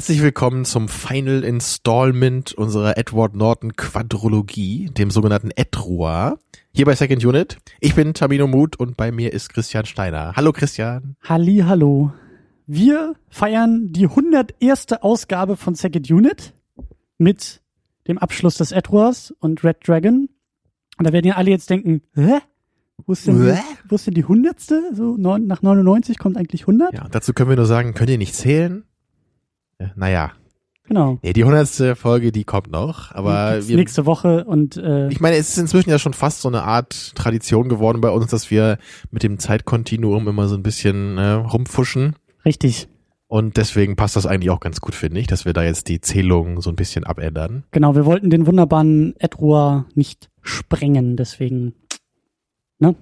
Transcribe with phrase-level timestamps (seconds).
[0.00, 6.38] Herzlich willkommen zum Final Installment unserer Edward Norton Quadrologie, dem sogenannten Edrua.
[6.72, 7.58] Hier bei Second Unit.
[7.80, 10.32] Ich bin Tamino Muth und bei mir ist Christian Steiner.
[10.34, 11.16] Hallo Christian.
[11.22, 12.14] Halli, hallo.
[12.66, 14.86] Wir feiern die 101.
[15.02, 16.54] Ausgabe von Second Unit
[17.18, 17.60] mit
[18.08, 20.30] dem Abschluss des Edwards und Red Dragon.
[20.96, 22.38] Und da werden ja alle jetzt denken, hä?
[23.04, 24.60] Wo ist denn, wo ist denn die 100.
[24.94, 26.94] So neun, nach 99 kommt eigentlich 100?
[26.94, 28.84] Ja, dazu können wir nur sagen, könnt ihr nicht zählen?
[29.96, 30.32] Naja,
[30.90, 31.18] Genau.
[31.22, 35.36] nee, die hundertste Folge, die kommt noch, aber wir, nächste Woche und äh, ich meine,
[35.36, 38.76] es ist inzwischen ja schon fast so eine Art Tradition geworden bei uns, dass wir
[39.12, 42.16] mit dem Zeitkontinuum immer so ein bisschen äh, rumfuschen.
[42.44, 42.88] richtig.
[43.28, 46.00] Und deswegen passt das eigentlich auch ganz gut, finde ich, dass wir da jetzt die
[46.00, 47.62] Zählung so ein bisschen abändern.
[47.70, 51.74] Genau, wir wollten den wunderbaren Edward nicht sprengen, deswegen,
[52.80, 52.96] ne?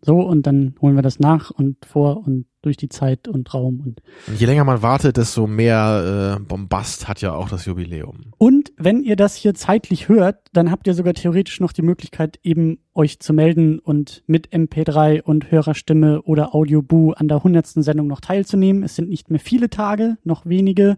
[0.00, 3.80] So, und dann holen wir das nach und vor und durch die Zeit und Raum
[3.80, 8.32] und Und je länger man wartet, desto mehr äh, Bombast hat ja auch das Jubiläum.
[8.38, 12.38] Und wenn ihr das hier zeitlich hört, dann habt ihr sogar theoretisch noch die Möglichkeit,
[12.42, 18.06] eben euch zu melden und mit MP3 und Hörerstimme oder Audioboo an der hundertsten Sendung
[18.06, 18.82] noch teilzunehmen.
[18.82, 20.96] Es sind nicht mehr viele Tage, noch wenige.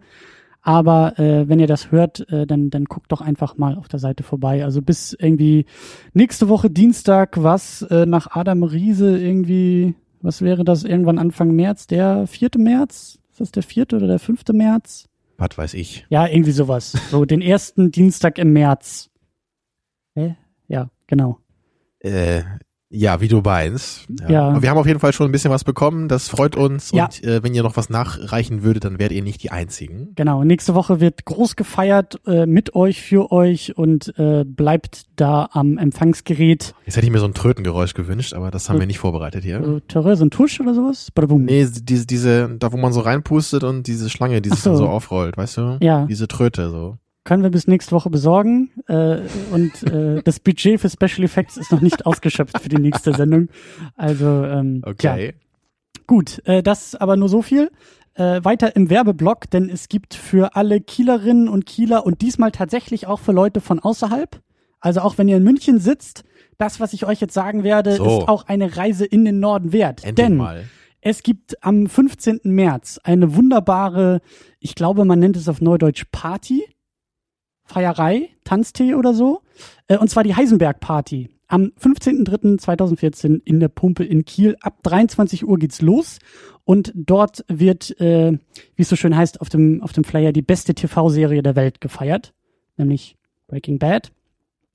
[0.65, 3.99] Aber äh, wenn ihr das hört, äh, dann, dann guckt doch einfach mal auf der
[3.99, 4.65] Seite vorbei.
[4.65, 5.67] Also bis irgendwie
[6.13, 11.87] nächste Woche Dienstag, was äh, nach Adam Riese irgendwie, was wäre das irgendwann Anfang März?
[11.87, 13.19] Der vierte März?
[13.31, 15.07] Ist das der vierte oder der fünfte März?
[15.37, 16.05] Was weiß ich.
[16.09, 16.93] Ja, irgendwie sowas.
[17.11, 19.09] So den ersten Dienstag im März.
[20.15, 20.35] Hä?
[20.67, 21.39] Ja, genau.
[21.99, 22.43] Äh,
[22.95, 24.05] ja, wie du meinst.
[24.27, 24.49] Ja.
[24.49, 26.07] Aber wir haben auf jeden Fall schon ein bisschen was bekommen.
[26.07, 26.91] Das freut uns.
[26.91, 27.05] Ja.
[27.05, 30.13] Und äh, wenn ihr noch was nachreichen würdet, dann werdet ihr nicht die Einzigen.
[30.15, 30.43] Genau.
[30.43, 35.77] Nächste Woche wird groß gefeiert äh, mit euch, für euch und äh, bleibt da am
[35.77, 36.73] Empfangsgerät.
[36.85, 39.43] Jetzt hätte ich mir so ein Trötengeräusch gewünscht, aber das haben Äh, wir nicht vorbereitet
[39.43, 39.63] hier.
[39.63, 41.11] So Terror, so ein Tusch oder sowas?
[41.11, 41.45] Badabum.
[41.45, 44.71] Nee, diese, diese, da wo man so reinpustet und diese Schlange, die sich so.
[44.71, 45.77] dann so aufrollt, weißt du?
[45.81, 46.05] Ja.
[46.05, 46.97] Diese Tröte so.
[47.25, 48.69] Können wir bis nächste Woche besorgen.
[48.87, 49.17] Äh,
[49.51, 53.49] und äh, das Budget für Special Effects ist noch nicht ausgeschöpft für die nächste Sendung.
[53.97, 54.91] Also, ähm, ja.
[54.91, 55.33] Okay.
[56.07, 57.71] Gut, äh, das aber nur so viel.
[58.13, 63.07] Äh, weiter im Werbeblock, denn es gibt für alle Kielerinnen und Kieler und diesmal tatsächlich
[63.07, 64.39] auch für Leute von außerhalb,
[64.79, 66.23] also auch wenn ihr in München sitzt,
[66.57, 68.05] das, was ich euch jetzt sagen werde, So.
[68.05, 70.05] ist auch eine Reise in den Norden wert.
[70.05, 70.63] Endlich denn mal.
[71.01, 72.41] es gibt am 15.
[72.43, 74.21] März eine wunderbare,
[74.59, 76.63] ich glaube, man nennt es auf Neudeutsch Party,
[77.65, 79.41] Feierei, Tanztee oder so.
[79.87, 81.29] Äh, und zwar die Heisenberg Party.
[81.47, 84.55] Am 15.03.2014 in der Pumpe in Kiel.
[84.61, 86.19] Ab 23 Uhr geht's los.
[86.63, 88.31] Und dort wird, äh,
[88.75, 91.81] wie es so schön heißt, auf dem, auf dem Flyer die beste TV-Serie der Welt
[91.81, 92.33] gefeiert.
[92.77, 93.17] Nämlich
[93.47, 94.11] Breaking Bad.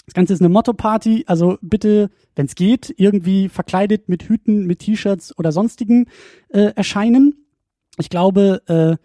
[0.06, 4.80] Das Ganze ist eine Motto-Party, also bitte, wenn es geht, irgendwie verkleidet mit Hüten, mit
[4.80, 6.06] T-Shirts oder sonstigen
[6.48, 7.46] äh, erscheinen.
[7.96, 8.96] Ich glaube, äh,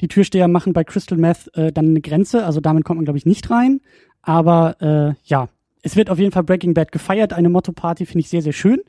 [0.00, 3.18] die Türsteher machen bei Crystal Meth äh, dann eine Grenze, also damit kommt man, glaube
[3.18, 3.80] ich, nicht rein.
[4.22, 5.48] Aber äh, ja,
[5.82, 7.32] es wird auf jeden Fall Breaking Bad gefeiert.
[7.32, 8.80] Eine Motto-Party finde ich sehr, sehr schön.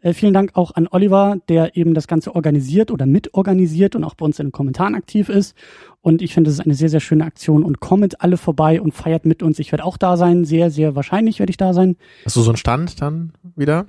[0.00, 4.14] Äh, vielen Dank auch an Oliver, der eben das Ganze organisiert oder mitorganisiert und auch
[4.14, 5.56] bei uns in den Kommentaren aktiv ist.
[6.00, 7.64] Und ich finde, es ist eine sehr, sehr schöne Aktion.
[7.64, 9.58] Und kommt alle vorbei und feiert mit uns.
[9.58, 10.44] Ich werde auch da sein.
[10.44, 11.96] Sehr, sehr wahrscheinlich werde ich da sein.
[12.24, 13.86] Hast du so einen Stand dann wieder?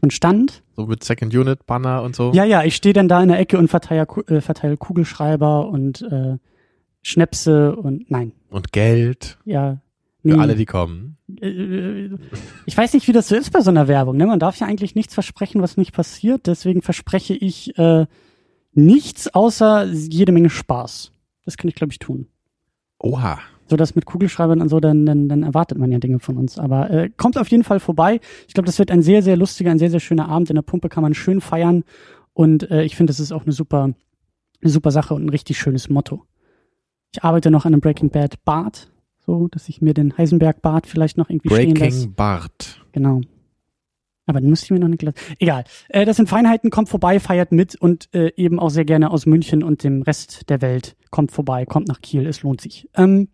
[0.00, 0.62] Und Stand.
[0.76, 2.32] So mit Second Unit, Banner und so?
[2.32, 6.02] Ja, ja, ich stehe dann da in der Ecke und verteile, äh, verteile Kugelschreiber und
[6.02, 6.38] äh,
[7.02, 9.80] Schnäpse und nein, Und Geld ja.
[10.22, 10.34] für nee.
[10.34, 11.16] alle, die kommen.
[11.40, 12.10] Äh,
[12.66, 14.16] ich weiß nicht, wie das so ist bei so einer Werbung.
[14.16, 14.26] Ne?
[14.26, 16.46] Man darf ja eigentlich nichts versprechen, was nicht passiert.
[16.46, 18.06] Deswegen verspreche ich äh,
[18.72, 21.12] nichts außer jede Menge Spaß.
[21.44, 22.26] Das kann ich, glaube ich, tun.
[22.98, 23.38] Oha.
[23.68, 26.58] So das mit Kugelschreibern und so, dann, dann, dann erwartet man ja Dinge von uns.
[26.58, 28.20] Aber äh, kommt auf jeden Fall vorbei.
[28.46, 30.50] Ich glaube, das wird ein sehr, sehr lustiger, ein sehr, sehr schöner Abend.
[30.50, 31.84] In der Pumpe kann man schön feiern.
[32.32, 33.92] Und äh, ich finde, das ist auch eine super,
[34.62, 36.24] eine super Sache und ein richtig schönes Motto.
[37.12, 40.86] Ich arbeite noch an einem Breaking Bad Bart, so dass ich mir den Heisenberg Bart
[40.86, 41.90] vielleicht noch irgendwie stehen lasse.
[41.90, 42.84] Breaking Bart.
[42.92, 43.20] Genau.
[44.28, 45.14] Aber dann müsste ich mir noch eine Glas.
[45.38, 45.64] Egal.
[45.88, 49.24] Äh, das sind Feinheiten, kommt vorbei, feiert mit und äh, eben auch sehr gerne aus
[49.24, 50.96] München und dem Rest der Welt.
[51.10, 52.90] Kommt vorbei, kommt nach Kiel, es lohnt sich.
[52.94, 53.28] Ähm,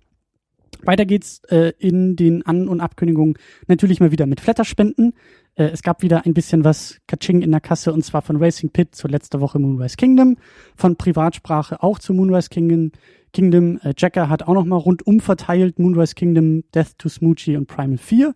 [0.84, 3.34] weiter geht's äh, in den An- und Abkündigungen
[3.66, 5.14] natürlich mal wieder mit Flatterspenden.
[5.54, 8.70] Äh, es gab wieder ein bisschen was Kaching in der Kasse und zwar von Racing
[8.70, 10.36] Pit zur letzte Woche Moonrise Kingdom,
[10.76, 12.92] von Privatsprache auch zu Moonrise Kingdom.
[13.32, 13.78] Kingdom.
[13.82, 18.34] Äh, Jacker hat auch nochmal rundum verteilt Moonrise Kingdom, Death to Smoochie und Primal 4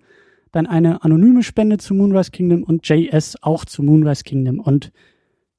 [0.52, 4.61] dann eine anonyme Spende zu Moonrise Kingdom und JS auch zu Moonrise Kingdom.
[4.61, 4.93] Und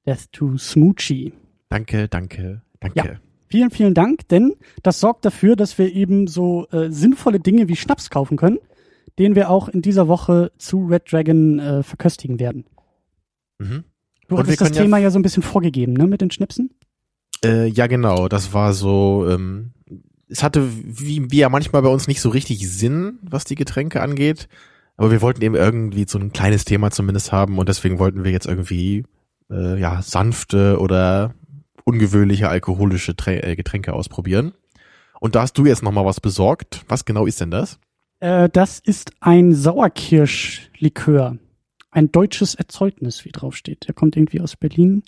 [0.05, 1.33] Death to Smoochie.
[1.69, 2.99] Danke, danke, danke.
[2.99, 3.28] Ja.
[3.49, 4.53] Vielen, vielen Dank, denn
[4.83, 8.59] das sorgt dafür, dass wir eben so äh, sinnvolle Dinge wie Schnaps kaufen können,
[9.17, 12.65] den wir auch in dieser Woche zu Red Dragon äh, verköstigen werden.
[13.57, 13.83] Mhm.
[14.27, 16.29] Du Und hattest das können ja- Thema ja, so ein bisschen vorgegeben, ne, mit den
[16.31, 16.69] Schnipsen?
[17.43, 18.27] Äh, ja, genau.
[18.27, 19.25] Das war so.
[19.29, 19.71] Ähm,
[20.27, 24.01] es hatte wie, wie ja manchmal bei uns nicht so richtig Sinn, was die Getränke
[24.01, 24.47] angeht.
[24.97, 28.31] Aber wir wollten eben irgendwie so ein kleines Thema zumindest haben und deswegen wollten wir
[28.31, 29.05] jetzt irgendwie
[29.49, 31.33] äh, ja sanfte oder
[31.83, 34.53] ungewöhnliche alkoholische Trä äh, Getränke ausprobieren.
[35.19, 36.83] Und da hast du jetzt noch mal was besorgt.
[36.87, 37.79] Was genau ist denn das?
[38.19, 41.37] Äh, das ist ein Sauerkirschlikör.
[41.91, 43.87] Ein deutsches Erzeugnis, wie drauf steht.
[43.87, 45.03] Der kommt irgendwie aus Berlin.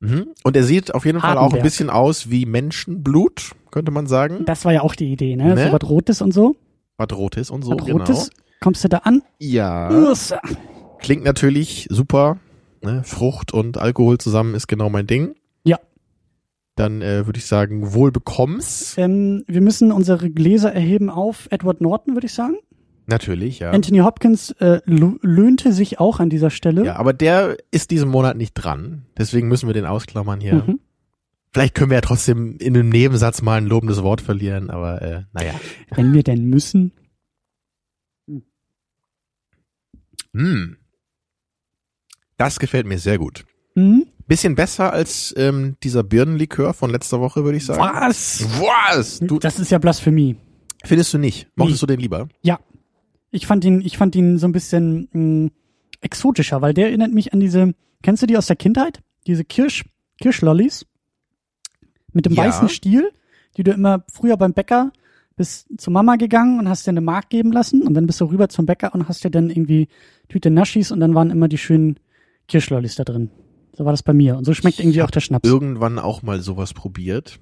[0.00, 0.28] Mhm.
[0.42, 1.62] Und er sieht auf jeden Fall auch ein Hardenberg.
[1.62, 4.44] bisschen aus wie Menschenblut, könnte man sagen.
[4.44, 5.54] Das war ja auch die Idee, ne?
[5.54, 5.66] Ne?
[5.66, 6.56] So was Rotes und so.
[6.96, 7.98] Was Rotes und so, was genau.
[7.98, 8.30] Rotes.
[8.60, 9.22] Kommst du da an?
[9.38, 9.90] Ja.
[9.90, 10.40] Ursa.
[10.98, 12.38] Klingt natürlich super.
[12.82, 13.02] Ne?
[13.04, 15.34] Frucht und Alkohol zusammen ist genau mein Ding.
[16.74, 18.94] Dann äh, würde ich sagen, wohl bekomm's.
[18.96, 22.56] Ähm, wir müssen unsere Gläser erheben auf Edward Norton, würde ich sagen.
[23.06, 23.72] Natürlich, ja.
[23.72, 26.84] Anthony Hopkins äh, lö- löhnte sich auch an dieser Stelle.
[26.84, 29.04] Ja, aber der ist diesen Monat nicht dran.
[29.18, 30.54] Deswegen müssen wir den ausklammern hier.
[30.54, 30.80] Mhm.
[31.52, 35.22] Vielleicht können wir ja trotzdem in einem Nebensatz mal ein lobendes Wort verlieren, aber äh,
[35.32, 35.52] naja.
[35.90, 36.92] Wenn wir denn müssen.
[40.32, 40.78] Hm.
[42.38, 43.44] Das gefällt mir sehr gut.
[43.76, 44.06] Hm?
[44.32, 47.80] Bisschen besser als ähm, dieser Birnenlikör von letzter Woche, würde ich sagen.
[47.82, 48.46] Was?
[48.60, 49.18] Was?
[49.20, 50.36] Du das ist ja Blasphemie.
[50.84, 51.48] findest du nicht?
[51.54, 52.28] Mochtest du den lieber?
[52.40, 52.58] Ja.
[53.30, 55.50] Ich fand ihn, ich fand ihn so ein bisschen mh,
[56.00, 59.00] exotischer, weil der erinnert mich an diese, kennst du die aus der Kindheit?
[59.26, 59.84] Diese Kirsch,
[60.18, 60.86] Kirschlollis?
[62.14, 62.44] Mit dem Ja.
[62.44, 63.10] weißen Stiel,
[63.58, 64.92] die du immer früher beim Bäcker
[65.36, 68.24] bist zu Mama gegangen und hast dir eine Mark geben lassen und dann bist du
[68.26, 69.88] rüber zum Bäcker und hast dir dann irgendwie
[70.30, 71.98] Tüte Naschis und dann waren immer die schönen
[72.48, 73.30] Kirschlollis da drin.
[73.74, 74.36] So war das bei mir.
[74.36, 75.48] Und so schmeckt Ich irgendwie auch der Schnaps.
[75.48, 77.38] Irgendwann auch mal sowas probiert.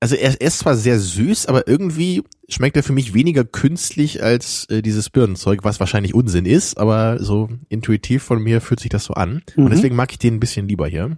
[0.00, 4.22] Also er, er ist zwar sehr süß, aber irgendwie schmeckt er für mich weniger künstlich
[4.22, 8.90] als äh, dieses Birnenzeug, was wahrscheinlich Unsinn ist, aber so intuitiv von mir fühlt sich
[8.90, 9.42] das so an.
[9.56, 9.64] Mhm.
[9.64, 11.16] Und deswegen mag ich den ein bisschen lieber hier.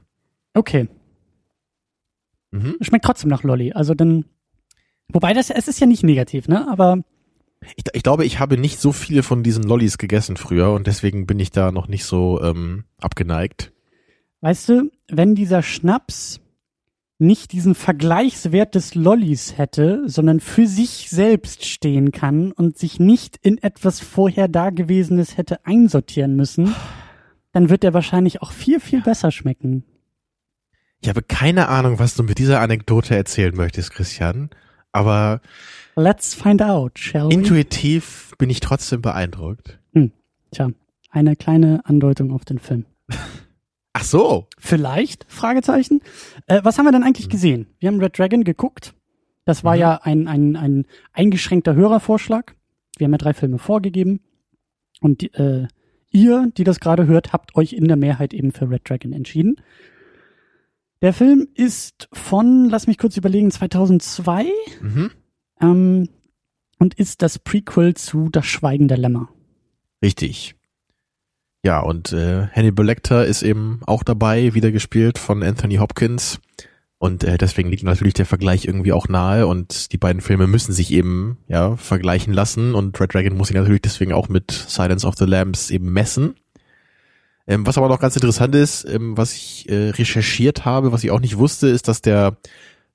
[0.55, 0.89] Okay.
[2.53, 2.77] Mhm.
[2.81, 3.73] Schmeckt trotzdem nach Lolli.
[3.73, 4.25] Also dann,
[5.09, 6.69] wobei das, es ist ja nicht negativ, ne?
[6.71, 7.03] Aber
[7.75, 11.27] Ich, ich glaube, ich habe nicht so viele von diesen Lollis gegessen früher und deswegen
[11.27, 13.73] bin ich da noch nicht so ähm, abgeneigt.
[14.41, 16.41] Weißt du, wenn dieser Schnaps
[17.19, 23.39] nicht diesen Vergleichswert des Lollis hätte, sondern für sich selbst stehen kann und sich nicht
[23.41, 26.75] in etwas vorher Dagewesenes hätte einsortieren müssen,
[27.53, 29.85] dann wird er wahrscheinlich auch viel, viel besser schmecken.
[31.01, 34.51] Ich habe keine Ahnung, was du mit dieser Anekdote erzählen möchtest, Christian,
[34.93, 35.41] aber
[35.97, 37.35] Let's find out, shall we?
[37.35, 39.79] intuitiv bin ich trotzdem beeindruckt.
[40.53, 40.71] Tja,
[41.11, 42.85] eine kleine Andeutung auf den Film.
[43.93, 44.47] Ach so.
[44.59, 45.25] Vielleicht?
[45.29, 46.01] Fragezeichen.
[46.47, 47.67] Äh, was haben wir denn eigentlich gesehen?
[47.81, 48.95] Wir haben Red Dragon geguckt.
[49.45, 49.81] Das war Mhm.
[49.81, 52.55] ja ein, ein, ein eingeschränkter Hörervorschlag.
[52.99, 54.21] Wir haben ja drei Filme vorgegeben.
[55.01, 55.67] Und die, äh,
[56.11, 59.57] ihr, die das gerade hört, habt euch in der Mehrheit eben für Red Dragon entschieden.
[61.03, 64.47] Der Film ist von, lass mich kurz überlegen, 2002
[64.81, 65.11] Mhm.
[65.61, 66.09] ähm,
[66.79, 69.29] und ist das Prequel zu Das Schweigen der Lämmer.
[70.03, 70.55] Richtig.
[71.65, 76.39] Ja, und äh, Hannibal Lecter ist eben auch dabei, wieder gespielt von Anthony Hopkins.
[76.99, 80.73] Und äh, deswegen liegt natürlich der Vergleich irgendwie auch nahe und die beiden Filme müssen
[80.73, 85.07] sich eben ja vergleichen lassen und Red Dragon muss sich natürlich deswegen auch mit Silence
[85.07, 86.37] of the Lambs eben messen.
[87.47, 91.11] Ähm, was aber noch ganz interessant ist, ähm, was ich äh, recherchiert habe, was ich
[91.11, 92.37] auch nicht wusste, ist, dass der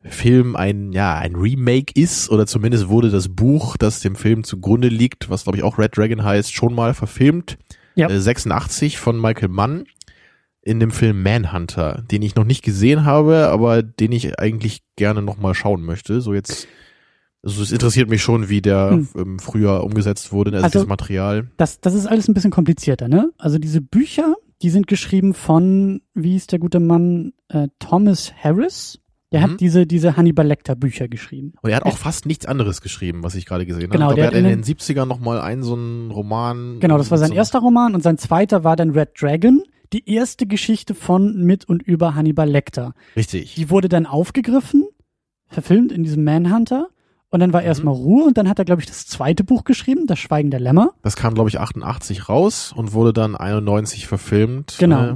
[0.04, 4.88] Film ein ja ein Remake ist oder zumindest wurde das Buch, das dem Film zugrunde
[4.88, 7.58] liegt, was glaube ich auch Red Dragon heißt, schon mal verfilmt.
[7.96, 8.10] Ja.
[8.10, 9.86] Äh, 86 von Michael Mann
[10.64, 15.22] in dem Film Manhunter, den ich noch nicht gesehen habe, aber den ich eigentlich gerne
[15.22, 16.22] noch mal schauen möchte.
[16.22, 16.68] So jetzt,
[17.44, 19.08] also es interessiert mich schon, wie der Hm.
[19.18, 21.50] ähm, früher umgesetzt wurde, also, Also- das Material.
[21.58, 23.32] Das, das ist alles ein bisschen komplizierter, ne?
[23.38, 29.00] Also diese Bücher, die sind geschrieben von, wie ist der gute Mann, äh, Thomas Harris.
[29.34, 29.52] Der Mhm.
[29.54, 31.54] hat diese, diese Hannibal Lecter Bücher geschrieben.
[31.62, 33.94] Und er hat auch fast nichts anderes geschrieben, was ich gerade gesehen habe.
[33.94, 36.12] Genau, ich glaube, der er hat in in den 70ern noch mal einen so einen
[36.12, 36.80] Roman.
[36.82, 40.08] Genau, das war sein so- erster Roman und sein zweiter war dann Red Dragon, die
[40.10, 42.94] erste Geschichte von, mit und über Hannibal Lecter.
[43.16, 43.56] Richtig.
[43.56, 44.86] Die wurde dann aufgegriffen,
[45.48, 46.90] verfilmt in diesem Manhunter
[47.32, 47.68] und dann war Mhm.
[47.68, 50.60] erstmal Ruhe und dann hat er, glaube ich, das zweite Buch geschrieben, Das Schweigen der
[50.60, 50.92] Lämmer.
[51.02, 54.76] Das kam, glaube ich, 88 raus und wurde dann 91 verfilmt.
[54.80, 55.02] Genau.
[55.04, 55.16] Äh,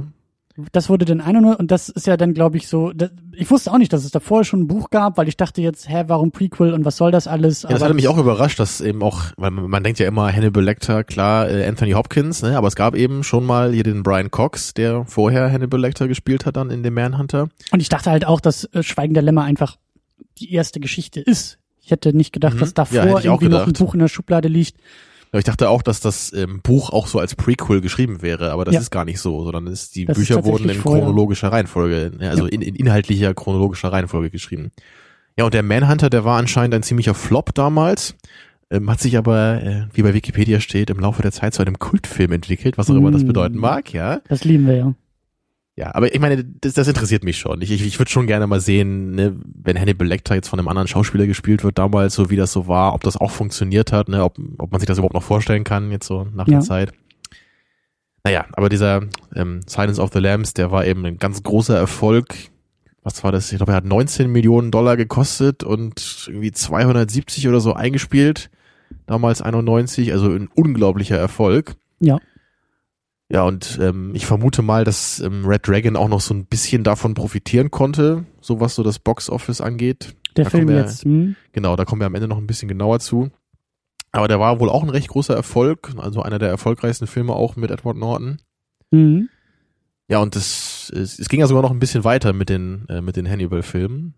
[0.72, 2.90] Das wurde dann 91 und das ist ja dann, glaube ich, so.
[2.94, 5.36] Das, ich wusste auch nicht, dass es da vorher schon ein Buch gab, weil ich
[5.36, 7.60] dachte jetzt, hä, warum Prequel und was soll das alles?
[7.64, 10.32] Ja, das hatte mich auch überrascht, dass eben auch, weil man, man denkt ja immer
[10.32, 14.02] Hannibal Lecter, klar, äh, Anthony Hopkins, ne, aber es gab eben schon mal hier den
[14.02, 17.50] Brian Cox, der vorher Hannibal Lecter gespielt hat dann in dem Manhunter.
[17.70, 19.76] Und ich dachte halt auch, dass äh, Schweigen der Lämmer einfach
[20.38, 21.58] die erste Geschichte ist.
[21.86, 22.58] Ich hätte nicht gedacht, Mhm.
[22.58, 23.72] dass davor Ja, irgendwie noch ein.
[23.72, 24.74] Buch in der Schublade liegt.
[25.32, 28.64] Ja, ich dachte auch, dass das ähm, Buch auch so als Prequel geschrieben wäre, aber
[28.64, 28.80] das Ja.
[28.80, 31.02] ist gar nicht so, sondern es, die Das ist Bücher wurden tatsächlich in vorher.
[31.04, 34.72] chronologischer Reihenfolge, also in, in inhaltlicher chronologischer Reihenfolge geschrieben.
[35.38, 38.16] Ja, und der Manhunter, der war anscheinend ein ziemlicher Flop damals,
[38.70, 41.78] ähm, hat sich aber, äh, wie bei Wikipedia steht, im Laufe der Zeit zu einem
[41.78, 43.26] Kultfilm entwickelt, was auch immer das Mm.
[43.28, 44.20] bedeuten mag, ja.
[44.28, 44.94] Das lieben wir ja.
[45.78, 47.60] Ja, aber ich meine, das, das interessiert mich schon.
[47.60, 50.68] Ich, ich, ich würde schon gerne mal sehen, ne, wenn Hannibal Lecter jetzt von einem
[50.68, 54.08] anderen Schauspieler gespielt wird damals, so wie das so war, ob das auch funktioniert hat,
[54.08, 56.52] ne, ob, ob man sich das überhaupt noch vorstellen kann, jetzt so nach Ja.
[56.52, 56.92] der Zeit.
[58.24, 59.02] Naja, aber dieser
[59.34, 62.34] ähm, Silence of the Lambs, der war eben ein ganz großer Erfolg.
[63.02, 63.52] Was war das?
[63.52, 68.50] Ich glaube, er hat 19 Millionen Dollar gekostet und irgendwie 270 oder so eingespielt.
[69.06, 71.76] Damals 91, also ein unglaublicher Erfolg.
[72.00, 72.18] Ja.
[73.28, 76.84] Ja, und ähm, ich vermute mal, dass ähm, Red Dragon auch noch so ein bisschen
[76.84, 80.14] davon profitieren konnte, so was so das Box Office angeht.
[80.36, 81.04] Der Da Film wir- jetzt.
[81.04, 81.34] Hm?
[81.52, 83.30] Genau, da kommen wir am Ende noch ein bisschen genauer zu.
[84.12, 87.56] Aber der war wohl auch ein recht großer Erfolg, also einer der erfolgreichsten Filme auch
[87.56, 88.38] mit Edward Norton.
[88.92, 89.28] Mhm.
[90.08, 93.00] Ja, und das, es, es ging ja sogar noch ein bisschen weiter mit den, äh,
[93.00, 94.14] mit den Hannibal-Filmen.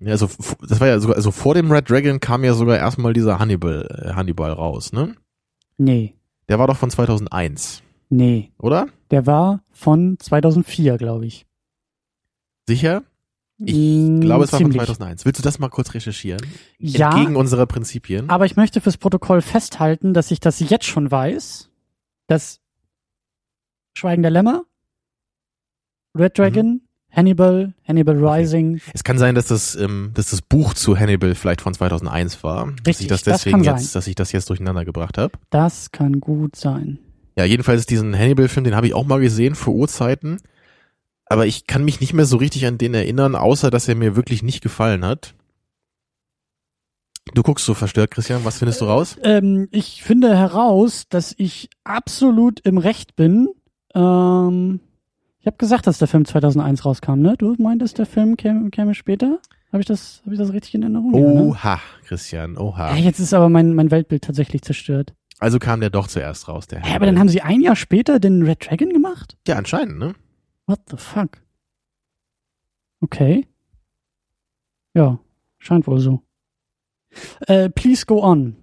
[0.00, 0.28] Ja, also,
[0.66, 3.86] das war ja sogar, also vor dem Red Dragon kam ja sogar erstmal dieser Hannibal,
[3.90, 5.14] äh, Hannibal raus, ne?
[5.76, 6.14] Nee.
[6.48, 7.81] Der war doch von 2001,
[8.14, 8.52] Nee.
[8.58, 8.88] oder?
[9.10, 11.46] Der war von 2004, glaube ich.
[12.68, 13.02] Sicher?
[13.64, 14.76] Ich Mm, glaube, es war ziemlich.
[14.76, 15.24] von 2001.
[15.24, 16.40] Willst du das mal kurz recherchieren?
[16.78, 18.28] Ja, Entgegen unserer Prinzipien.
[18.28, 21.70] aber ich möchte fürs Protokoll festhalten, dass ich das jetzt schon weiß,
[22.26, 22.60] dass
[23.96, 24.64] Schweigen der Lämmer,
[26.18, 28.24] Red Dragon, Hannibal, Hannibal Mhm.
[28.24, 28.34] Okay.
[28.40, 32.42] Rising, Es kann sein, dass das, ähm, dass das Buch zu Hannibal vielleicht von 2001
[32.42, 32.66] war.
[32.66, 35.32] dass Richtig, ich das das deswegen kann jetzt, dass ich das jetzt durcheinander gebracht habe.
[35.50, 36.98] das kann gut sein.
[37.36, 40.40] Ja, jedenfalls diesen Hannibal-Film, den habe ich auch mal gesehen vor Urzeiten.
[41.26, 44.16] Aber ich kann mich nicht mehr so richtig an den erinnern, außer dass er mir
[44.16, 45.34] wirklich nicht gefallen hat.
[47.34, 48.44] Du guckst so verstört, Christian.
[48.44, 49.16] Was findest du raus?
[49.22, 53.48] Ähm, ich finde heraus, dass ich absolut im Recht bin.
[53.94, 54.80] Ähm,
[55.38, 57.36] ich habe gesagt, dass der Film 2001 rauskam, ne?
[57.38, 59.38] Du meintest, der Film käme, käme später?
[59.72, 61.14] Habe ich das, habe ich das richtig in Erinnerung?
[61.14, 61.42] Ja, ne?
[61.44, 62.94] Oha, Christian, oha.
[62.94, 65.14] Ja, jetzt ist aber mein, mein Weltbild tatsächlich zerstört.
[65.42, 68.20] Also kam der doch zuerst raus, der Hä, aber dann haben sie ein Jahr später
[68.20, 69.36] den Red Dragon gemacht?
[69.48, 70.14] Ja, anscheinend, ne?
[70.66, 71.42] What the fuck?
[73.00, 73.48] Okay.
[74.94, 75.18] Ja,
[75.58, 76.22] scheint wohl so.
[77.48, 78.54] Äh, please go on.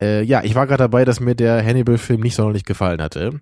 [0.00, 3.40] Äh, ja, ich war gerade dabei, dass mir der Hannibal-Film nicht sonderlich gefallen hatte.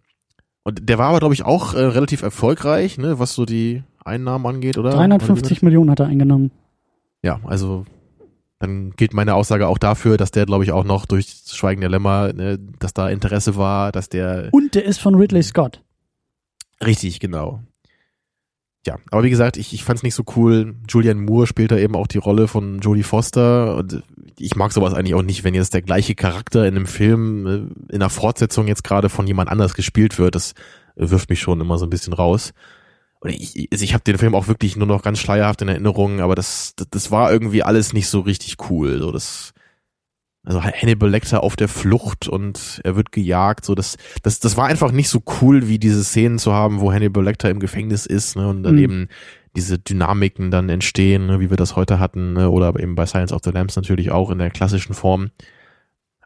[0.64, 4.46] Und der war aber, glaube ich, auch äh, relativ erfolgreich, ne, was so die Einnahmen
[4.46, 4.92] angeht, oder?
[4.92, 6.52] 350 Millionen hat er eingenommen.
[7.22, 7.84] Ja, also
[8.58, 11.80] dann gilt meine Aussage auch dafür, dass der, glaube ich, auch noch durch das Schweigen
[11.80, 15.82] der Lämmer, ne, dass da Interesse war, dass der Und der ist von Ridley Scott.
[16.84, 17.60] richtig, genau.
[18.86, 20.76] Ja, aber wie gesagt, ich, ich fand es nicht so cool.
[20.88, 24.02] Julianne Moore spielt da eben auch die Rolle von Jodie Foster und
[24.38, 27.92] ich mag sowas eigentlich auch nicht, wenn jetzt der gleiche Charakter in einem Film äh,
[27.92, 30.34] in einer Fortsetzung jetzt gerade von jemand anders gespielt wird.
[30.34, 30.54] Das
[30.96, 32.52] wirft mich schon immer so ein bisschen raus.
[33.20, 36.20] Und ich, also ich habe den Film auch wirklich nur noch ganz schleierhaft in Erinnerung,
[36.20, 38.98] aber das, das, das war irgendwie alles nicht so richtig cool.
[39.00, 39.54] So das,
[40.44, 43.64] also Hannibal Lecter auf der Flucht und er wird gejagt.
[43.64, 46.92] So das, das, das war einfach nicht so cool, wie diese Szenen zu haben, wo
[46.92, 48.82] Hannibal Lecter im Gefängnis ist ne, und dann Mhm.
[48.82, 49.08] eben
[49.56, 53.34] diese Dynamiken dann entstehen, ne, wie wir das heute hatten, ne, oder eben bei Silence
[53.34, 55.30] of the Lambs natürlich auch in der klassischen Form.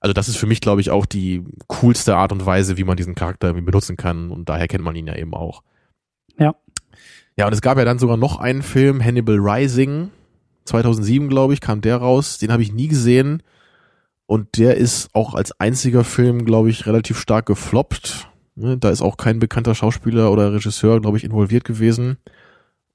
[0.01, 2.97] Also das ist für mich, glaube ich, auch die coolste Art und Weise, wie man
[2.99, 5.63] diesen Charakter irgendwie benutzen kann und daher kennt man ihn ja eben auch.
[6.39, 6.55] Ja.
[7.37, 10.11] Ja, und es gab ja dann sogar noch einen Film, Hannibal Rising,
[10.65, 12.39] 2007, glaube ich, kam der raus.
[12.39, 13.43] Den habe ich nie gesehen.
[14.27, 18.29] Und der ist auch als einziger Film, glaube ich, relativ stark gefloppt.
[18.55, 22.19] Ne, Da ist auch kein bekannter Schauspieler oder Regisseur, glaube ich, involviert gewesen.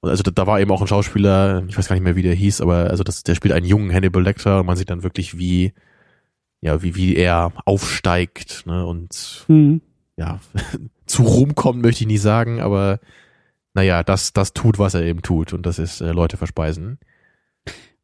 [0.00, 2.22] Und also da, da war eben auch ein Schauspieler, ich weiß gar nicht mehr, wie
[2.22, 5.02] der hieß, aber also das, der spielt einen jungen Hannibal Lecter und man sieht dann
[5.02, 5.72] wirklich, wie,
[6.60, 9.80] ja, wie, wie er aufsteigt, ne, und Hm.
[10.16, 10.38] ja,
[11.06, 13.00] zu Ruhm kommen möchte ich nicht sagen, aber
[13.78, 16.98] naja, das, das tut, was er eben tut und das ist äh, Leute verspeisen.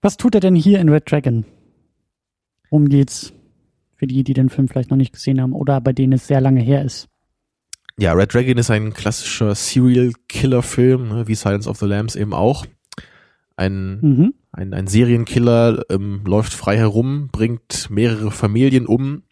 [0.03, 1.45] Was tut er denn hier in Red Dragon?
[2.71, 3.33] Worum geht's?
[3.97, 6.41] Für die, die den Film vielleicht noch nicht gesehen haben oder bei denen es sehr
[6.41, 7.09] lange her ist.
[7.99, 12.15] Ja, Red Dragon ist ein klassischer Serial Killer Film, ne, wie Silence of the Lambs
[12.15, 12.67] eben auch.
[13.57, 14.35] Ein, Mhm.
[14.53, 19.25] ein, ein Serienkiller ähm, läuft frei herum, bringt mehrere Familien um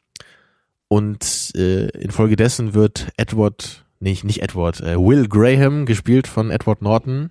[0.88, 7.30] und äh, infolgedessen wird Edward nicht, nicht Edward, äh, Will Graham, gespielt von Edward Norton,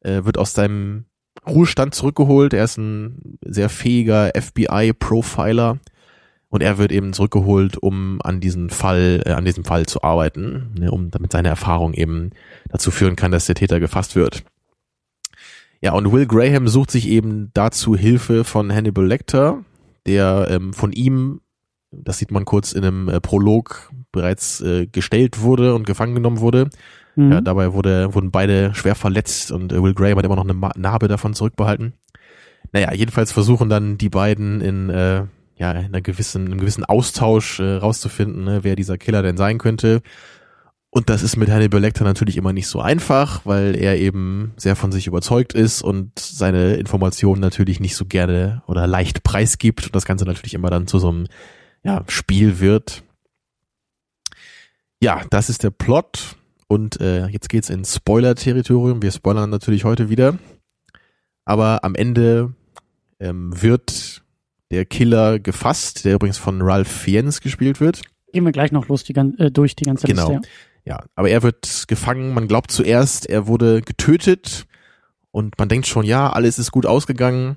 [0.00, 1.06] äh, wird aus seinem
[1.46, 2.52] Ruhestand zurückgeholt.
[2.52, 5.78] Er ist ein sehr fähiger FBI-Profiler
[6.50, 10.74] und er wird eben zurückgeholt, um an diesen Fall, äh, an diesem Fall zu arbeiten,
[10.78, 12.30] ne, um damit seine Erfahrung eben
[12.68, 14.44] dazu führen kann, dass der Täter gefasst wird.
[15.80, 19.64] Ja, und Will Graham sucht sich eben dazu Hilfe von Hannibal Lecter,
[20.06, 21.40] der ähm, von ihm,
[21.90, 26.40] das sieht man kurz in einem äh, Prolog, bereits äh, gestellt wurde und gefangen genommen
[26.40, 26.70] wurde.
[27.16, 27.32] Mhm.
[27.32, 30.54] Ja, dabei wurde, wurden beide schwer verletzt und äh, Will Graham hat immer noch eine
[30.54, 31.94] Ma Narbe davon zurückbehalten.
[32.72, 35.24] Naja, jedenfalls versuchen dann die beiden in, äh,
[35.56, 39.36] ja, in einer gewissen, in einem gewissen Austausch äh, rauszufinden, ne, wer dieser Killer denn
[39.36, 40.02] sein könnte.
[40.94, 44.76] Und das ist mit Hannibal Lecter natürlich immer nicht so einfach, weil er eben sehr
[44.76, 49.96] von sich überzeugt ist und seine Informationen natürlich nicht so gerne oder leicht preisgibt und
[49.96, 51.28] das Ganze natürlich immer dann zu so einem
[51.82, 53.04] ja, Spiel wird.
[55.02, 56.36] Ja, das ist der Plot
[56.68, 59.02] und äh, jetzt geht's in Spoiler-Territorium.
[59.02, 60.38] Wir spoilern natürlich heute wieder.
[61.44, 62.54] Aber am Ende
[63.18, 64.22] ähm, wird
[64.70, 68.02] der Killer gefasst, der übrigens von Ralph Fiennes gespielt wird.
[68.32, 70.34] Gehen wir gleich noch los die, äh, durch die ganze Genau.
[70.34, 70.48] Liste.
[70.84, 72.32] Ja, aber er wird gefangen.
[72.32, 74.66] Man glaubt zuerst, er wurde getötet
[75.32, 77.56] und man denkt schon, ja, alles ist gut ausgegangen.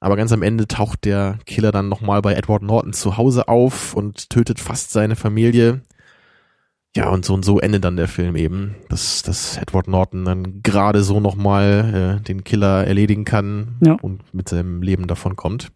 [0.00, 3.92] Aber ganz am Ende taucht der Killer dann nochmal bei Edward Norton zu Hause auf
[3.92, 5.82] und tötet fast seine Familie.
[6.96, 10.62] Ja, und so und so endet dann der Film eben, dass, dass Edward Norton dann
[10.62, 13.96] gerade so nochmal äh, den Killer erledigen kann Ja.
[14.02, 15.70] und mit seinem Leben davon kommt.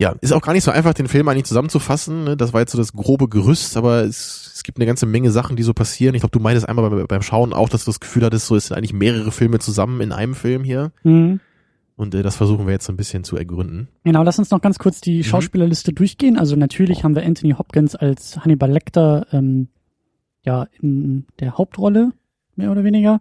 [0.00, 2.24] Ja, ist auch gar nicht so einfach, den Film eigentlich zusammenzufassen.
[2.24, 2.36] Ne?
[2.36, 5.56] Das war jetzt so das grobe Gerüst, aber es, es gibt eine ganze Menge Sachen,
[5.56, 6.14] die so passieren.
[6.14, 8.54] Ich glaube, du meintest einmal beim, beim Schauen auch, dass du das Gefühl hattest, so
[8.54, 10.92] es sind eigentlich mehrere Filme zusammen in einem Film hier.
[11.02, 11.40] Mhm.
[11.98, 13.88] Und äh, das versuchen wir jetzt so ein bisschen zu ergründen.
[14.04, 15.04] Genau, lass uns noch ganz kurz Mhm.
[15.04, 16.38] die Schauspielerliste durchgehen.
[16.38, 19.68] Also natürlich haben wir Anthony Hopkins als Hannibal Lecter ähm,
[20.46, 22.12] ja in der Hauptrolle,
[22.56, 23.20] mehr oder weniger.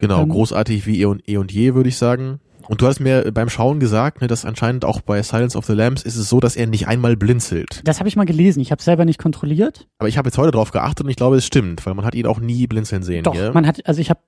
[0.00, 2.40] Genau, Ähm, großartig wie eh und, eh und je, würde ich sagen.
[2.68, 5.72] Und du hast mir beim Schauen gesagt, ne, dass anscheinend auch bei Silence of the
[5.72, 7.80] Lambs ist es so, dass er nicht einmal blinzelt.
[7.84, 8.60] Das habe ich mal gelesen.
[8.60, 9.88] Ich habe selber nicht kontrolliert.
[9.98, 12.14] Aber ich habe jetzt heute drauf geachtet und ich glaube, es stimmt, weil man hat
[12.14, 13.52] ihn auch nie blinzeln sehen Doch, hier.
[13.52, 14.20] man hat, also ich habe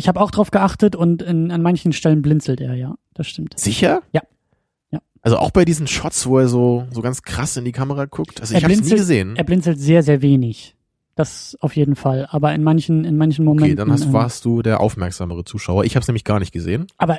[0.00, 2.96] ich habe auch drauf geachtet und in, an manchen Stellen blinzelt er, ja.
[3.14, 3.58] Das stimmt.
[3.58, 4.02] Sicher?
[4.12, 4.22] Ja.
[4.90, 4.98] Ja.
[5.22, 8.40] Also auch bei diesen Shots, wo er so, so ganz krass in die Kamera guckt.
[8.40, 9.36] Also Er ich habe es nie blinzelt- gesehen.
[9.36, 10.74] Er blinzelt sehr, sehr wenig.
[11.16, 12.26] Das auf jeden Fall.
[12.30, 13.72] Aber in manchen, in manchen Momenten.
[13.72, 15.84] Okay, dann hast, ähm, warst du der aufmerksamere Zuschauer.
[15.84, 16.86] Ich habe es nämlich gar nicht gesehen.
[16.96, 17.18] Aber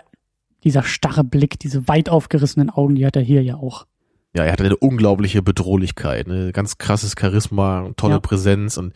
[0.64, 3.86] dieser starre Blick, diese weit aufgerissenen Augen, die hat er hier ja auch.
[4.34, 6.54] Ja, er hatte eine unglaubliche Bedrohlichkeit, ne?
[6.54, 8.20] ganz krasses Charisma, tolle Ja.
[8.22, 8.94] Präsenz und,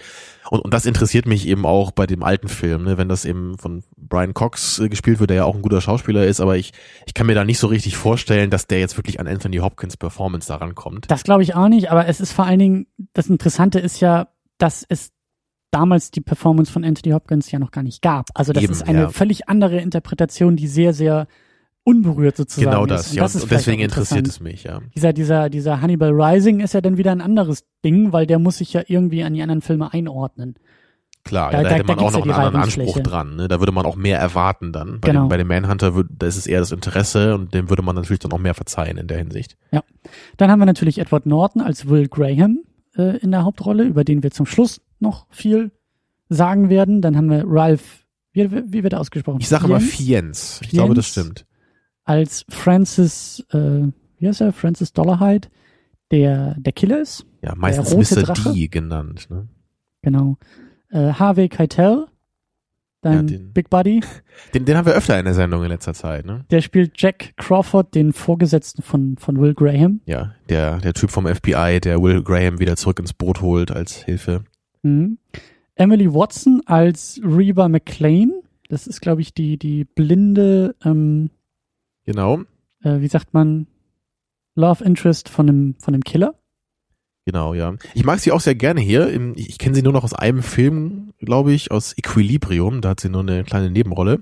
[0.50, 2.98] und und das interessiert mich eben auch bei dem alten Film, ne?
[2.98, 6.26] wenn das eben von Brian Cox äh, gespielt wird, der ja auch ein guter Schauspieler
[6.26, 6.72] ist, aber ich
[7.06, 9.98] ich kann mir da nicht so richtig vorstellen, dass der jetzt wirklich an Anthony Hopkins
[9.98, 11.12] Performance daran kommt.
[11.12, 14.30] Das glaube ich auch nicht, aber es ist vor allen Dingen, das Interessante ist ja,
[14.58, 15.12] dass es
[15.70, 18.30] damals die Performance von Anthony Hopkins ja noch gar nicht gab.
[18.34, 19.10] Also das Eben, ist eine ja.
[19.10, 21.28] völlig andere Interpretation, die sehr, sehr
[21.86, 22.90] unberührt sozusagen Genau ist.
[22.92, 24.82] das, Und ja, das ist und deswegen auch interessiert es mich, ja.
[24.96, 28.58] Dieser, dieser, dieser Hannibal Rising ist ja dann wieder ein anderes Ding, weil der muss
[28.58, 30.56] sich ja irgendwie an die anderen Filme einordnen.
[31.24, 33.00] Klar, Da- ja, da, da- hätte da man auch gibt's ja noch einen anderen Anspruch
[33.00, 33.36] dran.
[33.36, 33.48] Ne?
[33.48, 35.00] Da würde man auch mehr erwarten dann.
[35.00, 35.24] Bei, Genau.
[35.26, 37.96] dem, bei dem Manhunter würd, da ist es eher das Interesse und dem würde man
[37.96, 39.56] natürlich dann auch mehr verzeihen in der Hinsicht.
[40.38, 42.60] Dann haben wir natürlich Edward Norton als Will Graham
[42.98, 45.72] äh, in der Hauptrolle, über den wir zum Schluss noch viel
[46.30, 47.02] sagen werden.
[47.02, 49.40] Dann haben wir Ralph, wie, wie wird er ausgesprochen?
[49.40, 50.60] Ich sage immer Fiennes Fiennes.
[50.64, 51.28] Ich glaube, das Fiennes?
[51.30, 51.46] stimmt.
[52.06, 53.88] Als Francis, äh,
[54.20, 54.54] wie heißt er?
[54.54, 55.48] Francis Dollarhide,
[56.12, 57.26] der der Killer ist.
[57.42, 58.24] Ja, meistens Mr.
[58.24, 58.54] Drache?
[58.54, 59.28] D genannt.
[59.30, 59.48] Ne?
[60.02, 60.38] Genau.
[60.92, 62.06] Äh, Harvey Keitel,
[63.02, 64.02] dann Ja, den- Big Buddy,
[64.54, 66.26] Den, den haben wir öfter in der Sendung in letzter Zeit.
[66.26, 66.46] Ne?
[66.52, 70.02] der spielt Jack Crawford, den Vorgesetzten von von Will Graham.
[70.06, 73.96] Ja, der, der Typ vom FBI, der Will Graham wieder zurück ins Boot holt als
[74.04, 74.44] Hilfe.
[74.84, 75.18] Mhm.
[75.76, 78.32] Emily Watson als Reba McLean.
[78.70, 81.30] Das ist, glaube ich, die, die blinde, ähm,
[82.06, 82.42] Genau,
[82.84, 83.68] äh, wie sagt man,
[84.56, 86.36] Love Interest von dem, von dem Killer.
[87.26, 87.74] genau, ja.
[87.94, 89.10] Ich mag sie auch sehr gerne hier.
[89.36, 92.82] Ich kenne sie nur noch aus einem Film, glaube ich, aus Equilibrium.
[92.82, 94.22] Da hat sie nur eine kleine Nebenrolle.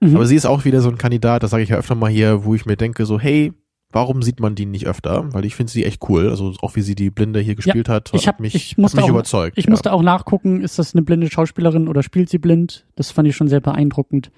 [0.00, 0.14] Mhm.
[0.16, 2.44] Aber sie ist auch wieder so ein Kandidat, das sage ich ja öfter mal hier,
[2.44, 3.52] wo ich mir denke, so, hey,
[3.90, 5.32] warum sieht man die nicht öfter?
[5.34, 6.30] Weil ich finde sie echt cool.
[6.30, 8.98] Also auch wie sie die Blinde hier gespielt hat, ich hab- hat mich, ich musste
[8.98, 9.58] hat mich auch- überzeugt.
[9.58, 9.70] ich ja.
[9.70, 12.86] musste auch nachgucken, ist das eine blinde Schauspielerin oder spielt sie blind?
[12.94, 14.30] Das fand ich schon sehr beeindruckend,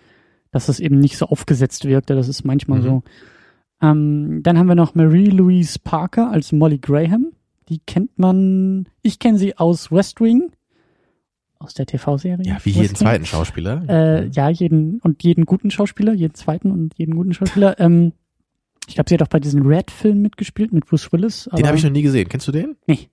[0.53, 2.15] dass das eben nicht so aufgesetzt wirkte.
[2.15, 2.83] Das ist manchmal Mhm.
[2.85, 3.03] so.
[3.83, 7.33] Ähm, dann haben wir noch Marie-Louise Parker als Molly Graham.
[7.69, 10.51] Die kennt man, ich kenne sie aus West Wing,
[11.59, 12.45] aus der TV-Serie.
[12.45, 12.97] ja, wie West jeden Wing.
[12.97, 13.83] zweiten Schauspieler.
[13.89, 17.79] Äh, ja, jeden und jeden guten Schauspieler, jeden zweiten und jeden guten Schauspieler.
[17.81, 18.13] Ähm,
[18.89, 21.49] ich glaube, sie hat auch bei diesem Red-Film mitgespielt mit Bruce Willis.
[21.57, 22.29] den habe ich noch nie gesehen.
[22.29, 22.77] Kennst du den?
[22.87, 23.09] Nee.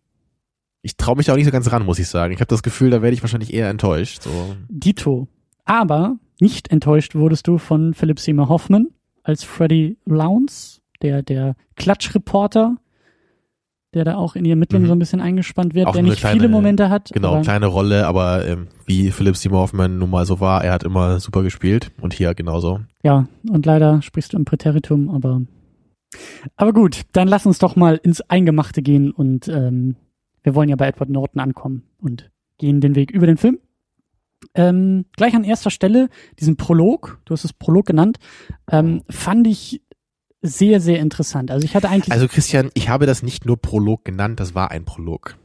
[0.82, 2.34] ich traue mich da auch nicht so ganz ran, muss ich sagen.
[2.34, 4.21] Ich habe das Gefühl, da werde ich wahrscheinlich eher enttäuscht.
[4.23, 4.56] So.
[4.69, 5.28] Dito.
[5.65, 8.88] Aber nicht enttäuscht wurdest du von Philip Seymour Hoffman
[9.23, 12.78] als Freddy Lowndes, der, der Klatschreporter,
[13.93, 14.88] der da auch in die Ermittlungen Mhm.
[14.89, 17.10] so ein bisschen eingespannt wird, Auch der nicht kleine- viele Momente hat.
[17.13, 20.84] Genau, kleine Rolle, aber ähm, wie Philipp Seymour Hoffman nun mal so war, er hat
[20.84, 22.82] immer super gespielt und hier genauso.
[23.04, 25.41] Ja, und leider sprichst du im Präteritum, aber
[26.56, 29.95] aber gut, dann lass uns doch mal ins Eingemachte gehen und ähm,
[30.43, 33.60] wir wollen ja bei Edward Norton ankommen und gehen den Weg über den Film.
[34.54, 38.17] Ähm, gleich an erster Stelle diesen Prolog, du hast es Prolog genannt,
[38.71, 39.82] ähm, fand ich
[40.41, 41.52] sehr, sehr interessant.
[41.52, 44.71] Also ich hatte eigentlich Also Christian, ich habe das nicht nur Prolog genannt, das war
[44.71, 45.38] ein Prolog.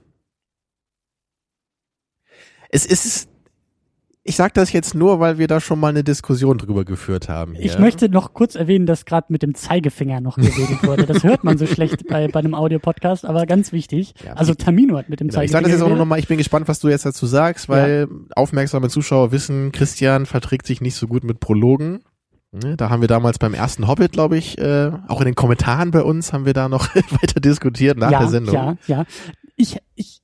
[2.68, 3.28] Es ist,
[4.24, 7.54] ich sage das jetzt nur, weil wir da schon mal eine Diskussion drüber geführt haben.
[7.54, 7.64] Hier.
[7.64, 11.06] Ich möchte noch kurz erwähnen, dass gerade mit dem Zeigefinger noch geredet wurde.
[11.06, 14.14] Das hört man so schlecht bei, bei einem Audiopodcast, aber ganz wichtig.
[14.24, 16.28] Ja, also Tamino hat mit dem Genau, ich Zeigefinger sage das jetzt auch nochmal, ich
[16.28, 18.06] bin gespannt, was du jetzt dazu sagst, weil
[18.36, 22.04] aufmerksame Zuschauer wissen, Christian verträgt sich nicht so gut mit Prologen.
[22.52, 25.90] Ne, Da haben wir damals beim ersten Hobbit, glaube ich, äh, auch in den Kommentaren
[25.90, 28.54] bei uns haben wir da noch weiter diskutiert nach ja, der Sendung.
[28.54, 29.04] Ja, ja.
[29.56, 30.20] Ich, ich,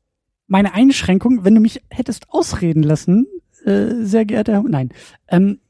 [0.47, 3.27] meine Einschränkung, wenn du mich hättest ausreden lassen,
[3.65, 4.91] äh, sehr geehrter Herr, nein,
[5.29, 5.61] ähm,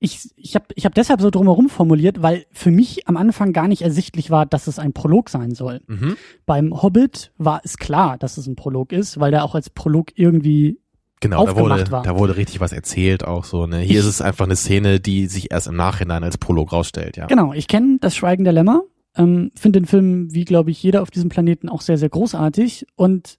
[0.00, 3.66] ich, ich habe ich hab deshalb so drumherum formuliert, weil für mich am Anfang gar
[3.66, 5.80] nicht ersichtlich war, dass es ein Prolog sein soll.
[5.88, 6.16] Mhm.
[6.46, 10.12] Beim Hobbit war es klar, dass es ein Prolog ist, weil der auch als Prolog
[10.14, 10.78] irgendwie
[11.20, 12.04] Genau, da wurde, war.
[12.04, 13.66] da wurde richtig was erzählt auch so.
[13.66, 13.78] Ne?
[13.78, 17.16] Hier Ich- ist es einfach eine Szene, die sich erst im Nachhinein als Prolog rausstellt,
[17.16, 17.26] ja.
[17.26, 18.82] Genau, ich kenne das Schweigen der Lämmer,
[19.16, 22.86] ähm, finde den Film, wie glaube ich jeder auf diesem Planeten, auch sehr, sehr großartig
[22.94, 23.36] und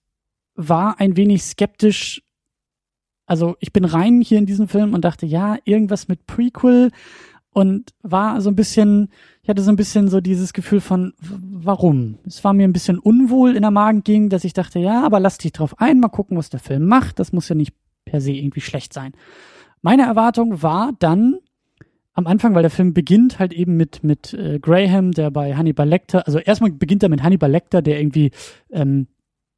[0.56, 2.21] war ein wenig skeptisch.
[3.29, 6.89] Also ich bin rein hier in diesen Film und dachte, ja, irgendwas mit Prequel
[7.51, 9.09] und war so ein bisschen,
[9.43, 12.17] ich hatte so ein bisschen so dieses Gefühl von, warum?
[12.25, 15.37] Es war mir ein bisschen unwohl in der Magengegend, dass ich dachte, ja, aber lass
[15.37, 17.19] dich drauf ein, mal gucken, was der Film macht.
[17.19, 19.13] Das muss ja nicht per se irgendwie schlecht sein.
[19.83, 21.37] Meine Erwartung war dann,
[22.13, 25.87] am Anfang, weil der Film beginnt halt eben mit mit äh, Graham, der bei Hannibal
[25.87, 28.31] Lecter, also erstmal beginnt er mit Hannibal Lecter, der irgendwie
[28.71, 29.07] ähm,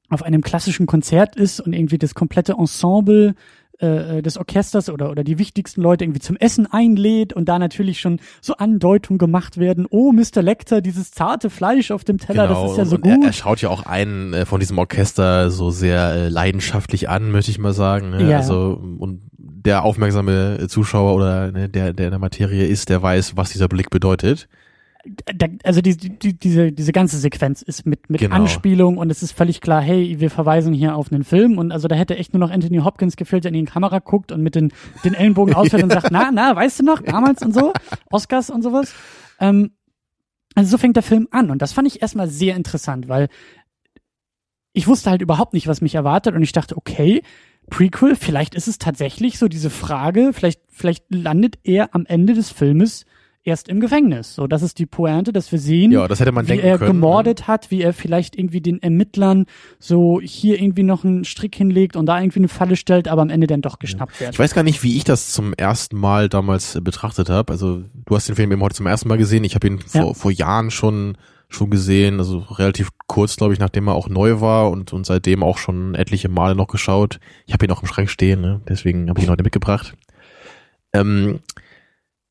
[0.09, 3.33] auf einem klassischen Konzert ist und irgendwie das komplette Ensemble
[3.81, 7.99] äh, des Orchesters oder oder die wichtigsten Leute irgendwie zum Essen einlädt und da natürlich
[7.99, 9.85] schon so Andeutungen gemacht werden.
[9.89, 10.41] Oh, Mr.
[10.41, 13.25] Lecter, dieses zarte Fleisch auf dem Teller, Genau, das ist ja so und er, gut.
[13.25, 17.51] er schaut ja auch einen äh, von diesem Orchester so sehr äh, leidenschaftlich an, möchte
[17.51, 18.11] ich mal sagen.
[18.11, 18.29] Ne?
[18.29, 18.37] Ja.
[18.37, 23.37] Also und der aufmerksame Zuschauer oder ne, der, der in der Materie ist, der weiß,
[23.37, 24.47] was dieser Blick bedeutet.
[25.63, 28.35] Also die, die, diese, diese ganze Sequenz ist mit, mit Genau.
[28.35, 31.87] Anspielung und es ist völlig klar, hey, wir verweisen hier auf einen Film und also
[31.87, 34.55] da hätte echt nur noch Anthony Hopkins gefehlt, der in die Kamera guckt und mit
[34.55, 34.71] den,
[35.03, 37.73] den Ellenbogen ausfällt und sagt, na, na, weißt du noch, damals und so,
[38.11, 38.93] Oscars und sowas.
[39.39, 39.71] Ähm,
[40.55, 43.29] also so fängt der Film an und das fand ich erstmal sehr interessant, weil
[44.73, 47.23] ich wusste halt überhaupt nicht, was mich erwartet und ich dachte, okay,
[47.69, 52.49] Prequel, vielleicht ist es tatsächlich so diese Frage, vielleicht, vielleicht landet er am Ende des
[52.49, 53.05] Filmes
[53.43, 54.35] erst im Gefängnis.
[54.35, 56.77] So, das ist die Pointe, dass wir sehen, Ja, das hätte man wie denken er
[56.77, 56.89] können.
[56.89, 56.93] ne?
[56.93, 59.45] gemordet hat, wie er vielleicht irgendwie den Ermittlern
[59.79, 63.29] so hier irgendwie noch einen Strick hinlegt und da irgendwie eine Falle stellt, aber am
[63.29, 64.33] Ende dann doch geschnappt wird.
[64.33, 67.51] Ich weiß gar nicht, wie ich das zum ersten Mal damals äh, betrachtet habe.
[67.51, 69.43] Also du hast den Film eben heute zum ersten Mal gesehen.
[69.43, 70.13] Ich habe ihn vor, Ja.
[70.13, 71.17] vor Jahren schon
[71.53, 75.43] schon gesehen, also relativ kurz, glaube ich, nachdem er auch neu war und und seitdem
[75.43, 77.19] auch schon etliche Male noch geschaut.
[77.45, 78.61] Ich habe ihn auch im Schrank stehen, ne?
[78.69, 79.93] deswegen habe ich ihn heute mitgebracht.
[80.93, 81.39] Ähm,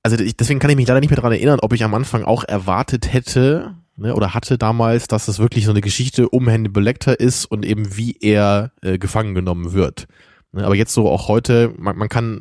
[0.02, 2.44] also deswegen kann ich mich leider nicht mehr daran erinnern, ob ich am Anfang auch
[2.44, 7.20] erwartet hätte ne, oder hatte damals, dass es wirklich so eine Geschichte um Hannibal Lecter
[7.20, 10.06] ist und eben wie er äh, gefangen genommen wird.
[10.52, 12.40] Ne, aber jetzt so auch heute, man, man kann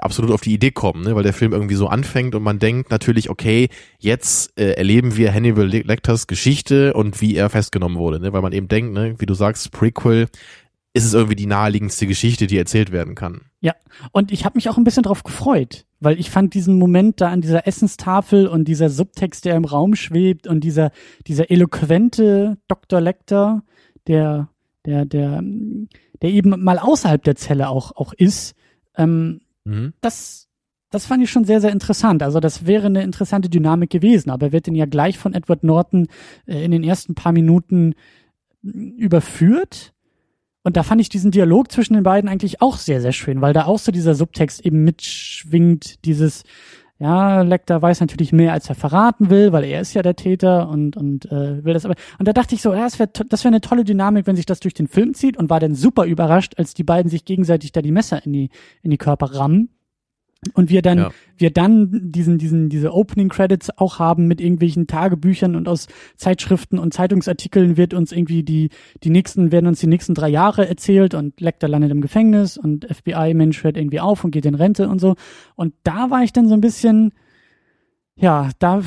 [0.00, 2.90] absolut auf die Idee kommen, ne, weil der Film irgendwie so anfängt und man denkt
[2.90, 8.18] natürlich, okay, jetzt äh, erleben wir Hannibal Le- Lecters Geschichte und wie er festgenommen wurde,
[8.18, 10.26] ne, weil man eben denkt, ne, wie du sagst, Prequel
[10.94, 13.42] ist es irgendwie die naheliegendste Geschichte, die erzählt werden kann.
[14.12, 17.28] Und ich habe mich auch ein bisschen drauf gefreut, weil ich fand diesen Moment da
[17.30, 20.90] an dieser Essenstafel und dieser Subtext, der im Raum schwebt und dieser,
[21.26, 23.00] dieser eloquente Dr.
[23.00, 23.62] Lecter,
[24.06, 24.48] der,
[24.84, 25.42] der, der,
[26.22, 28.54] der eben mal außerhalb der Zelle auch, auch ist,
[28.96, 29.94] ähm, Mhm.
[30.02, 30.48] das,
[30.90, 32.22] das fand ich schon sehr, sehr interessant.
[32.22, 35.64] Also das wäre eine interessante Dynamik gewesen, aber er wird dann ja gleich von Edward
[35.64, 36.06] Norton
[36.46, 37.94] äh, in den ersten paar Minuten
[38.62, 39.93] mh, überführt.
[40.64, 43.52] Und da fand ich diesen Dialog zwischen den beiden eigentlich auch sehr, sehr schön, weil
[43.52, 46.42] da auch so dieser Subtext eben mitschwingt, dieses,
[46.98, 50.70] ja, Lecter weiß natürlich mehr, als er verraten will, weil er ist ja der Täter
[50.70, 51.96] und, und äh, will das aber.
[52.18, 54.46] Und da dachte ich so, ja, das wäre das wär eine tolle Dynamik, wenn sich
[54.46, 57.72] das durch den Film zieht und war dann super überrascht, als die beiden sich gegenseitig
[57.72, 58.50] da die Messer in die,
[58.82, 59.68] in die Körper rammen.
[60.52, 61.10] Und wir dann, ja.
[61.36, 66.78] wir dann diesen, diesen, diese Opening Credits auch haben mit irgendwelchen Tagebüchern und aus Zeitschriften
[66.78, 68.70] und Zeitungsartikeln wird uns irgendwie die,
[69.02, 72.84] die nächsten, werden uns die nächsten drei Jahre erzählt und Lecter landet im Gefängnis und
[72.84, 75.14] FBI-Mensch hört irgendwie auf und geht in Rente und so.
[75.56, 77.12] Und da war ich dann so ein bisschen,
[78.16, 78.82] ja, da,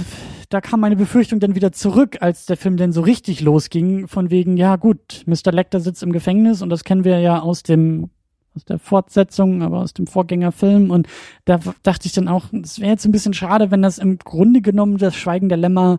[0.49, 4.29] da kam meine Befürchtung dann wieder zurück, als der Film dann so richtig losging, von
[4.29, 5.51] wegen, ja gut, Mr.
[5.51, 8.09] Lecter sitzt im Gefängnis und das kennen wir ja aus dem
[8.57, 10.91] aus der Fortsetzung, aber aus dem Vorgängerfilm.
[10.91, 11.07] Und
[11.45, 14.61] da dachte ich dann auch, es wäre jetzt ein bisschen schade, wenn das im Grunde
[14.61, 15.97] genommen das Schweigen der Lämmer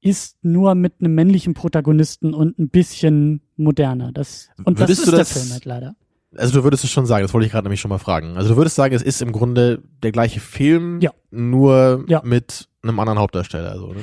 [0.00, 4.12] ist nur mit einem männlichen Protagonisten und ein bisschen moderner.
[4.12, 5.96] Das, und würdest das ist das, der Film halt leider.
[6.36, 8.36] Also du würdest es schon sagen, das wollte ich gerade nämlich schon mal fragen.
[8.36, 11.12] Also du würdest sagen, es ist im Grunde der gleiche Film, ja.
[11.30, 12.20] nur ja.
[12.24, 13.70] mit einem anderen Hauptdarsteller.
[13.70, 14.00] Also, ne?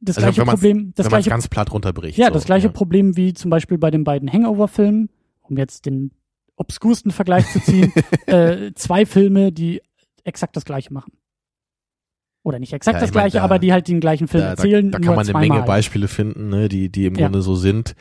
[0.00, 2.18] Das also gleiche Problem, das wenn gleiche, ganz platt runterbricht.
[2.18, 2.72] ja, so, das gleiche ja.
[2.72, 5.08] Problem wie zum Beispiel bei den beiden Hangover-Filmen,
[5.42, 6.10] um jetzt den
[6.56, 7.92] obskursten Vergleich zu ziehen,
[8.26, 9.82] äh, zwei Filme, die
[10.24, 11.12] exakt das gleiche machen.
[12.44, 14.90] Oder nicht exakt Ja, das gleiche, da- aber die halt den gleichen Film Da, erzählen.
[14.90, 15.48] da, da kann man eine.
[15.48, 17.26] Menge Beispiele finden, ne, die, die im Ja.
[17.26, 17.94] Grunde so sind,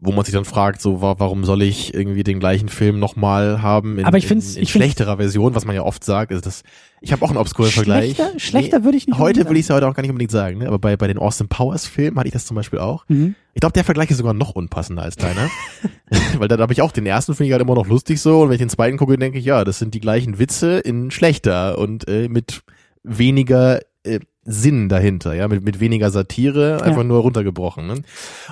[0.00, 3.62] wo man sich dann fragt, so wa warum soll ich irgendwie den gleichen Film nochmal
[3.62, 6.04] haben in, Aber ich find's- in, in ich find's- schlechterer Version, was man ja oft
[6.04, 6.62] sagt, ist das.
[7.00, 8.14] Ich habe auch einen obskuren Vergleich.
[8.16, 10.30] Schlechter, schlechter würde ich nicht Heute will ich es ja heute auch gar nicht unbedingt
[10.32, 10.66] sagen, ne?
[10.66, 13.04] aber bei, bei den Austin Powers Filmen hatte ich das zum Beispiel auch.
[13.08, 13.34] Mhm.
[13.54, 15.48] Ich glaube, der Vergleich ist sogar noch unpassender als deiner.
[16.38, 18.48] Weil da habe ich auch den ersten finde ich halt immer noch lustig so und
[18.48, 21.78] wenn ich den zweiten gucke, denke ich, ja, das sind die gleichen Witze in schlechter
[21.78, 22.62] und äh, mit
[23.02, 27.04] weniger äh, Sinn dahinter, ja, mit, mit weniger Satire, einfach Ja.
[27.04, 27.86] nur runtergebrochen.
[27.86, 28.02] Ne?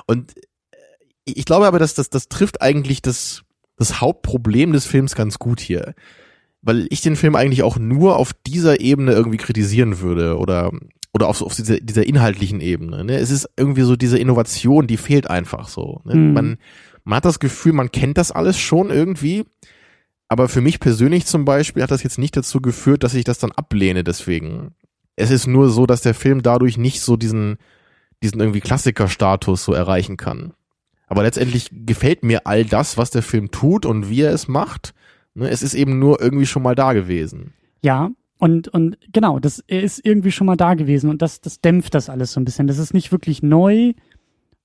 [0.06, 0.32] Und
[1.24, 3.42] ich glaube aber, dass das, das trifft eigentlich das,
[3.76, 5.94] das Hauptproblem des Films ganz gut hier.
[6.62, 10.70] Weil ich den Film eigentlich auch nur auf dieser Ebene irgendwie kritisieren würde oder
[11.14, 13.04] oder auf, auf dieser, dieser inhaltlichen Ebene.
[13.04, 13.16] Ne?
[13.16, 16.00] Es ist irgendwie so diese Innovation, die fehlt einfach so.
[16.04, 16.14] Ne?
[16.14, 16.32] Mhm.
[16.32, 16.58] Man,
[17.04, 19.44] man hat das Gefühl, man kennt das alles schon irgendwie,
[20.28, 23.38] aber für mich persönlich zum Beispiel hat das jetzt nicht dazu geführt, dass ich das
[23.38, 24.74] dann ablehne deswegen.
[25.16, 27.58] Es ist nur so, dass der Film dadurch nicht so diesen,
[28.22, 30.54] diesen irgendwie Klassikerstatus so erreichen kann.
[31.12, 34.94] Aber letztendlich gefällt mir all das, was der Film tut und wie er es macht.
[35.34, 35.50] Ne?
[35.50, 37.52] Es ist eben nur irgendwie schon mal da gewesen.
[37.82, 41.94] Ja, und, und genau, das ist irgendwie schon mal da gewesen und das, das dämpft
[41.94, 42.66] das alles so ein bisschen.
[42.66, 43.92] Das ist nicht wirklich neu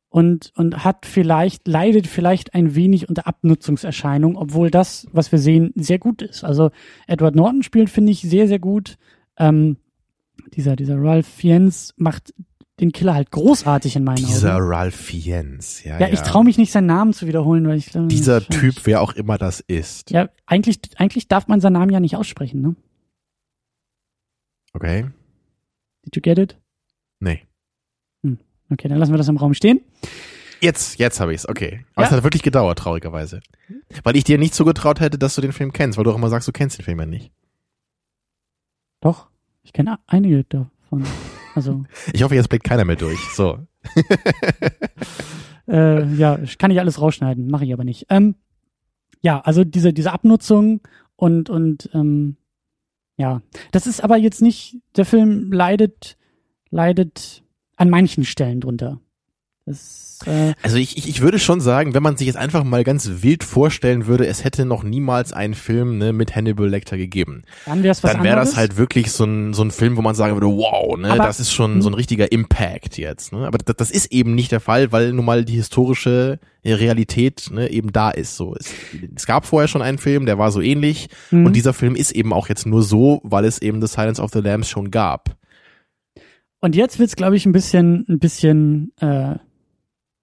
[0.07, 5.73] und, und hat vielleicht, leidet vielleicht ein wenig unter Abnutzungserscheinung, obwohl das, was wir sehen,
[5.75, 6.45] sehr gut ist.
[6.45, 6.71] Also
[7.07, 8.97] Edward Norton spielt, finde ich, sehr, sehr gut.
[9.38, 9.75] Ähm,
[10.53, 12.33] dieser, dieser Ralph Fiennes macht
[12.80, 14.66] den Killer halt großartig in meinen Dieser Augen.
[14.68, 16.00] Ralph Fiennes, ja.
[16.00, 18.76] Ja, ich traue mich nicht, seinen Namen zu wiederholen, weil ich glaube, Dieser ich- Typ,
[18.86, 20.12] wer auch immer das ist.
[20.12, 22.76] Ja, eigentlich, eigentlich darf man seinen Namen ja nicht aussprechen, ne?
[24.74, 25.08] Okay?
[26.04, 26.58] Did you get it?
[27.20, 27.44] Nee.
[28.70, 29.80] Okay, dann lassen wir das im Raum stehen.
[30.60, 31.48] Jetzt, jetzt habe ich's.
[31.48, 31.86] Okay.
[31.96, 32.10] Aber Ja.
[32.10, 33.40] es hat wirklich gedauert, traurigerweise.
[34.04, 36.30] Weil ich dir nicht zugetraut hätte, dass du den Film kennst, weil du auch immer
[36.30, 37.32] sagst, du kennst den Film ja nicht.
[39.00, 39.30] Doch,
[39.63, 41.06] ich kenne einige davon.
[41.58, 43.17] Also, Ich hoffe, jetzt blickt keiner mehr durch.
[43.34, 43.58] So.
[45.67, 48.06] äh, ja, kann ich alles rausschneiden, mache ich aber nicht.
[48.10, 48.36] Ähm,
[49.24, 50.82] ja, also diese, diese Abnutzung
[51.15, 52.38] und, und ähm,
[53.17, 53.41] ja,
[53.72, 56.15] das ist aber jetzt nicht, der Film leidet,
[56.70, 57.41] leidet
[57.76, 59.00] an manchen Stellen drunter.
[59.65, 62.84] Das, äh, Also ich, ich, ich würde schon sagen, wenn man sich jetzt einfach mal
[62.84, 67.43] ganz wild vorstellen würde, es hätte noch niemals einen Film ne, mit Hannibal Lecter gegeben.
[67.65, 70.34] dann wäre dann wäre das halt wirklich so ein, so ein Film, wo man sagen
[70.36, 73.32] würde, wow, ne, Aber- das ist schon so ein richtiger Impact jetzt.
[73.34, 73.45] Ne?
[73.45, 77.69] Aber das, das ist eben nicht der Fall, weil nun mal die historische Realität ne,
[77.71, 78.36] eben da ist.
[78.36, 78.73] So, es,
[79.15, 81.45] es gab vorher schon einen Film, der war so ähnlich Mhm.
[81.45, 84.32] und dieser Film ist eben auch jetzt nur so, weil es eben The Silence of
[84.34, 85.36] the Lambs schon gab.
[86.60, 89.36] Und jetzt wird's, glaube ich, ein bisschen, ein bisschen äh,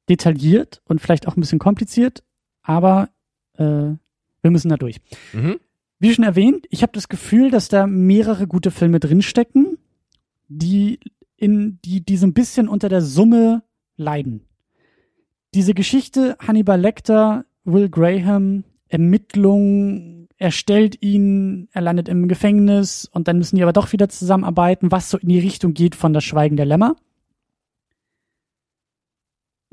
[0.09, 2.23] detailliert und vielleicht auch ein bisschen kompliziert,
[2.63, 3.09] aber
[3.55, 5.01] äh, wir müssen da durch.
[5.33, 5.59] Mhm.
[5.99, 9.79] Wie schon erwähnt, ich habe das Gefühl, dass da mehrere gute Filme drinstecken,
[10.49, 11.01] die
[11.37, 13.63] in die die so ein bisschen unter der Summe
[13.97, 14.43] leiden.
[15.55, 23.29] Diese Geschichte Hannibal Lecter, Will Graham, Ermittlungen, er stellt ihn, er landet im Gefängnis und
[23.29, 26.25] dann müssen die aber doch wieder zusammenarbeiten, was so in die Richtung geht von das
[26.25, 26.97] Schweigen der Lämmer.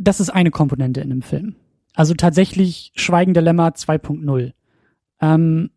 [0.04, 1.56] Das ist eine Komponente in dem Film.
[1.94, 4.54] Also tatsächlich Schweigen der Lämmer 2.0.
[5.22, 5.70] Ähm,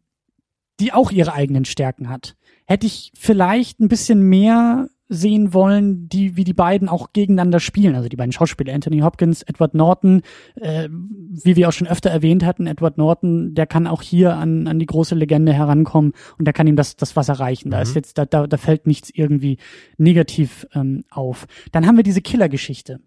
[0.81, 2.35] die auch ihre eigenen Stärken hat.
[2.67, 7.95] Hätte ich vielleicht ein bisschen mehr sehen wollen, die, wie die beiden auch gegeneinander spielen.
[7.95, 10.23] Also die beiden Schauspieler, Anthony Hopkins, Edward Norton,
[10.57, 14.67] äh, wie wir auch schon öfter erwähnt hatten, Edward Norton, der kann auch hier an,
[14.67, 17.71] an die große Legende herankommen und der kann ihm das, das was erreichen.
[17.71, 17.83] Da Mhm.
[17.83, 19.59] ist jetzt, da, da, da fällt nichts irgendwie
[19.99, 21.47] negativ ähm, auf.
[21.71, 22.99] Dann haben wir diese Killergeschichte,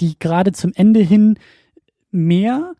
[0.00, 1.38] die gerade zum Ende hin
[2.10, 2.74] mehr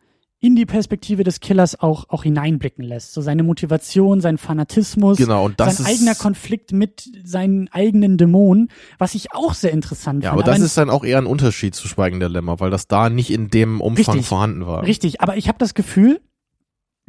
[0.45, 3.13] in die Perspektive des Killers auch, auch hineinblicken lässt.
[3.13, 8.69] So seine Motivation, sein Fanatismus, Genau, und das sein eigener Konflikt mit seinen eigenen Dämonen,
[8.99, 10.43] was ich auch sehr interessant ja, fand.
[10.43, 13.09] aber das ist dann auch eher ein Unterschied zu Schweigen der Lämmer, weil das da
[13.09, 14.27] nicht in dem Umfang Richtig.
[14.27, 14.83] vorhanden war.
[14.83, 16.21] Richtig, aber ich habe das Gefühl,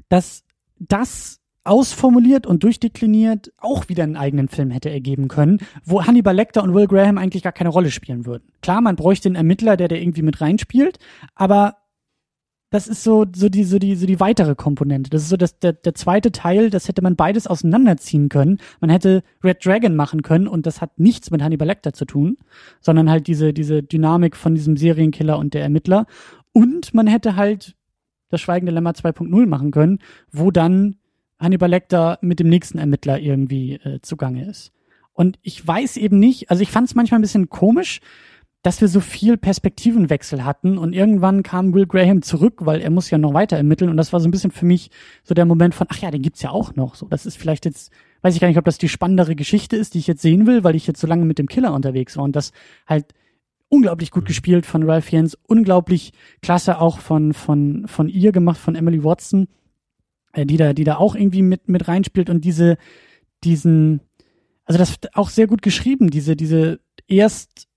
[0.08, 0.42] dass
[0.78, 6.62] das ausformuliert und durchdekliniert auch wieder einen eigenen Film hätte ergeben können, wo Hannibal Lecter
[6.62, 8.44] und Will Graham eigentlich gar keine Rolle spielen würden.
[8.62, 10.98] Klar, man bräuchte einen Ermittler, der da irgendwie mit reinspielt,
[11.34, 11.76] aber
[12.70, 15.08] das ist so, so die, so die, so die weitere Komponente.
[15.08, 18.58] Das ist so das, der, der zweite Teil, das hätte man beides auseinanderziehen können.
[18.80, 22.38] Man hätte Red Dragon machen können und das hat nichts mit Hannibal Lecter zu tun,
[22.80, 26.06] sondern halt diese, diese Dynamik von diesem Serienkiller und der Ermittler.
[26.52, 27.76] Und man hätte halt
[28.30, 30.00] das Schweigende Lämmer 2.0 machen können,
[30.32, 30.96] wo dann
[31.38, 34.72] Hannibal Lecter mit dem nächsten Ermittler irgendwie äh, zugange ist.
[35.12, 38.00] Und ich weiß eben nicht, also ich fand es manchmal ein bisschen komisch,
[38.62, 43.10] dass wir so viel Perspektivenwechsel hatten und irgendwann kam Will Graham zurück, weil er muss
[43.10, 44.90] ja noch weiter ermitteln und das war so ein bisschen für mich
[45.22, 46.96] so der Moment von, ach ja, den gibt's ja auch noch.
[46.96, 49.94] So, das ist vielleicht jetzt, weiß ich gar nicht, ob das die spannendere Geschichte ist,
[49.94, 52.24] die ich jetzt sehen will, weil ich jetzt so lange mit dem Killer unterwegs war
[52.24, 52.50] und das
[52.88, 53.14] halt
[53.68, 58.74] unglaublich gut gespielt von Ralph Fiennes, unglaublich klasse auch von von von ihr gemacht, von
[58.74, 59.46] Emily Watson,
[60.44, 62.76] die da die da auch irgendwie mit mit reinspielt und diese
[63.44, 64.00] diesen
[64.64, 67.68] also das auch sehr gut geschrieben, diese diese erst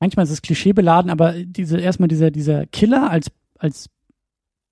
[0.00, 3.88] manchmal ist es klischeebeladen, aber diese erstmal dieser dieser Killer als als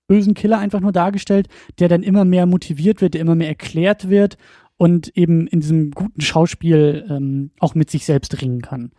[0.07, 4.09] bösen Killer einfach nur dargestellt, der dann immer mehr motiviert wird, der immer mehr erklärt
[4.09, 4.37] wird
[4.75, 8.91] und eben in diesem guten Schauspiel ähm, auch mit sich selbst ringen kann.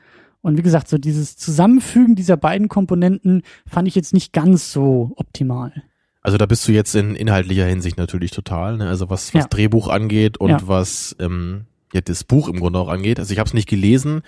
[0.43, 5.13] Und wie gesagt, so dieses Zusammenfügen dieser beiden Komponenten fand ich jetzt nicht ganz so
[5.17, 5.73] optimal.
[6.23, 8.89] Also da bist du jetzt in inhaltlicher Hinsicht natürlich total, ne?
[8.89, 9.49] Also was, was Ja.
[9.49, 10.59] Drehbuch angeht und Ja.
[10.67, 13.19] was ähm, ja, das Buch im Grunde auch angeht.
[13.19, 14.23] Also ich habe es nicht gelesen,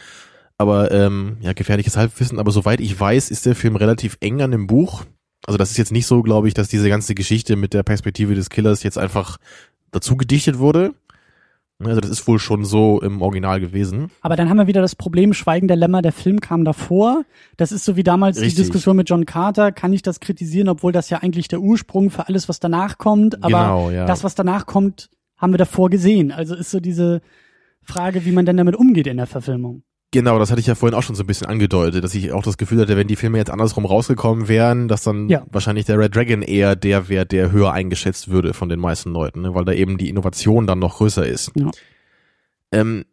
[0.58, 4.50] aber ähm, ja, gefährliches Halbwissen, aber soweit ich weiß, ist der Film relativ eng an
[4.52, 5.04] dem Buch.
[5.46, 8.34] Also das ist jetzt nicht so, glaube ich, dass diese ganze Geschichte mit der Perspektive
[8.34, 9.38] des Killers jetzt einfach
[9.90, 10.94] dazu gedichtet wurde.
[11.86, 14.10] Also das ist wohl schon so im Original gewesen.
[14.20, 17.24] Aber dann haben wir wieder das Problem, Schweigen der Lämmer, der Film kam davor.
[17.56, 18.64] Das ist so wie damals die Richtig.
[18.64, 19.72] Diskussion mit John Carter.
[19.72, 23.42] Kann ich das kritisieren, obwohl das ja eigentlich der Ursprung für alles, was danach kommt.
[23.42, 24.06] Aber Genau, ja.
[24.06, 26.32] das, was danach kommt, haben wir davor gesehen.
[26.32, 27.20] Also ist so diese
[27.82, 29.82] Frage, wie man denn damit umgeht in der Verfilmung.
[30.12, 32.42] Genau, das hatte ich ja vorhin auch schon so ein bisschen angedeutet, dass ich auch
[32.42, 35.44] das Gefühl hatte, wenn die Filme jetzt andersrum rausgekommen wären, dass dann Ja.
[35.50, 39.40] wahrscheinlich der Red Dragon eher der wäre, der höher eingeschätzt würde von den meisten Leuten,
[39.40, 39.54] ne?
[39.54, 41.50] weil da eben die Innovation dann noch größer ist.
[41.56, 41.70] Ja.
[42.72, 43.04] Ähm,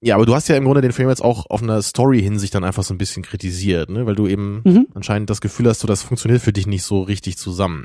[0.00, 2.64] ja, aber du hast ja im Grunde den Film jetzt auch auf einer Story-Hinsicht dann
[2.64, 4.06] einfach so ein bisschen kritisiert, ne?
[4.06, 4.86] weil du eben Mhm.
[4.94, 7.84] anscheinend das Gefühl hast, so das funktioniert für dich nicht so richtig zusammen.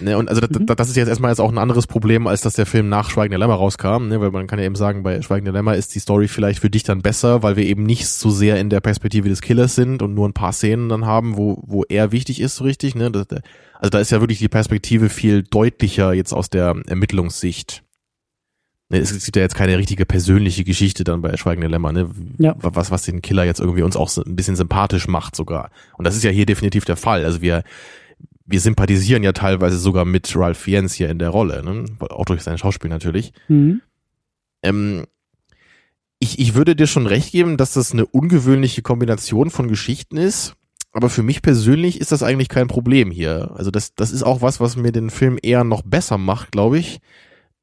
[0.00, 0.66] Ne, und also das, Mhm.
[0.66, 3.30] das ist jetzt erstmal jetzt auch ein anderes Problem, als dass der Film nach Schweigen
[3.30, 4.20] der Lämmer rauskam, ne?
[4.20, 6.68] weil man kann ja eben sagen, bei Schweigen der Lämmer ist die Story vielleicht für
[6.68, 10.02] dich dann besser, weil wir eben nicht so sehr in der Perspektive des Killers sind
[10.02, 12.94] und nur ein paar Szenen dann haben, wo, wo er wichtig ist, so richtig.
[12.94, 13.10] Ne?
[13.10, 13.26] Das,
[13.78, 17.82] also da ist ja wirklich die Perspektive viel deutlicher jetzt aus der Ermittlungssicht.
[18.90, 22.10] Ne, Es gibt ja jetzt keine richtige persönliche Geschichte dann bei Schweigen der Lämmer, ne?
[22.36, 22.56] Ja.
[22.58, 25.70] Was, was den Killer jetzt irgendwie uns auch so ein bisschen sympathisch macht sogar.
[25.96, 27.24] Und das ist ja hier definitiv der Fall.
[27.24, 27.62] Also wir,
[28.44, 31.84] wir sympathisieren ja teilweise sogar mit Ralph Fiennes hier in der Rolle, ne?
[32.00, 33.32] Auch durch sein Schauspiel natürlich.
[33.48, 33.82] Mhm.
[34.62, 35.04] Ähm,
[36.18, 40.54] ich, ich würde dir schon recht geben, dass das eine ungewöhnliche Kombination von Geschichten ist.
[40.92, 43.50] Aber für mich persönlich ist das eigentlich kein Problem hier.
[43.54, 46.78] Also das, das ist auch was, was mir den Film eher noch besser macht, glaube
[46.78, 47.00] ich.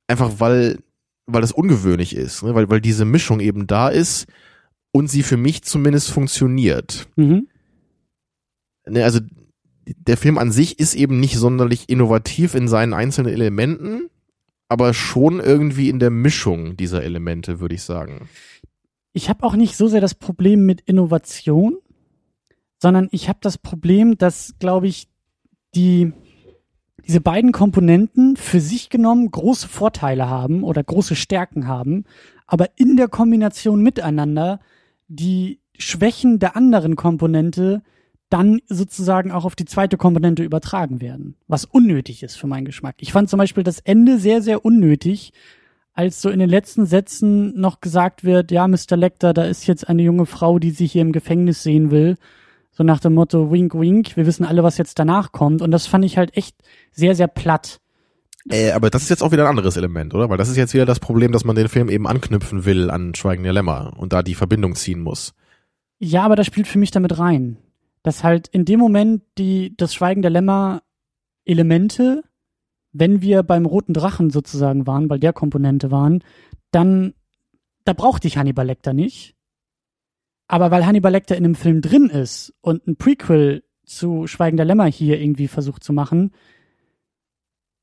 [0.08, 0.80] Einfach weil,
[1.28, 2.56] weil das ungewöhnlich ist, ne?
[2.56, 4.26] weil, weil diese Mischung eben da ist
[4.92, 7.08] und sie für mich zumindest funktioniert.
[7.16, 7.48] Mhm.
[8.88, 9.20] Ne, also
[9.98, 14.10] der Film an sich ist eben nicht sonderlich innovativ in seinen einzelnen Elementen,
[14.68, 18.30] aber schon irgendwie in der Mischung dieser Elemente, würde ich sagen.
[19.14, 21.78] Ich habe auch nicht so sehr das Problem mit Innovation,
[22.82, 25.08] sondern ich habe das Problem, dass, glaube ich,
[25.76, 26.14] die
[27.06, 32.06] diese beiden Komponenten für sich genommen große Vorteile haben oder große Stärken haben,
[32.46, 34.60] aber in der Kombination miteinander
[35.08, 37.82] die Schwächen der anderen Komponente
[38.30, 42.96] dann sozusagen auch auf die zweite Komponente übertragen werden, was unnötig ist für meinen Geschmack.
[43.00, 45.34] Ich fand zum Beispiel das Ende sehr, sehr unnötig,
[45.94, 48.96] als so in den letzten Sätzen noch gesagt wird, ja, Mr.
[48.96, 52.18] Lecter, da ist jetzt eine junge Frau, die Sie hier im Gefängnis sehen will.
[52.72, 55.62] So nach dem Motto, wink, wink, wir wissen alle, was jetzt danach kommt.
[55.62, 56.56] Und das fand ich halt echt
[56.92, 57.82] sehr, sehr platt.
[58.50, 60.30] Äh, aber das ist jetzt auch wieder ein anderes Element, oder?
[60.30, 63.14] Weil das ist jetzt wieder das Problem, dass man den Film eben anknüpfen will an
[63.16, 65.34] Schweigen der Lämmer und da die Verbindung ziehen muss.
[65.98, 67.58] Ja, aber das spielt für mich damit rein.
[68.04, 70.84] Dass halt in dem Moment die, das Schweigen der Lämmer
[71.46, 72.24] Elemente,
[72.92, 76.24] wenn wir beim roten Drachen sozusagen waren, bei der Komponente waren,
[76.72, 77.14] dann,
[77.86, 79.36] da brauchte ich Hannibal Lecter nicht.
[80.48, 84.66] Aber weil Hannibal Lecter in einem Film drin ist und ein Prequel zu Schweigen der
[84.66, 86.32] Lämmer hier irgendwie versucht zu machen,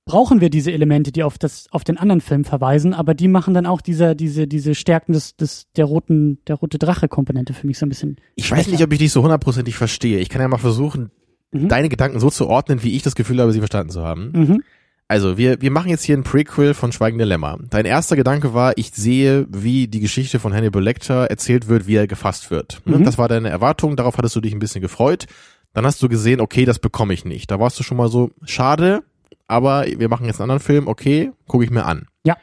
[0.07, 3.53] brauchen wir diese Elemente, die auf das, auf den anderen Film verweisen, aber die machen
[3.53, 7.79] dann auch diese, diese, diese Stärken des, des, der roten, der rote Drache-Komponente für mich
[7.79, 8.17] so ein bisschen.
[8.37, 10.19] Ich weiß nicht, ob ich dich so hundertprozentig verstehe.
[10.21, 11.11] Ich kann ja mal versuchen,
[11.53, 11.69] Mhm.
[11.69, 14.33] deine Gedanken so zu ordnen, wie ich das Gefühl habe, sie verstanden zu haben.
[14.35, 14.63] Mhm.
[15.09, 17.59] Also, wir, wir machen jetzt hier ein Prequel von Schweigende Lämmer.
[17.71, 21.95] Dein erster Gedanke war, ich sehe, wie die Geschichte von Hannibal Lecter erzählt wird, wie
[21.95, 22.83] er gefasst wird.
[22.85, 23.05] Mhm.
[23.05, 25.27] Das war deine Erwartung, darauf hattest du dich ein bisschen gefreut.
[25.75, 27.51] Dann hast du gesehen, okay, das bekomme ich nicht.
[27.51, 29.05] Da warst du schon mal so, schade,
[29.49, 32.07] aber wir machen jetzt einen anderen Film, okay, gucke ich mir an.
[32.25, 32.37] Ja.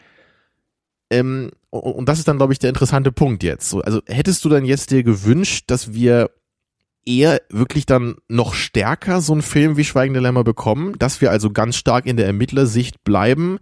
[1.09, 3.69] Ähm, und, das ist dann, glaube ich, der interessante Punkt jetzt.
[3.69, 6.29] So, also hättest du dann jetzt dir gewünscht, dass wir
[7.05, 11.51] eher wirklich dann noch stärker so einen Film wie Schweigende Lämmer bekommen, dass wir also
[11.51, 13.59] ganz stark in der Ermittlersicht bleiben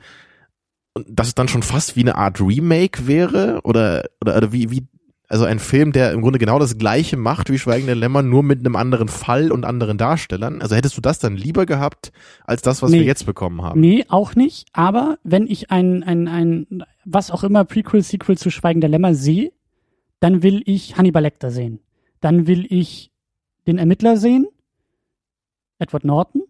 [0.93, 4.69] und dass es dann schon fast wie eine Art Remake wäre oder oder, oder wie
[4.69, 4.87] wie
[5.31, 8.59] also ein Film, der im Grunde genau das gleiche macht wie Schweigende Lämmer, nur mit
[8.59, 10.61] einem anderen Fall und anderen Darstellern.
[10.61, 12.11] Also hättest du das dann lieber gehabt
[12.43, 12.99] als das, was Nee.
[12.99, 13.79] wir jetzt bekommen haben?
[13.79, 14.67] Nee, auch nicht.
[14.73, 19.13] Aber wenn ich ein, ein, ein, was auch immer Prequel, Sequel zu Schweigen der Lämmer
[19.13, 19.53] sehe,
[20.19, 21.79] dann will ich Hannibal Lecter sehen.
[22.19, 23.09] Dann will ich
[23.67, 24.47] den Ermittler sehen,
[25.79, 26.43] Edward Norton.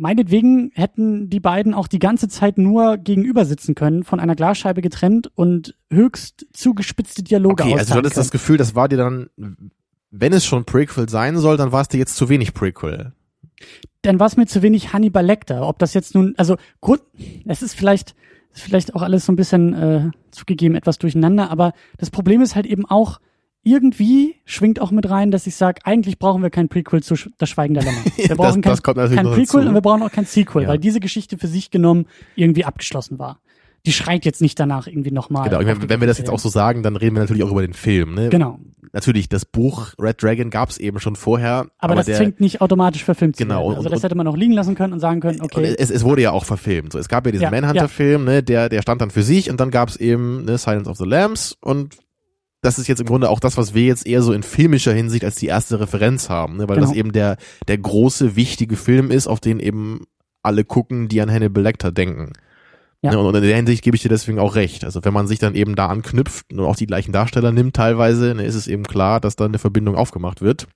[0.00, 4.80] Meinetwegen hätten die beiden auch die ganze Zeit nur gegenüber sitzen können, von einer Glasscheibe
[4.80, 9.28] getrennt und höchst zugespitzte Dialoge Okay, also du hattest das Gefühl, das war dir dann,
[10.10, 13.12] wenn es schon Prequel sein soll, dann war es dir jetzt zu wenig Prequel.
[14.00, 15.68] dann war es mir zu wenig Hannibal Lecter.
[15.68, 17.02] Ob das jetzt nun, also Grund,
[17.44, 18.14] es ist vielleicht,
[18.54, 22.56] ist vielleicht auch alles so ein bisschen äh, zugegeben etwas durcheinander, aber das Problem ist
[22.56, 23.20] halt eben auch,
[23.62, 27.48] irgendwie schwingt auch mit rein, dass ich sage, eigentlich brauchen wir kein Prequel zu Das
[27.50, 27.98] Schweigen der Lämmer.
[28.16, 29.68] Wir Das- brauchen das kommt natürlich kein Prequel dazu.
[29.68, 30.68] und wir brauchen auch kein Sequel, Ja.
[30.70, 32.06] weil diese Geschichte für sich genommen
[32.36, 33.38] irgendwie abgeschlossen war.
[33.86, 35.48] Die schreit jetzt nicht danach irgendwie nochmal.
[35.48, 37.62] Genau, meine, wenn wir das jetzt auch so sagen, dann reden wir natürlich auch über
[37.62, 38.14] den Film.
[38.14, 38.28] Ne?
[38.28, 38.58] Genau.
[38.92, 41.66] Natürlich, das Buch Red Dragon gab es eben schon vorher.
[41.78, 43.76] Aber, das der, zwingt nicht automatisch verfilmt zu Genau, werden.
[43.76, 46.02] Also und- das hätte man auch liegen lassen können und sagen können, okay, es, es
[46.04, 46.92] wurde ja auch verfilmt.
[46.92, 49.60] So, es gab ja diesen Ja, Manhunter-Film, ne, der, der stand dann für sich und
[49.60, 51.96] dann gab es eben ne, Silence of the Lambs und
[52.62, 55.24] das ist jetzt im Grunde auch das, was wir jetzt eher so in filmischer Hinsicht
[55.24, 56.88] als die erste Referenz haben, ne, weil Genau.
[56.88, 57.36] das eben der,
[57.68, 60.04] der große, wichtige Film ist, auf den eben
[60.42, 62.32] alle gucken, die an Hannibal Lecter denken.
[63.02, 63.12] Ja.
[63.12, 64.84] Ne, und in der Hinsicht gebe ich dir deswegen auch recht.
[64.84, 68.34] Also wenn man sich dann eben da anknüpft und auch die gleichen Darsteller nimmt teilweise,
[68.34, 70.66] ne, ist es eben klar, dass da eine Verbindung aufgemacht wird.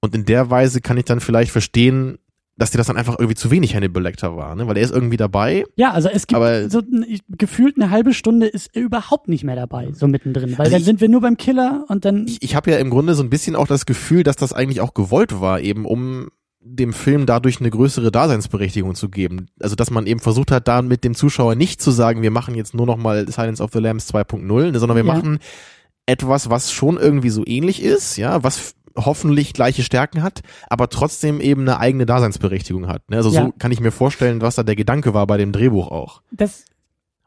[0.00, 2.18] Und in der Weise kann ich dann vielleicht verstehen,
[2.60, 4.68] dass dir das dann einfach irgendwie zu wenig Hannibal Lecter war, ne?
[4.68, 5.64] Weil er ist irgendwie dabei.
[5.76, 9.42] Ja, also es gibt Aber- so ich- gefühlt eine halbe Stunde ist er überhaupt nicht
[9.44, 10.52] mehr dabei, so mittendrin.
[10.52, 12.26] Weil Also dann ich- sind wir nur beim Killer und dann.
[12.28, 14.80] Ich, ich habe ja im Grunde so ein bisschen auch das Gefühl, dass das eigentlich
[14.80, 16.28] auch gewollt war, eben um
[16.62, 19.46] dem Film dadurch eine größere Daseinsberechtigung zu geben.
[19.60, 22.54] Also dass man eben versucht hat, da mit dem Zuschauer nicht zu sagen, wir machen
[22.54, 25.14] jetzt nur noch mal Silence of the Lambs 2.0, ne, sondern wir Ja.
[25.14, 25.38] machen
[26.06, 31.40] etwas, was schon irgendwie so ähnlich ist, ja, was hoffentlich gleiche Stärken hat, aber trotzdem
[31.40, 33.08] eben eine eigene Daseinsberechtigung hat.
[33.10, 33.16] Ne?
[33.16, 33.46] Also Ja.
[33.46, 36.22] so kann ich mir vorstellen, was da der Gedanke war bei dem Drehbuch auch.
[36.32, 36.64] das,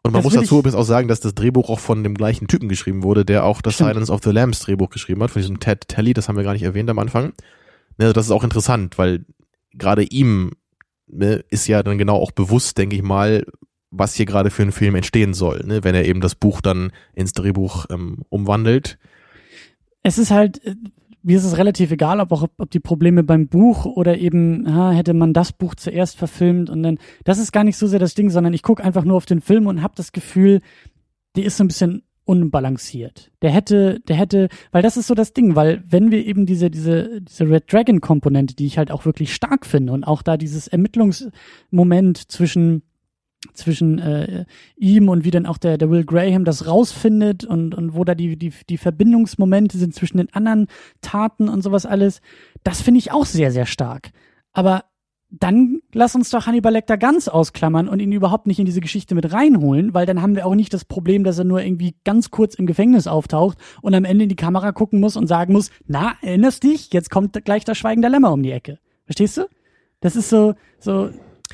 [0.04, 2.48] Und man Das muss dazu übrigens auch sagen, dass das Drehbuch auch von dem gleichen
[2.48, 3.92] Typen geschrieben wurde, der auch das Stimmt.
[3.92, 6.54] Silence of the Lambs Drehbuch geschrieben hat, von diesem Ted Telly, das haben wir gar
[6.54, 7.28] nicht erwähnt am Anfang.
[7.98, 9.26] Ne, Also das ist auch interessant, weil
[9.74, 10.52] gerade ihm
[11.08, 13.46] ne, ist ja dann genau auch bewusst, denke ich mal,
[13.92, 16.92] was hier gerade für ein Film entstehen soll, ne, wenn er eben das Buch dann
[17.14, 18.98] ins Drehbuch ähm, umwandelt.
[20.02, 20.60] es ist halt,
[21.24, 24.92] mir ist es relativ egal, ob auch ob die Probleme beim Buch oder eben ah,
[24.92, 27.00] hätte man das Buch zuerst verfilmt und dann.
[27.24, 29.42] Das ist gar nicht so sehr das Ding, sondern ich gucke einfach nur auf den
[29.42, 30.62] Film und habe das Gefühl,
[31.36, 33.32] die ist so ein bisschen unbalanciert.
[33.42, 36.70] Der hätte, der hätte, weil das ist so das Ding, weil wenn wir eben diese,
[36.70, 40.38] diese, diese Red Dragon Komponente, die ich halt auch wirklich stark finde und auch da
[40.38, 42.84] dieses Ermittlungsmoment zwischen
[43.54, 44.46] zwischen äh,
[44.78, 48.16] ihm und wie dann auch der, der Will Graham das rausfindet und, und wo da
[48.16, 50.68] die, die, die Verbindungsmomente sind zwischen den anderen
[51.02, 52.22] Taten und sowas alles,
[52.64, 54.12] das finde ich auch sehr, sehr stark.
[54.54, 54.86] Aber
[55.36, 59.16] dann lass uns doch Hannibal Lecter ganz ausklammern und ihn überhaupt nicht in diese Geschichte
[59.16, 62.30] mit reinholen, weil dann haben wir auch nicht das Problem, dass er nur irgendwie ganz
[62.30, 65.72] kurz im Gefängnis auftaucht und am Ende in die Kamera gucken muss und sagen muss,
[65.88, 68.78] na, erinnerst dich, jetzt kommt gleich das Schweigen der Lämmer um die Ecke.
[69.06, 69.48] Verstehst du?
[70.02, 71.10] Das ist so, so,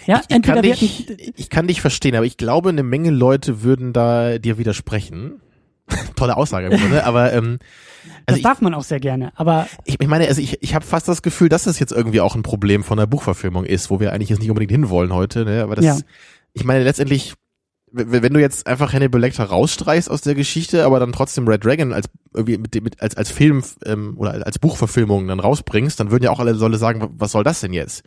[0.06, 3.10] ja, Ich kann, entweder wir dich, ich kann dich verstehen, aber ich glaube, eine Menge
[3.12, 5.42] Leute würden da dir widersprechen.
[6.16, 7.58] Tolle Aussage Grunde, aber ähm,
[8.04, 10.76] Das also ich, darf man auch sehr gerne, aber ich, ich meine, also ich, ich
[10.76, 13.90] habe fast das Gefühl, dass das jetzt irgendwie auch ein Problem von der Buchverfilmung ist,
[13.90, 15.64] wo wir eigentlich jetzt nicht unbedingt hinwollen heute, ne?
[15.64, 15.98] Aber das, Ja.
[16.54, 17.34] ich meine, letztendlich,
[17.92, 21.94] wenn du jetzt einfach Hannibal Lecter rausstreichst aus der Geschichte, aber dann trotzdem Red Dragon
[21.94, 26.24] als irgendwie mit, mit als als Film ähm, oder als Buchverfilmung dann rausbringst, dann würden
[26.24, 28.04] ja auch alle Leute sagen, was soll das denn jetzt?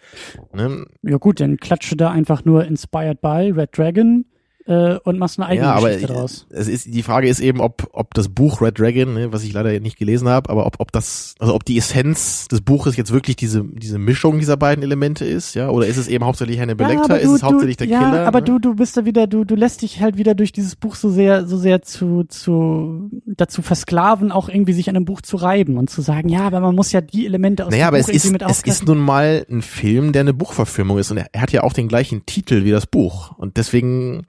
[0.54, 0.86] Ne?
[1.02, 4.24] ja gut, dann klatsche da einfach nur inspired by Red Dragon
[4.66, 6.46] äh, und machst eine eigene ja, aber Geschichte draus.
[6.50, 9.52] es ist die Frage ist eben, ob ob das Buch Red Dragon, ne, was ich
[9.52, 13.12] leider nicht gelesen habe, aber ob ob das also ob die Essenz des Buches jetzt
[13.12, 16.88] wirklich diese diese Mischung dieser beiden Elemente ist, ja, oder ist es eben hauptsächlich Hannibal
[16.88, 18.26] Ja, Lecter, aber ist es hauptsächlich du, der ja, Killer?
[18.26, 18.44] aber ne?
[18.46, 21.10] du, du bist da wieder, du, du lässt dich halt wieder durch dieses Buch so
[21.10, 25.76] sehr, so sehr zu, zu, dazu versklaven, auch irgendwie sich an einem Buch zu reiben
[25.78, 28.08] und zu sagen, ja, aber man muss ja die Elemente aus Naja, dem aber Buch
[28.08, 31.40] es ist, es ist nun mal ein Film, der eine Buchverfilmung ist und er, er
[31.40, 34.26] hat ja auch den gleichen Titel wie das Buch und deswegen,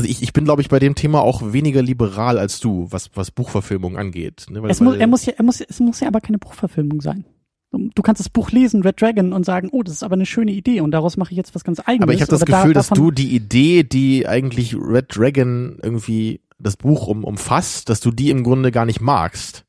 [0.00, 3.10] also ich, ich bin glaube ich bei dem Thema auch weniger liberal als du, was,
[3.14, 4.46] was Buchverfilmung angeht.
[4.50, 4.62] Ne?
[4.62, 7.24] Weil, Es muss, er muss ja, er muss, es muss ja aber keine Buchverfilmung sein.
[7.72, 10.50] Du kannst das Buch lesen, Red Dragon, und sagen, oh, das ist aber eine schöne
[10.50, 12.02] Idee und daraus mache ich jetzt was ganz eigenes.
[12.02, 15.78] aber ich habe das oder da- Gefühl, dass du die Idee, die eigentlich Red Dragon
[15.80, 19.64] irgendwie das Buch um, umfasst, dass du die im Grunde gar nicht magst.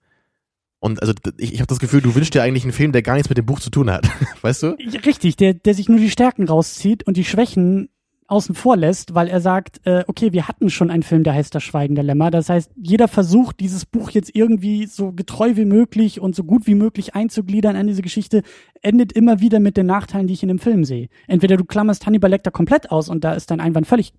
[0.79, 3.13] Und also ich, ich habe das Gefühl, du wünschst dir eigentlich einen Film, der gar
[3.13, 4.09] nichts mit dem Buch zu tun hat.
[4.41, 4.69] Weißt du?
[5.05, 7.89] Richtig, der, der sich nur die Stärken rauszieht und die Schwächen
[8.31, 11.53] außen vor lässt, weil er sagt, äh, okay, wir hatten schon einen Film, der heißt
[11.53, 12.31] Das Schweigen der Lämmer.
[12.31, 16.65] Das heißt, jeder versucht, dieses Buch jetzt irgendwie so getreu wie möglich und so gut
[16.65, 18.43] wie möglich einzugliedern an diese Geschichte,
[18.81, 21.09] endet immer wieder mit den Nachteilen, die ich in dem Film sehe.
[21.27, 24.13] Entweder du klammerst Hannibal Lecter komplett aus und da ist dein Einwand völlig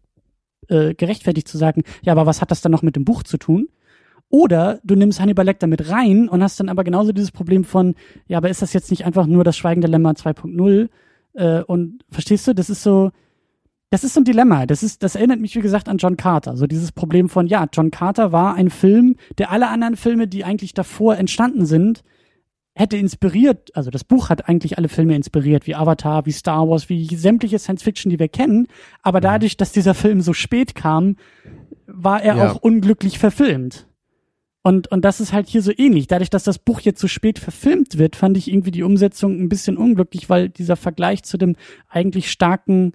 [0.69, 3.39] äh, gerechtfertigt zu sagen, ja, aber was hat das dann noch mit dem Buch zu
[3.39, 3.69] tun?
[4.29, 7.95] Oder du nimmst Hannibal Lecter mit rein und hast dann aber genauso dieses Problem von,
[8.29, 10.89] ja, aber ist das jetzt nicht einfach nur das Schweigen der Lämmer 2.0?
[11.35, 13.11] Äh, und verstehst du, das ist so,
[13.93, 14.65] das ist so ein Dilemma.
[14.65, 16.57] Das ist, das erinnert mich, wie gesagt, an John Carter.
[16.57, 20.45] So dieses Problem von, ja, John Carter war ein Film, der alle anderen Filme, die
[20.45, 22.03] eigentlich davor entstanden sind,
[22.75, 26.89] hätte inspiriert, also das Buch hat eigentlich alle Filme inspiriert, wie Avatar, wie Star Wars,
[26.89, 28.67] wie sämtliche Science Fiction, die wir kennen.
[29.03, 31.17] Aber dadurch, dass dieser Film so spät kam,
[31.87, 32.51] war er Ja.
[32.51, 33.87] auch unglücklich verfilmt.
[34.63, 36.07] Und, und das ist halt hier so ähnlich.
[36.07, 39.51] Dadurch, dass das Buch jetzt so spät verfilmt wird, fand ich irgendwie die Umsetzung ein
[39.51, 41.57] bisschen unglücklich, weil dieser Vergleich zu dem
[41.91, 42.95] eigentlich starken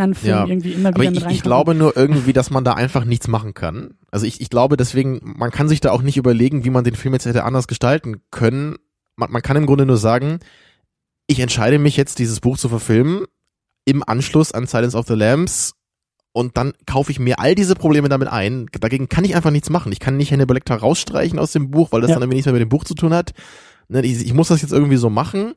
[0.00, 1.42] anderen Film Ja, irgendwie immer Aber wieder ich, mit ich reinkommt.
[1.42, 3.94] glaube nur irgendwie, dass man da einfach nichts machen kann.
[4.10, 6.94] Also ich, ich glaube deswegen, man kann sich da auch nicht überlegen, wie man den
[6.94, 8.76] Film jetzt hätte anders gestalten können.
[9.16, 10.38] Man, man kann im Grunde nur sagen,
[11.26, 13.24] ich entscheide mich jetzt, dieses Buch zu verfilmen,
[13.84, 15.74] im Anschluss an Silence of the Lambs
[16.32, 18.66] und dann kaufe ich mir all diese Probleme damit ein.
[18.80, 19.92] Dagegen kann ich einfach nichts machen.
[19.92, 22.14] Ich kann nicht Hannibal Lecter rausstreichen aus dem Buch, weil das Ja.
[22.16, 23.32] dann irgendwie nichts mehr mit dem Buch zu tun hat.
[23.88, 25.54] Ne, Ich, ich muss das jetzt irgendwie so machen.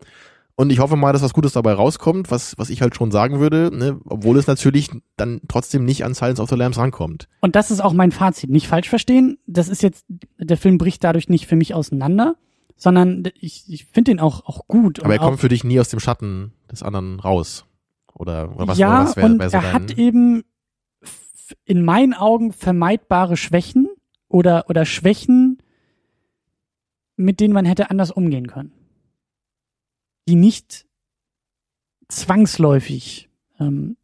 [0.59, 3.39] Und ich hoffe mal, dass was Gutes dabei rauskommt, was, was ich halt schon sagen
[3.39, 7.29] würde, ne, obwohl es natürlich dann trotzdem nicht an Silence of the Lambs rankommt.
[7.41, 8.49] Und das ist auch mein Fazit.
[8.49, 9.37] Nicht falsch verstehen.
[9.45, 10.03] Das ist jetzt,
[10.39, 12.37] der Film bricht dadurch nicht für mich auseinander,
[12.75, 15.03] sondern ich, ich finde ihn auch, auch gut.
[15.03, 17.65] Aber er kommt für dich nie aus dem Schatten des anderen raus.
[18.15, 20.43] Oder, oder was, ja, oder was wär, und wär so er hat eben
[21.65, 23.89] in meinen Augen vermeidbare Schwächen
[24.27, 25.59] oder, oder Schwächen,
[27.15, 28.71] mit denen man hätte anders umgehen können.
[30.27, 30.85] Die nicht
[32.09, 33.97] zwangsläufig ähm,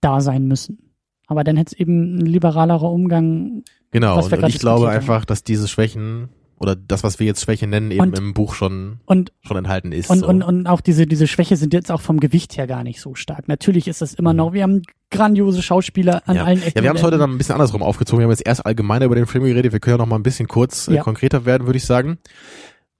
[0.00, 0.92] da sein müssen.
[1.26, 3.62] Aber dann hätte es eben ein liberalerer Umgang.
[3.90, 7.66] Genau, und, und ich glaube einfach, dass diese Schwächen oder das, was wir jetzt Schwäche
[7.68, 10.10] nennen, eben Und- im Buch schon, Und schon enthalten ist.
[10.10, 10.26] Und, so.
[10.28, 13.14] und, und auch diese, diese Schwäche sind jetzt auch vom Gewicht her gar nicht so
[13.14, 13.46] stark.
[13.46, 16.44] Natürlich ist das immer noch, wir haben grandiose Schauspieler an ja.
[16.44, 16.72] allen Ecken.
[16.78, 18.20] ja, wir haben es heute dann ein bisschen andersrum aufgezogen.
[18.20, 19.72] Wir haben jetzt erst allgemeiner über den Film geredet.
[19.72, 21.02] Wir können ja noch mal ein bisschen kurz äh, Ja.
[21.02, 22.18] konkreter werden, würde ich sagen.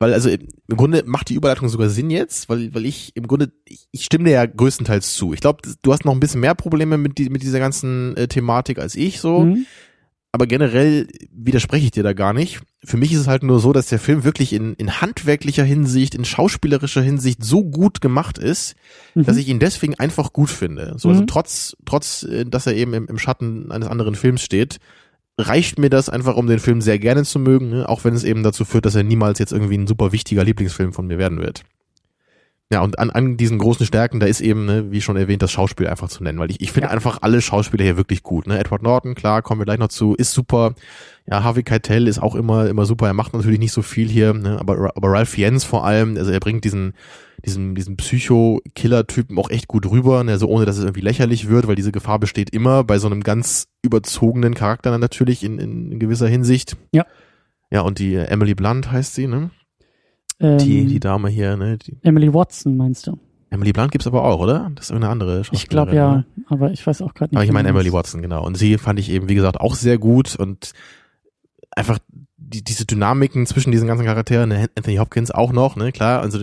[0.00, 0.46] Weil also im
[0.76, 4.24] Grunde macht die Überleitung sogar Sinn jetzt, weil, weil ich im Grunde, ich, ich stimme
[4.24, 5.32] dir ja größtenteils zu.
[5.32, 8.28] Ich glaube, du hast noch ein bisschen mehr Probleme mit, die, mit dieser ganzen äh,
[8.28, 9.40] Thematik als ich so.
[9.44, 9.66] Mhm.
[10.30, 12.60] aber generell widerspreche ich dir da gar nicht.
[12.84, 16.14] Für mich ist es halt nur so, dass der Film wirklich in, in handwerklicher Hinsicht,
[16.14, 18.76] in schauspielerischer Hinsicht so gut gemacht ist,
[19.16, 19.24] Mhm.
[19.24, 20.94] dass ich ihn deswegen einfach gut finde.
[20.96, 21.26] So, also Mhm.
[21.26, 24.78] trotz, trotz, äh, dass er eben im, im Schatten eines anderen Films steht,
[25.38, 27.88] reicht mir das einfach, um den Film sehr gerne zu mögen, ne?
[27.88, 30.92] auch wenn es eben dazu führt, dass er niemals jetzt irgendwie ein super wichtiger Lieblingsfilm
[30.92, 31.64] von mir werden wird.
[32.70, 35.50] Ja, und an, an diesen großen Stärken, da ist eben, ne, wie schon erwähnt, das
[35.50, 36.92] Schauspiel einfach zu nennen, weil ich, ich finde Ja.
[36.92, 38.46] einfach alle Schauspieler hier wirklich gut.
[38.46, 38.58] Ne?
[38.58, 40.74] Edward Norton, klar, kommen wir gleich noch zu, ist super.
[41.26, 43.06] Ja, Harvey Keitel ist auch immer, immer super.
[43.06, 44.58] Er macht natürlich nicht so viel hier, ne?
[44.60, 46.92] aber, aber Ralph Fiennes vor allem, also er bringt diesen,
[47.42, 50.32] diesen, diesen Psycho-Killer-Typen auch echt gut rüber, ne?
[50.32, 53.22] also ohne, dass es irgendwie lächerlich wird, weil diese Gefahr besteht immer bei so einem
[53.22, 56.76] ganz überzogenen Charakter dann natürlich in, in gewisser Hinsicht.
[56.92, 57.06] Ja.
[57.70, 59.50] Ja, und die Emily Blunt heißt sie, ne?
[60.40, 61.78] Ähm, Die, die Dame hier, ne?
[61.78, 63.18] Die, Emily Watson meinst du?
[63.50, 64.70] Emily Blunt gibt's aber auch, oder?
[64.74, 65.58] Das ist irgendeine andere Schauspielerin.
[65.62, 66.24] Ich glaube ja, ne?
[66.48, 67.36] aber ich weiß auch gerade nicht.
[67.36, 68.44] Aber ich meine Emily Watson, genau.
[68.44, 70.72] Und sie fand ich eben, wie gesagt, auch sehr gut und
[71.70, 71.98] einfach
[72.36, 76.40] die, diese Dynamiken zwischen diesen ganzen Charakteren, ne, Anthony Hopkins auch noch, ne, klar, also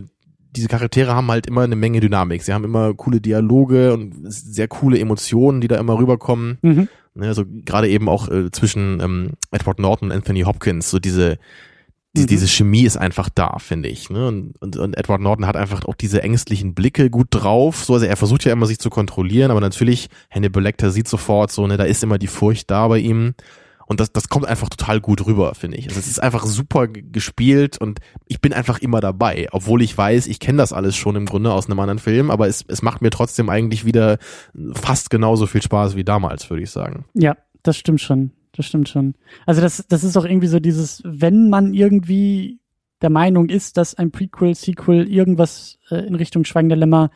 [0.55, 2.41] diese Charaktere haben halt immer eine Menge Dynamik.
[2.41, 6.57] Sie haben immer coole Dialoge und sehr coole Emotionen, die da immer rüberkommen.
[6.61, 6.87] Mhm.
[7.13, 11.37] Ne, also gerade eben auch äh, zwischen ähm, Edward Norton und Anthony Hopkins, so diese
[12.15, 12.27] die, Mhm.
[12.27, 14.09] diese Chemie ist einfach da, finde ich.
[14.09, 14.27] Ne?
[14.27, 17.83] Und, und, und Edward Norton hat einfach auch diese ängstlichen Blicke gut drauf.
[17.85, 21.51] So, also er versucht ja immer sich zu kontrollieren, aber natürlich, Hannibal Lecter sieht sofort
[21.51, 23.33] so, ne, da ist immer die Furcht da bei ihm.
[23.87, 25.87] Und das, das kommt einfach total gut rüber, finde ich.
[25.87, 30.25] Also es ist einfach super gespielt und ich bin einfach immer dabei, obwohl ich weiß,
[30.25, 33.03] ich kenne das alles schon im Grunde aus einem anderen Film, aber es, es macht
[33.03, 34.17] mir trotzdem eigentlich wieder
[34.73, 37.05] fast genauso viel Spaß wie damals, würde ich sagen.
[37.13, 38.31] Ja, das stimmt schon.
[38.55, 39.15] Das stimmt schon.
[39.45, 42.59] Also das, das ist auch irgendwie so dieses, wenn man irgendwie
[43.01, 47.11] der Meinung ist, dass ein Prequel, Sequel, irgendwas äh, in Richtung Schweigender Lämmer,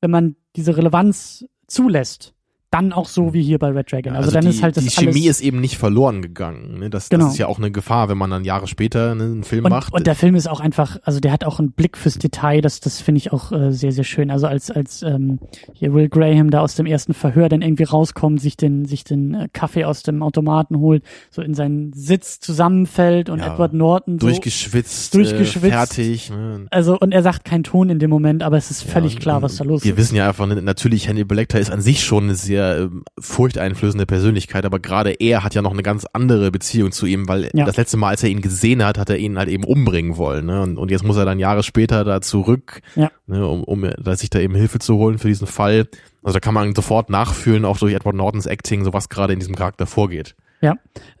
[0.00, 2.34] wenn man diese Relevanz zulässt,
[2.70, 4.14] dann auch so wie hier bei Red Dragon.
[4.14, 6.78] Also, dann die, ist halt das die Chemie ist eben nicht verloren gegangen.
[6.78, 6.88] Ne?
[6.90, 7.24] Das, Genau.
[7.24, 9.70] das ist ja auch eine Gefahr, wenn man dann Jahre später ne, einen Film und,
[9.72, 9.92] macht.
[9.92, 12.78] und der Film ist auch einfach, also der hat auch einen Blick fürs Detail, das,
[12.78, 14.30] das finde ich auch äh, sehr, sehr schön.
[14.30, 15.40] Also als, als ähm,
[15.72, 19.34] hier Will Graham da aus dem ersten Verhör dann irgendwie rauskommt, sich den, sich den
[19.34, 24.20] äh, Kaffee aus dem Automaten holt, so in seinen Sitz zusammenfällt und Ja, Edward Norton
[24.20, 24.26] so.
[24.28, 25.64] durchgeschwitzt, durchgeschwitzt.
[25.66, 26.30] Äh, fertig.
[26.30, 26.66] Ne?
[26.70, 29.42] Also, und er sagt keinen Ton in dem Moment, aber es ist völlig Ja, klar,
[29.42, 29.98] was da los Wir ist.
[29.98, 34.06] wissen ja einfach, ne, natürlich, Hannibal Lecter ist an sich schon eine sehr ähm, furchteinflößende
[34.06, 37.64] Persönlichkeit, aber gerade er hat ja noch eine ganz andere Beziehung zu ihm, weil Ja.
[37.64, 40.46] das letzte Mal, als er ihn gesehen hat, hat er ihn halt eben umbringen wollen.
[40.46, 40.62] Ne?
[40.62, 43.10] Und, und jetzt muss er dann Jahre später da zurück, Ja.
[43.26, 45.88] ne, um, um da sich da eben Hilfe zu holen für diesen Fall.
[46.22, 49.38] Also da kann man sofort nachfühlen, auch durch Edward Nortons Acting, so was gerade in
[49.38, 50.34] diesem Charakter vorgeht.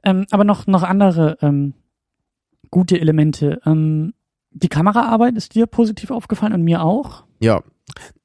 [0.02, 1.74] Ähm, aber noch, noch andere ähm,
[2.70, 3.60] gute Elemente.
[3.66, 4.12] Ähm,
[4.50, 7.24] die Kameraarbeit ist dir positiv aufgefallen und mir auch.
[7.40, 7.62] Ja,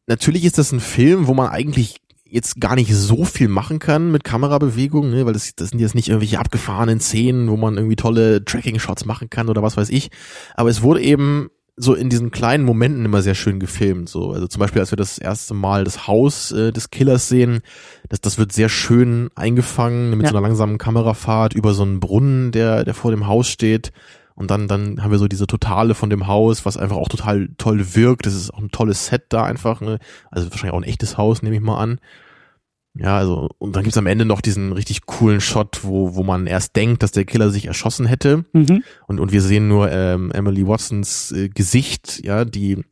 [0.08, 1.98] natürlich ist das ein Film, wo man eigentlich
[2.28, 5.26] jetzt gar nicht so viel machen kann mit Kamerabewegungen, ne?
[5.26, 9.30] weil das, das sind jetzt nicht irgendwelche abgefahrenen Szenen, wo man irgendwie tolle Tracking-Shots machen
[9.30, 10.10] kann oder was weiß ich.
[10.56, 14.08] Aber es wurde eben so in diesen kleinen Momenten immer sehr schön gefilmt.
[14.10, 17.60] So, also zum Beispiel, als wir das erste Mal das Haus äh, des Killers sehen,
[18.10, 20.30] das, das wird sehr schön eingefangen mit Ja.
[20.30, 23.92] so einer langsamen Kamerafahrt über so einen Brunnen, der, der vor dem Haus steht.
[24.36, 27.50] Und dann, dann haben wir so diese Totale von dem Haus, was einfach auch total
[27.58, 28.26] toll wirkt.
[28.26, 29.80] Das ist auch ein tolles Set da einfach.
[29.80, 30.00] Ne?
[30.30, 32.00] Also wahrscheinlich auch ein echtes Haus, nehme ich mal an.
[32.98, 36.48] Ja, also, und dann gibt's am Ende noch diesen richtig coolen Shot, wo, wo man
[36.48, 38.46] erst denkt, dass der Killer sich erschossen hätte.
[38.54, 38.84] Mhm.
[39.08, 42.84] Und, und wir sehen nur ähm, Emily Watsons äh, Gesicht, ja, die,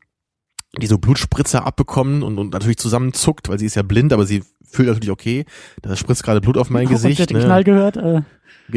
[0.82, 4.44] die so Blutspritzer abbekommen und, und natürlich zusammenzuckt, weil sie ist ja blind, aber sie
[4.64, 5.46] fühlt natürlich, okay,
[5.82, 7.22] da spritzt gerade Blut auf mein sie Gesicht.
[7.22, 7.44] hat den ne?
[7.44, 7.98] Knall gehört.
[7.98, 8.22] Äh,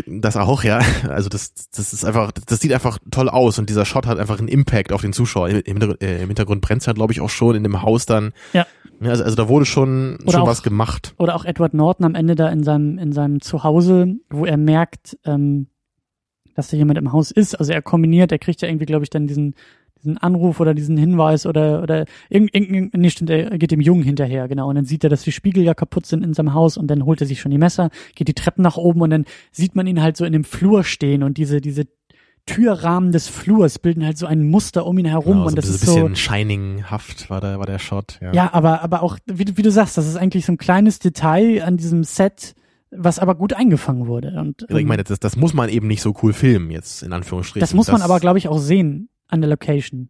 [0.06, 0.80] Das auch, ja.
[1.08, 4.38] Also das, das ist einfach, das sieht einfach toll aus und dieser Shot hat einfach
[4.38, 5.48] einen Impact auf den Zuschauer.
[5.48, 8.04] Im, im, Hintergrund- äh, im Hintergrund brennt's ja, glaube ich, auch schon in dem Haus
[8.04, 8.32] dann.
[8.52, 8.66] Ja.
[9.00, 11.14] Ja, Also, also da wurde schon, Oder schon auch- was gemacht.
[11.18, 15.16] oder auch Edward Norton am Ende da in seinem, in seinem Zuhause, wo er merkt,
[15.24, 15.68] ähm,
[16.54, 17.54] dass da jemand im Haus ist.
[17.54, 19.54] Also er kombiniert, er kriegt ja irgendwie, glaube ich, dann diesen,
[19.98, 24.02] diesen Anruf oder diesen Hinweis oder, oder irgend, irgend, nee, stimmt, er geht dem Jungen
[24.04, 24.68] hinterher, genau.
[24.68, 27.04] Und dann sieht er, dass die Spiegel ja kaputt sind in seinem Haus und dann
[27.04, 29.86] holt er sich schon die Messer, geht die Treppen nach oben und dann sieht man
[29.86, 31.84] ihn halt so in dem Flur stehen und diese, diese
[32.46, 35.66] Türrahmen des Flurs bilden halt so ein Muster um ihn herum Genau, und so das
[35.68, 38.18] ein ist so, bisschen Shining-haft war der, war der Shot.
[38.22, 38.32] Ja.
[38.32, 41.00] ja, aber, aber auch, wie, du- wie du sagst, das ist eigentlich so ein kleines
[41.00, 42.54] Detail an diesem Set,
[42.92, 44.28] was aber gut eingefangen wurde.
[44.38, 47.12] Und, ich ähm, meine, das, das muss man eben nicht so cool filmen jetzt, in
[47.12, 47.60] Anführungsstrichen.
[47.60, 50.08] das muss man aber, glaube ich, auch sehen an der Location.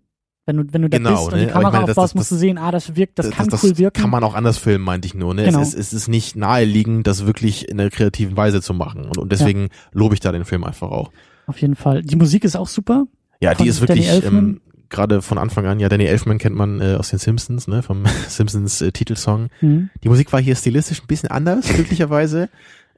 [0.48, 1.46] Wenn du, wenn du da Genau, bist und ne?
[1.46, 3.30] die Aber ich Kamera meine, das- aufbaust, das- musst du sehen, ah, das wirkt, das,
[3.30, 4.00] kann das cool wirken.
[4.00, 5.34] kann man auch anders filmen, meinte ich nur.
[5.34, 5.44] Ne?
[5.44, 5.60] Genau.
[5.60, 9.06] Es, ist, es ist nicht naheliegend, das wirklich in einer kreativen Weise zu machen.
[9.06, 11.10] Und, und deswegen lobe ich da den Film einfach auch.
[11.48, 12.02] Auf jeden Fall.
[12.02, 13.06] Die Musik ist auch super.
[13.40, 16.94] Ja, die ist wirklich ähm, gerade von Anfang an, ja, Danny Elfman kennt man äh,
[16.94, 19.48] aus den Simpsons, ne, vom Simpsons äh, Titelsong.
[19.60, 19.90] Mhm.
[20.04, 22.48] Die Musik war hier stilistisch ein bisschen anders, glücklicherweise,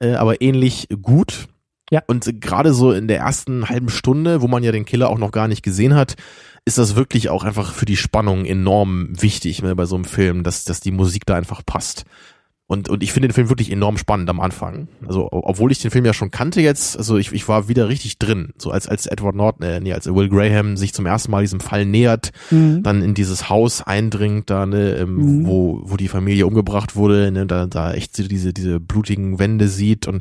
[0.00, 1.48] äh, aber ähnlich gut.
[1.91, 2.03] Ja.
[2.07, 5.32] Und gerade so in der ersten halben Stunde, wo man ja den Killer auch noch
[5.32, 6.16] gar nicht gesehen hat,
[6.64, 10.43] ist das wirklich auch einfach für die Spannung enorm wichtig ne, bei so einem Film,
[10.43, 12.05] dass, dass die Musik da einfach passt.
[12.70, 14.89] Und, und ich finde den Film wirklich enorm spannend am Anfang.
[15.07, 18.18] Also, obwohl ich den Film ja schon kannte jetzt, also ich, ich war wieder richtig
[18.18, 18.51] drin.
[18.59, 21.61] So als, als Edward Norton, äh, nee, als Will Graham sich zum ersten Mal diesem
[21.61, 22.82] Fall nähert, Mhm.
[22.82, 25.47] dann in dieses Haus eindringt, da, ne, ähm, Mhm.
[25.47, 30.07] wo, wo die Familie umgebracht wurde, ne, da, da echt diese, diese blutigen Wände sieht
[30.07, 30.20] und,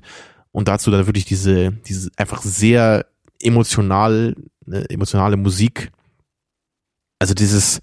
[0.58, 3.06] und dazu dann wirklich diese, diese einfach sehr
[3.40, 4.36] emotional,
[4.66, 5.92] ne, emotionale Musik.
[7.20, 7.80] Also dieses,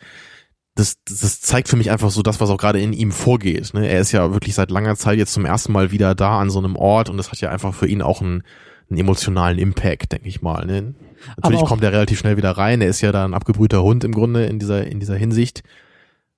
[0.75, 3.75] das, das zeigt für mich einfach so das, was auch gerade in ihm vorgeht.
[3.75, 3.87] Ne?
[3.89, 6.59] Er ist ja wirklich seit langer Zeit jetzt zum ersten Mal wieder da an so
[6.59, 8.43] einem Ort und das hat ja einfach für ihn auch einen,
[8.91, 10.67] einen emotionalen Impact, denke ich mal.
[10.67, 10.97] Ne?
[11.37, 12.81] Natürlich kommt er relativ schnell wieder rein.
[12.81, 15.63] Er ist ja da ein abgebrühter Hund im Grunde in dieser, in dieser Hinsicht.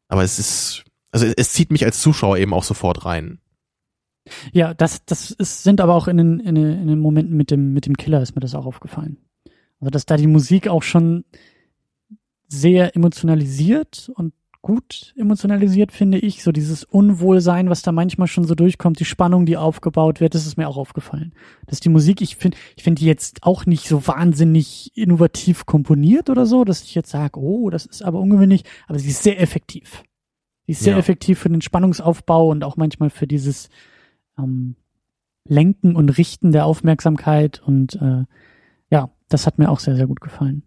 [0.09, 3.39] Aber es ist, also es, es zieht mich als Zuschauer eben auch sofort rein.
[4.53, 7.51] Ja, das, das ist, sind aber auch in den, in, den, in den Momenten mit
[7.51, 9.19] dem, mit dem Killer ist mir das auch aufgefallen.
[9.81, 11.25] Also, dass da die Musik auch schon
[12.49, 16.43] sehr emotionalisiert und gut emotionalisiert, finde ich.
[16.43, 20.45] So dieses Unwohlsein, was da manchmal schon so durchkommt, die Spannung, die aufgebaut wird, das
[20.47, 21.35] ist mir auch aufgefallen.
[21.67, 26.31] Dass die Musik, ich finde, ich finde die jetzt auch nicht so wahnsinnig innovativ komponiert
[26.31, 29.41] oder so, dass ich jetzt sage, oh, das ist aber ungewöhnlich, aber sie ist sehr
[29.41, 30.03] effektiv.
[30.67, 30.99] Sie ist sehr Ja.
[30.99, 33.69] effektiv für den Spannungsaufbau und auch manchmal für dieses
[34.39, 34.77] ähm,
[35.49, 38.25] Lenken und Richten der Aufmerksamkeit und äh,
[38.91, 40.63] ja, das hat mir auch sehr, sehr gut gefallen.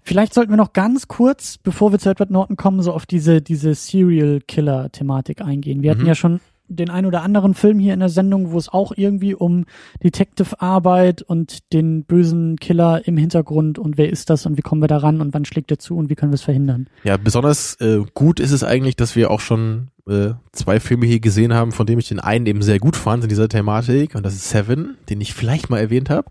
[0.00, 3.42] Vielleicht sollten wir noch ganz kurz, bevor wir zu Edward Norton kommen, so auf diese,
[3.42, 5.82] diese Serial Killer Thematik eingehen.
[5.82, 6.06] Wir hatten Mhm.
[6.08, 6.40] ja schon
[6.70, 9.66] den ein oder anderen Film hier in der Sendung, wo es auch irgendwie um
[10.02, 14.88] Detective-Arbeit und den bösen Killer im Hintergrund und wer ist das und wie kommen wir
[14.88, 16.88] da ran und wann schlägt er zu und wie können wir es verhindern.
[17.04, 21.20] Ja, besonders äh, gut ist es eigentlich, dass wir auch schon äh, zwei Filme hier
[21.20, 24.24] gesehen haben, von denen ich den einen eben sehr gut fand in dieser Thematik und
[24.24, 26.30] das ist Seven, den ich vielleicht mal erwähnt habe.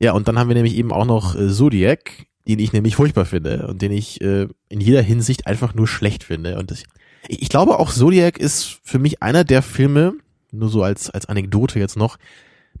[0.00, 3.24] Ja, und dann haben wir nämlich eben auch noch äh, Zodiac, den ich nämlich furchtbar
[3.24, 6.58] finde und den ich äh, in jeder Hinsicht einfach nur schlecht finde.
[6.58, 6.84] Und das,
[7.26, 10.14] ich, glaube auch Zodiac ist für mich einer der Filme,
[10.52, 12.18] nur so als, als Anekdote jetzt noch,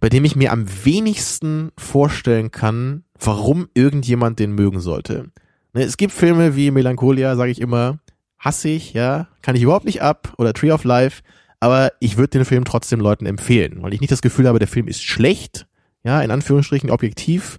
[0.00, 5.30] bei dem ich mir am wenigsten vorstellen kann, warum irgendjemand den mögen sollte.
[5.74, 7.98] Ne, es gibt Filme wie Melancholia, sage ich immer,
[8.38, 11.22] hasse ich, ja, kann ich überhaupt nicht ab, oder Tree of Life,
[11.60, 14.68] aber ich würde den Film trotzdem Leuten empfehlen, weil ich nicht das Gefühl habe, der
[14.68, 15.66] Film ist schlecht,
[16.04, 17.58] ja, in Anführungsstrichen objektiv,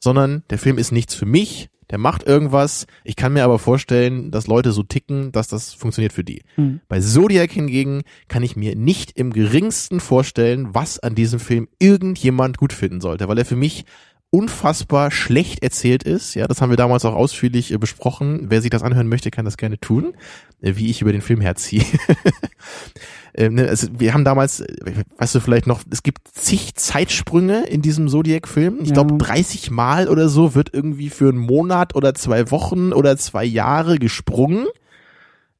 [0.00, 4.30] sondern der Film ist nichts für mich, der macht irgendwas, ich kann mir aber vorstellen,
[4.30, 6.42] dass Leute so ticken, dass das funktioniert für die.
[6.56, 6.80] Hm.
[6.88, 12.58] Bei Zodiac hingegen kann ich mir nicht im geringsten vorstellen, was an diesem Film irgendjemand
[12.58, 13.84] gut finden sollte, weil er für mich
[14.30, 16.34] unfassbar schlecht erzählt ist.
[16.34, 18.46] Ja, das haben wir damals auch ausführlich äh, besprochen.
[18.50, 20.14] Wer sich das anhören möchte, kann das gerne tun,
[20.60, 21.84] äh, wie ich über den Film herziehe.
[23.36, 24.64] ähm, ne, also wir haben damals,
[25.18, 28.78] weißt du vielleicht noch, es gibt zig Zeitsprünge in diesem Zodiac-Film.
[28.82, 28.94] Ich Ja.
[28.94, 33.44] glaube, 30 Mal oder so wird irgendwie für einen Monat oder zwei Wochen oder zwei
[33.44, 34.66] Jahre gesprungen.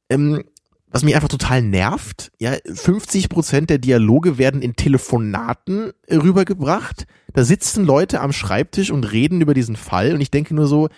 [0.09, 0.45] Ähm,
[0.89, 7.07] was mich einfach total nervt, ja, 50 Prozent der Dialoge werden in Telefonaten rübergebracht.
[7.35, 10.89] Da sitzen Leute am Schreibtisch und reden über diesen Fall und ich denke nur so,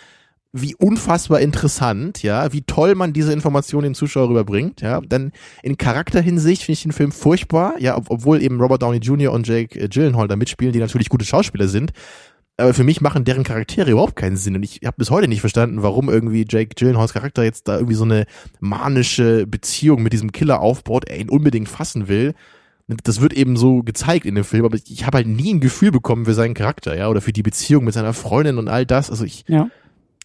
[0.52, 5.00] wie unfassbar interessant, ja, wie toll man diese Information dem Zuschauer rüberbringt, ja.
[5.06, 5.32] Dann
[5.62, 9.32] in Charakterhinsicht finde ich den Film furchtbar, ja, ob, obwohl eben Robert Downey Jr.
[9.32, 11.92] und Jake äh, Gyllenhaal da mitspielen, die natürlich gute Schauspieler sind.
[12.56, 14.56] Aber für mich machen deren Charaktere überhaupt keinen Sinn.
[14.56, 17.94] Und ich habe bis heute nicht verstanden, warum irgendwie Jake Gyllenhaals Charakter jetzt da irgendwie
[17.94, 18.24] so eine
[18.58, 22.34] manische Beziehung mit diesem Killer aufbaut, er ihn unbedingt fassen will.
[23.04, 25.92] Das wird eben so gezeigt in dem Film, aber ich habe halt nie ein Gefühl
[25.92, 29.10] bekommen für seinen Charakter, ja, oder für die Beziehung mit seiner Freundin und all das.
[29.10, 29.68] Also ich, Ja.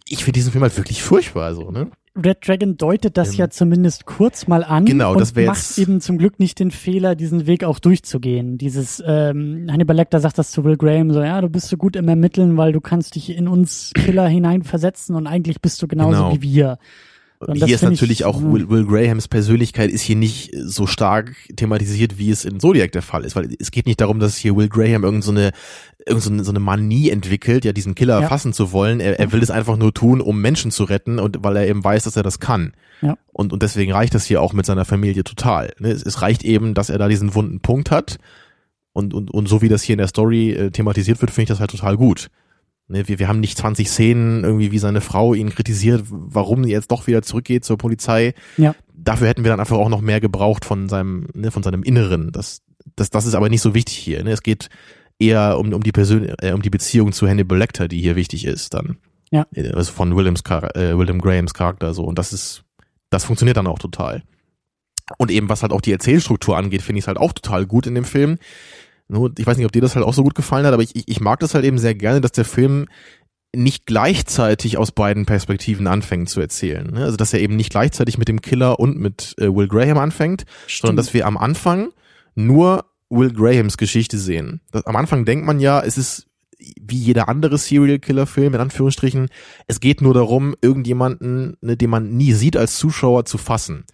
[0.07, 1.89] Ich finde diesen Film halt wirklich furchtbar, so, ne?
[2.15, 5.79] Red Dragon deutet das Ähm, ja zumindest kurz mal an genau, und das macht jetzt-
[5.79, 8.59] eben zum Glück nicht den Fehler, diesen Weg auch durchzugehen.
[8.59, 11.95] Dieses ähm, Hannibal Lecter sagt das zu Will Graham so, ja, du bist so gut
[11.95, 16.11] im Ermitteln, weil du kannst dich in uns Killer hineinversetzen und eigentlich bist du genauso
[16.25, 16.33] Genau.
[16.35, 16.77] wie wir.
[17.47, 18.41] Und hier ist natürlich ich, auch.
[18.41, 23.01] Will, Will Grahams Persönlichkeit ist hier nicht so stark thematisiert, wie es in Zodiac der
[23.01, 25.51] Fall ist, weil es geht nicht darum, dass hier Will Graham irgend so eine,
[26.05, 28.27] irgend so eine, so eine Manie entwickelt, ja, diesen Killer Ja.
[28.27, 28.99] fassen zu wollen.
[28.99, 31.83] Er, er will es einfach nur tun, um Menschen zu retten und weil er eben
[31.83, 32.73] weiß, dass er das kann.
[33.01, 33.17] Ja.
[33.31, 35.73] Und, und deswegen reicht das hier auch mit seiner Familie total.
[35.79, 35.89] Ne?
[35.89, 38.17] Es, es reicht eben, dass er da diesen wunden Punkt hat.
[38.93, 41.49] Und, und, und so wie das hier in der Story äh, thematisiert wird, finde ich
[41.49, 42.29] das halt total gut.
[42.87, 46.69] Ne, wir, wir haben nicht 20 Szenen, irgendwie wie seine Frau ihn kritisiert, warum er
[46.69, 48.33] jetzt doch wieder zurückgeht zur Polizei.
[48.57, 48.75] Ja.
[48.93, 52.31] Dafür hätten wir dann einfach auch noch mehr gebraucht von seinem, ne, von seinem Inneren.
[52.31, 52.61] Das,
[52.95, 54.23] das, das ist aber nicht so wichtig hier.
[54.23, 54.31] Ne?
[54.31, 54.69] Es geht
[55.17, 58.45] eher um, um die Persön äh, um die Beziehung zu Hannibal Lecter, die hier wichtig
[58.45, 58.97] ist dann.
[59.31, 59.47] Ja.
[59.73, 62.03] Also von Williams, äh, William Grahams Charakter so.
[62.03, 62.63] Und das ist,
[63.09, 64.23] das funktioniert dann auch total.
[65.17, 67.87] Und eben was halt auch die Erzählstruktur angeht, finde ich es halt auch total gut
[67.87, 68.37] in dem Film.
[69.07, 70.95] Nur, ich weiß nicht, ob dir das halt auch so gut gefallen hat, aber ich,
[70.95, 72.87] ich, ich mag das halt eben sehr gerne, dass der Film
[73.55, 76.89] nicht gleichzeitig aus beiden Perspektiven anfängt zu erzählen.
[76.91, 77.03] ne?
[77.03, 80.45] Also dass er eben nicht gleichzeitig mit dem Killer und mit äh, Will Graham anfängt,
[80.67, 81.89] sondern dass wir am Anfang
[82.33, 84.61] nur Will Grahams Geschichte sehen.
[84.71, 86.27] Das, am Anfang denkt man ja, es ist
[86.79, 89.27] wie jeder andere Serial Killer Film in Anführungsstrichen,
[89.67, 93.85] es geht nur darum, irgendjemanden, ne, den man nie sieht als Zuschauer zu fassen.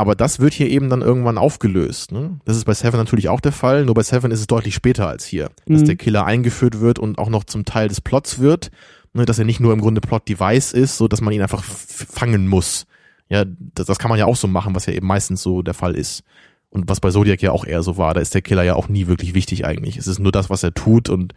[0.00, 2.12] Aber das wird hier eben dann irgendwann aufgelöst.
[2.12, 2.38] Ne?
[2.44, 5.08] Das ist bei Seven natürlich auch der Fall, nur bei Seven ist es deutlich später
[5.08, 5.86] als hier, dass Mhm.
[5.86, 8.70] der Killer eingeführt wird und auch noch zum Teil des Plots wird,
[9.12, 12.46] ne, dass er nicht nur im Grunde Plot-Device ist, so dass man ihn einfach fangen
[12.46, 12.86] muss.
[13.28, 15.74] Ja, das, das kann man ja auch so machen, was ja eben meistens so der
[15.74, 16.22] Fall ist.
[16.70, 18.88] Und was bei Zodiac ja auch eher so war, da ist der Killer ja auch
[18.88, 19.96] nie wirklich wichtig eigentlich.
[19.96, 21.34] Es ist nur das, was er tut und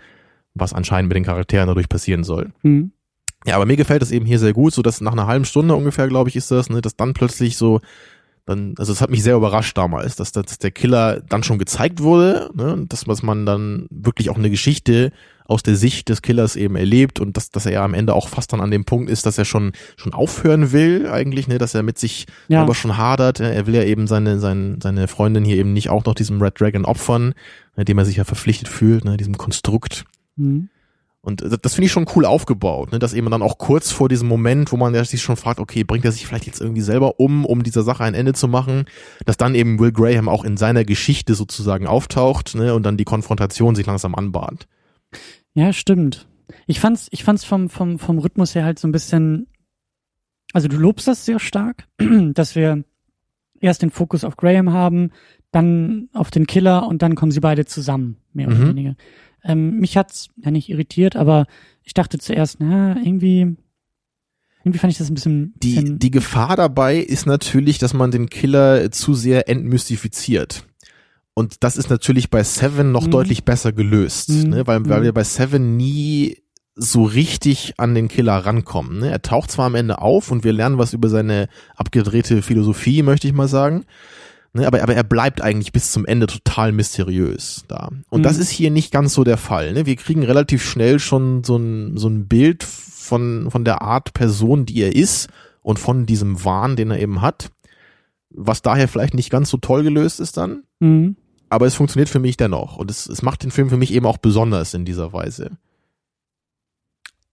[0.54, 2.52] was anscheinend mit den Charakteren dadurch passieren soll.
[2.62, 2.92] Hm.
[3.46, 5.74] Ja, aber mir gefällt das eben hier sehr gut, so dass nach einer halben Stunde
[5.74, 7.80] ungefähr, glaube ich, ist das, ne, dass dann plötzlich so,
[8.46, 12.02] dann, also es hat mich sehr überrascht damals, dass, dass der Killer dann schon gezeigt
[12.02, 15.12] wurde, ne, dass, dass man dann wirklich auch eine Geschichte
[15.46, 18.30] aus der Sicht des Killers eben erlebt und dass, dass er ja am Ende auch
[18.30, 21.76] fast dann an dem Punkt ist, dass er schon, schon aufhören will eigentlich, ne, dass
[21.76, 22.62] er mit sich Ja.
[22.62, 23.40] aber schon hadert.
[23.40, 26.60] Er will ja eben seine, seine, seine Freundin hier eben nicht auch noch diesem Red
[26.60, 27.34] Dragon opfern,
[27.76, 30.06] ne, dem er sich ja verpflichtet fühlt, ne, diesem Konstrukt.
[30.38, 30.70] Mhm.
[31.24, 32.98] Und das, finde ich schon cool aufgebaut, ne?
[32.98, 36.04] dass eben dann auch kurz vor diesem Moment, wo man sich schon fragt, okay, bringt
[36.04, 38.86] er sich vielleicht jetzt irgendwie selber um, um dieser Sache ein Ende zu machen,
[39.26, 42.74] dass dann eben Will Graham auch in seiner Geschichte sozusagen auftaucht ne?
[42.74, 44.68] und dann die Konfrontation sich langsam anbahnt.
[45.54, 46.28] Ja, stimmt.
[46.66, 49.46] Ich fand's, ich fand's vom, vom, vom Rhythmus her halt so ein bisschen,
[50.54, 51.88] also du lobst das sehr stark,
[52.34, 52.84] dass wir
[53.60, 55.12] erst den Fokus auf Graham haben,
[55.52, 58.70] dann auf den Killer und dann kommen sie beide zusammen, mehr oder Mhm.
[58.70, 58.96] weniger.
[59.44, 61.46] Ähm, mich hat's ja nicht irritiert, aber
[61.84, 63.56] ich dachte zuerst, na, irgendwie,
[64.64, 68.30] irgendwie fand ich das ein bisschen, Die, die Gefahr dabei ist natürlich, dass man den
[68.30, 70.66] Killer zu sehr entmystifiziert.
[71.34, 73.12] Und das ist natürlich bei Seven noch Mhm.
[73.12, 74.50] deutlich besser gelöst, Mhm.
[74.50, 74.68] ne?
[74.68, 75.04] weil, weil Mhm.
[75.06, 76.38] wir bei Seven nie
[76.76, 79.00] so richtig an den Killer rankommen.
[79.00, 79.10] Ne?
[79.10, 83.28] Er taucht zwar am Ende auf und wir lernen was über seine abgedrehte Philosophie, möchte
[83.28, 83.86] ich mal sagen.
[84.54, 87.90] Ne, aber, aber er bleibt eigentlich bis zum Ende total mysteriös da.
[88.10, 88.24] Und Mhm.
[88.24, 89.72] das ist hier nicht ganz so der Fall.
[89.74, 89.86] Ne?
[89.86, 94.66] Wir kriegen relativ schnell schon so ein, so ein Bild von, von der Art Person,
[94.66, 95.30] die er ist
[95.62, 97.50] und von diesem Wahn, den er eben hat.
[98.30, 100.64] Was daher vielleicht nicht ganz so toll gelöst ist dann.
[100.80, 101.16] Mhm.
[101.50, 102.76] Aber es funktioniert für mich dennoch.
[102.78, 105.52] Und es, es macht den Film für mich eben auch besonders in dieser Weise.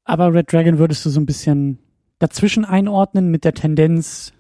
[0.05, 1.79] Aber Red Dragon würdest du so ein bisschen
[2.19, 4.33] dazwischen einordnen mit der Tendenz,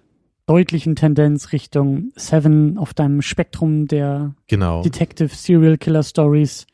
[0.49, 4.83] deutlichen Tendenz Richtung Seven auf deinem Spektrum der Genau.
[4.83, 6.67] Detective Serial Killer Stories.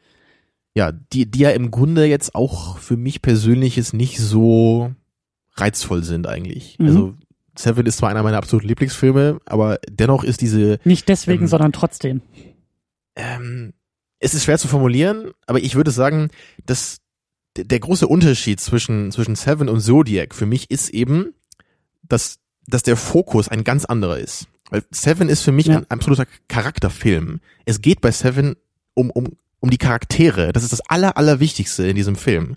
[0.75, 4.93] Ja, die, die ja im Grunde jetzt auch für mich persönlich jetzt nicht so
[5.57, 6.79] reizvoll sind eigentlich.
[6.79, 6.87] Mhm.
[6.87, 7.15] Also
[7.57, 11.73] Seven ist zwar einer meiner absoluten Lieblingsfilme, aber dennoch ist diese, Nicht deswegen, Ähm, sondern
[11.73, 12.23] trotzdem.
[13.17, 13.73] ähm,
[14.19, 16.31] es ist schwer zu formulieren, aber ich würde sagen,
[16.65, 16.99] dass
[17.57, 21.35] der, der große Unterschied zwischen, zwischen Seven und Zodiac für mich ist eben,
[22.03, 24.47] dass, dass der Fokus ein ganz anderer ist.
[24.71, 25.77] Weil Seven ist für mich Ja.
[25.79, 27.41] ein absoluter Charakterfilm.
[27.65, 28.57] Es geht bei Seven
[28.95, 29.29] um, um,
[29.61, 30.53] um die Charaktere.
[30.53, 32.57] Das ist das aller, allerwichtigste in diesem Film.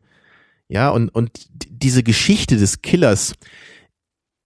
[0.70, 1.32] Ja, und, und
[1.70, 3.34] diese Geschichte des Killers,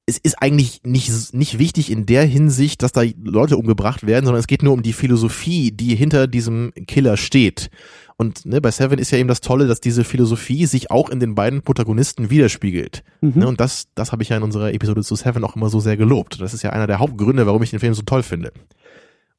[0.05, 4.39] es ist eigentlich nicht, nicht wichtig in der Hinsicht, dass da Leute umgebracht werden, sondern
[4.39, 7.69] es geht nur um die Philosophie, die hinter diesem Killer steht.
[8.17, 11.19] Und ne, bei Seven ist ja eben das Tolle, dass diese Philosophie sich auch in
[11.19, 13.03] den beiden Protagonisten widerspiegelt.
[13.21, 13.33] Mhm.
[13.35, 15.79] Ne, und das, das habe ich ja in unserer Episode zu Seven auch immer so
[15.79, 16.41] sehr gelobt.
[16.41, 18.51] Das ist ja einer der Hauptgründe, warum ich den Film so toll finde.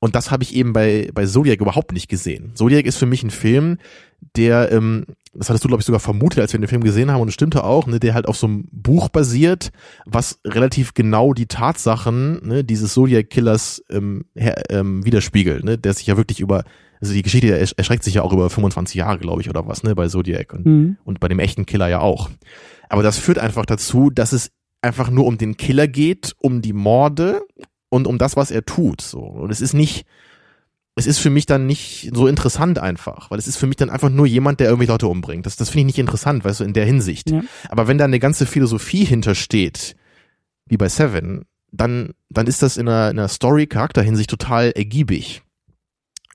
[0.01, 2.53] Und das habe ich eben bei, bei Zodiac überhaupt nicht gesehen.
[2.55, 3.79] Zodiac ist für mich ein Film,
[4.37, 7.21] der, ähm, das hattest du, glaube ich, sogar vermutet, als wir den Film gesehen haben,
[7.23, 9.71] und es stimmte auch, ne, der halt auf so einem Buch basiert,
[10.05, 16.07] was relativ genau die Tatsachen ne, dieses Zodiac-Killers ähm, her, ähm, widerspiegelt, ne, der sich
[16.07, 16.65] ja wirklich über,
[17.01, 19.83] also die Geschichte ersch- erschreckt sich ja auch über 25 Jahre, glaube ich, oder was,
[19.83, 20.53] ne, bei Zodiac.
[20.53, 20.97] Und Mhm.
[21.05, 22.29] und bei dem echten Killer ja auch.
[22.89, 24.51] Aber das führt einfach dazu, dass es
[24.83, 27.41] einfach nur um den Killer geht, um die Morde
[27.89, 29.01] und um das, was er tut.
[29.01, 29.21] So.
[29.21, 30.05] Und es ist nicht,
[30.95, 33.91] es ist für mich dann nicht so interessant einfach, weil es ist für mich dann
[33.91, 35.47] einfach nur jemand, der irgendwie Leute umbringt.
[35.47, 37.31] Das, das finde ich nicht interessant, weißt du, in der Hinsicht.
[37.31, 37.43] Ja.
[37.71, 39.97] Aber wenn da eine ganze Philosophie hintersteht,
[40.67, 45.43] wie bei Seven, dann, dann ist das in einer, in einer Story-Charakter-Hinsicht total ergiebig.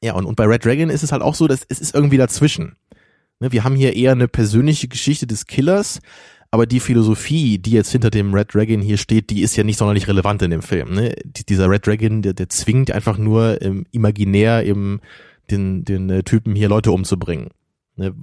[0.02, 2.18] Ja, und, und bei Red Dragon ist es halt auch so, dass es ist irgendwie
[2.18, 2.76] dazwischen.
[3.40, 6.00] Ne, wir haben hier eher eine persönliche Geschichte des Killers,
[6.52, 9.78] aber die Philosophie, die jetzt hinter dem Red Dragon hier steht, die ist ja nicht
[9.78, 10.94] sonderlich relevant in dem Film.
[10.94, 11.14] Ne?
[11.26, 15.02] Die, dieser Red Dragon, der, der zwingt einfach nur ähm, imaginär eben
[15.52, 17.50] den, den äh, Typen hier Leute umzubringen.
[17.96, 18.14] Ne?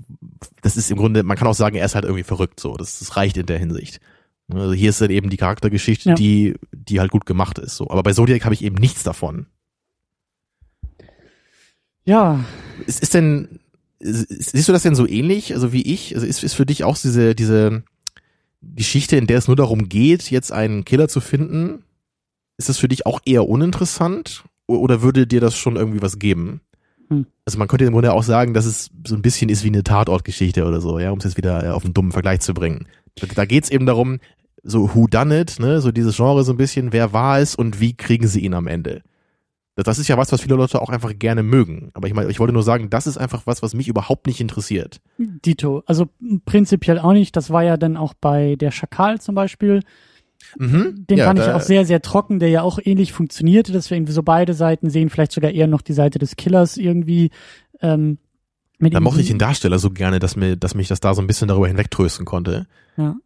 [0.62, 2.76] Das ist im Grunde, man kann auch sagen, er ist halt irgendwie verrückt so.
[2.76, 4.00] Das, das reicht in der Hinsicht.
[4.48, 6.14] Ne, Also hier ist dann eben die Charaktergeschichte, Ja.
[6.14, 7.76] die, die halt gut gemacht ist.
[7.76, 7.90] So.
[7.90, 9.46] Aber bei Zodiac habe ich eben nichts davon.
[12.04, 12.44] Ja,
[12.86, 13.60] Ist, ist denn,
[14.00, 16.14] siehst du das denn so ähnlich, also wie ich?
[16.14, 17.82] Also ist, ist für dich auch diese, diese
[18.74, 21.84] Geschichte, in der es nur darum geht, jetzt einen Killer zu finden,
[22.56, 24.44] ist das für dich auch eher uninteressant?
[24.66, 26.60] Oder würde dir das schon irgendwie was geben?
[27.08, 27.26] Hm.
[27.44, 29.84] Also man könnte im Grunde auch sagen, dass es so ein bisschen ist wie eine
[29.84, 32.86] Tatortgeschichte oder so, ja, um es jetzt wieder äh, auf einen dummen Vergleich zu bringen.
[33.16, 34.20] Da, da geht's eben darum,
[34.62, 37.80] so who done it, ne, so dieses Genre so ein bisschen, wer war es und
[37.80, 39.02] wie kriegen sie ihn am Ende?
[39.76, 41.90] Das- ist ja was, was viele Leute auch einfach gerne mögen.
[41.94, 44.40] Aber ich meine, ich wollte nur sagen, das ist einfach was, was mich überhaupt nicht
[44.40, 45.00] interessiert.
[45.18, 45.82] Dito.
[45.86, 46.08] Also
[46.44, 47.36] prinzipiell auch nicht.
[47.36, 49.80] Das war ja dann auch bei der Schakal zum Beispiel.
[50.58, 51.06] Mhm.
[51.08, 53.96] Den ja, fand ich auch sehr, sehr trocken, der ja auch ähnlich funktionierte, dass wir
[53.96, 57.30] irgendwie so beide Seiten sehen, vielleicht sogar eher noch die Seite des Killers irgendwie.
[57.80, 58.18] Ähm,
[58.78, 61.22] mit Da mochte ich den Darsteller so gerne, dass mir, dass mich das da so
[61.22, 62.66] ein bisschen darüber hinwegtrösten konnte.
[62.96, 63.16] Ja.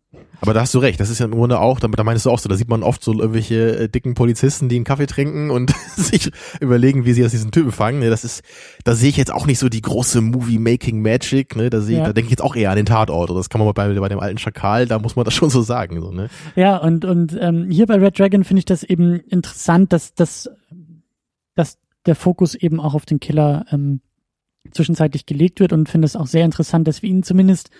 [0.41, 2.31] Aber da hast du recht, das ist ja im Grunde auch, da, da meinst du
[2.31, 5.51] auch so, da sieht man oft so irgendwelche äh, dicken Polizisten, die einen Kaffee trinken
[5.51, 6.31] und sich
[6.61, 7.99] überlegen, wie sie aus diesen Typen fangen.
[7.99, 8.43] Ne, das ist,
[8.85, 11.69] da sehe ich jetzt auch nicht so die große Movie-Making-Magic, ne?
[11.69, 12.07] Da sehe ich, Ja.
[12.07, 13.31] da denke ich jetzt auch eher an den Tatort.
[13.31, 16.01] Das kann man bei, bei dem alten Schakal, da muss man das schon so sagen.
[16.01, 16.31] So, ne?
[16.57, 20.49] Ja, und, und ähm, hier bei Red Dragon finde ich das eben interessant, dass, dass,
[21.55, 24.01] dass der Fokus eben auch auf den Killer ähm,
[24.71, 27.71] zwischenzeitlich gelegt wird und finde es auch sehr interessant, dass wir ihn zumindest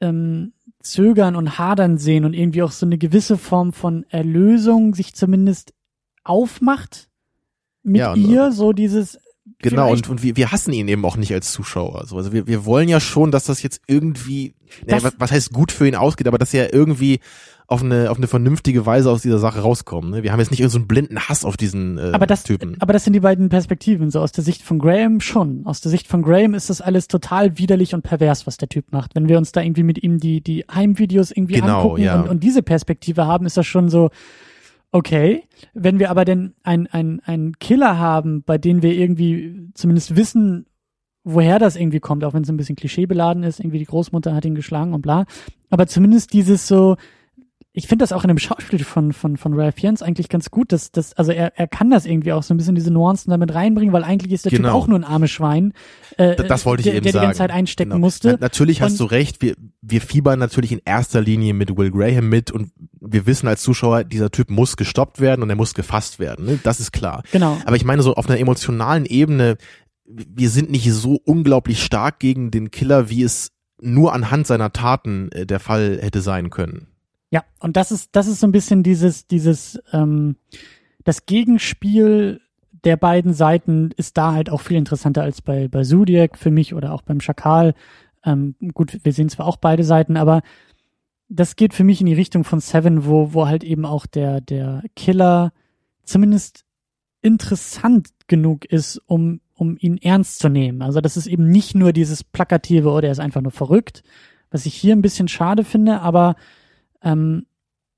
[0.00, 0.52] ähm,
[0.82, 5.72] zögern und hadern sehen und irgendwie auch so eine gewisse Form von Erlösung sich zumindest
[6.24, 7.08] aufmacht
[7.82, 9.18] mit Ja, und- ihr, so dieses
[9.58, 12.06] Genau, und, und wir, wir hassen ihn eben auch nicht als Zuschauer.
[12.06, 14.54] So, Also wir, wir wollen ja schon, dass das jetzt irgendwie,
[14.86, 17.20] ja, Das- was, was heißt gut für ihn ausgeht, aber dass er irgendwie
[17.72, 20.10] auf eine, auf eine vernünftige Weise aus dieser Sache rauskommt.
[20.10, 20.22] Ne?
[20.22, 22.76] Wir haben jetzt nicht so einen blinden Hass auf diesen äh, aber das, Typen.
[22.80, 24.10] aber das sind die beiden Perspektiven.
[24.10, 25.62] So aus der Sicht von Graham schon.
[25.64, 28.92] Aus der Sicht von Graham ist das alles total widerlich und pervers, was der Typ
[28.92, 29.14] macht.
[29.14, 32.20] Wenn wir uns da irgendwie mit ihm die, die Heimvideos irgendwie Genau, angucken ja.
[32.20, 34.10] und, und diese Perspektive haben, ist das schon so,
[34.92, 35.44] okay.
[35.72, 40.66] Wenn wir aber denn ein, ein, ein Killer haben, bei dem wir irgendwie zumindest wissen,
[41.24, 44.44] woher das irgendwie kommt, auch wenn es ein bisschen klischeebeladen ist, irgendwie die Großmutter hat
[44.44, 45.24] ihn geschlagen und bla.
[45.70, 46.96] Aber zumindest dieses so,
[47.74, 50.72] ich finde das auch in dem Schauspiel von, von, von Ralph Fiennes eigentlich ganz gut,
[50.72, 53.54] dass, dass, also er, er kann das irgendwie auch so ein bisschen diese Nuancen damit
[53.54, 54.74] reinbringen, weil eigentlich ist der Typ Genau.
[54.74, 55.72] auch nur ein armes Schwein,
[56.18, 58.00] äh, das wollte ich der, eben der die ganze Zeit einstecken Genau.
[58.00, 58.32] musste.
[58.32, 61.90] Na, natürlich hast Und- du recht, wir, wir fiebern natürlich in erster Linie mit Will
[61.90, 65.72] Graham mit und wir wissen als Zuschauer, dieser Typ muss gestoppt werden und er muss
[65.74, 66.44] gefasst werden.
[66.44, 66.58] Ne?
[66.62, 67.22] Das ist klar.
[67.32, 67.56] Genau.
[67.64, 69.56] Aber ich meine so auf einer emotionalen Ebene,
[70.04, 73.50] wir sind nicht so unglaublich stark gegen den Killer, wie es
[73.80, 76.88] nur anhand seiner Taten äh, der Fall hätte sein können.
[77.32, 80.36] Ja, und das ist, das ist so ein bisschen dieses, dieses, ähm,
[81.02, 82.42] das Gegenspiel
[82.84, 86.74] der beiden Seiten ist da halt auch viel interessanter als bei, bei Zodiac für mich
[86.74, 87.72] oder auch beim Schakal.
[88.22, 90.42] Ähm, gut, wir sehen zwar auch beide Seiten, aber
[91.30, 94.42] das geht für mich in die Richtung von Seven, wo, wo halt eben auch der,
[94.42, 95.54] der Killer
[96.04, 96.66] zumindest
[97.22, 100.82] interessant genug ist, um, um ihn ernst zu nehmen.
[100.82, 104.02] Also das ist eben nicht nur dieses plakative, oder er ist einfach nur verrückt,
[104.50, 106.36] was ich hier ein bisschen schade finde, aber
[107.02, 107.46] ähm,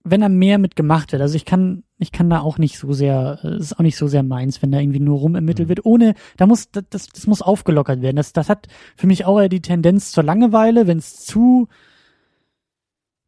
[0.05, 2.93] wenn da mehr mit gemacht wird, also ich kann, ich kann da auch nicht so
[2.93, 5.67] sehr, äh, es ist auch nicht so sehr meins, wenn da irgendwie nur rum ermittelt
[5.67, 5.71] Mhm.
[5.71, 8.17] wird, ohne, da muss, das, das, das muss aufgelockert werden.
[8.17, 11.69] Das, das hat für mich auch eher die Tendenz zur Langeweile, wenn es zu,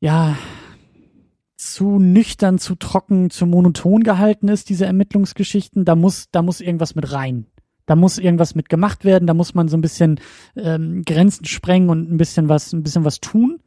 [0.01, 0.37] ja,
[1.57, 6.95] zu nüchtern, zu trocken, zu monoton gehalten ist, diese Ermittlungsgeschichten, da muss, da muss irgendwas
[6.95, 7.47] mit rein.
[7.87, 10.21] Da muss irgendwas mit gemacht werden, da muss man so ein bisschen
[10.57, 13.61] ähm, Grenzen sprengen und ein bisschen was, ein bisschen was tun.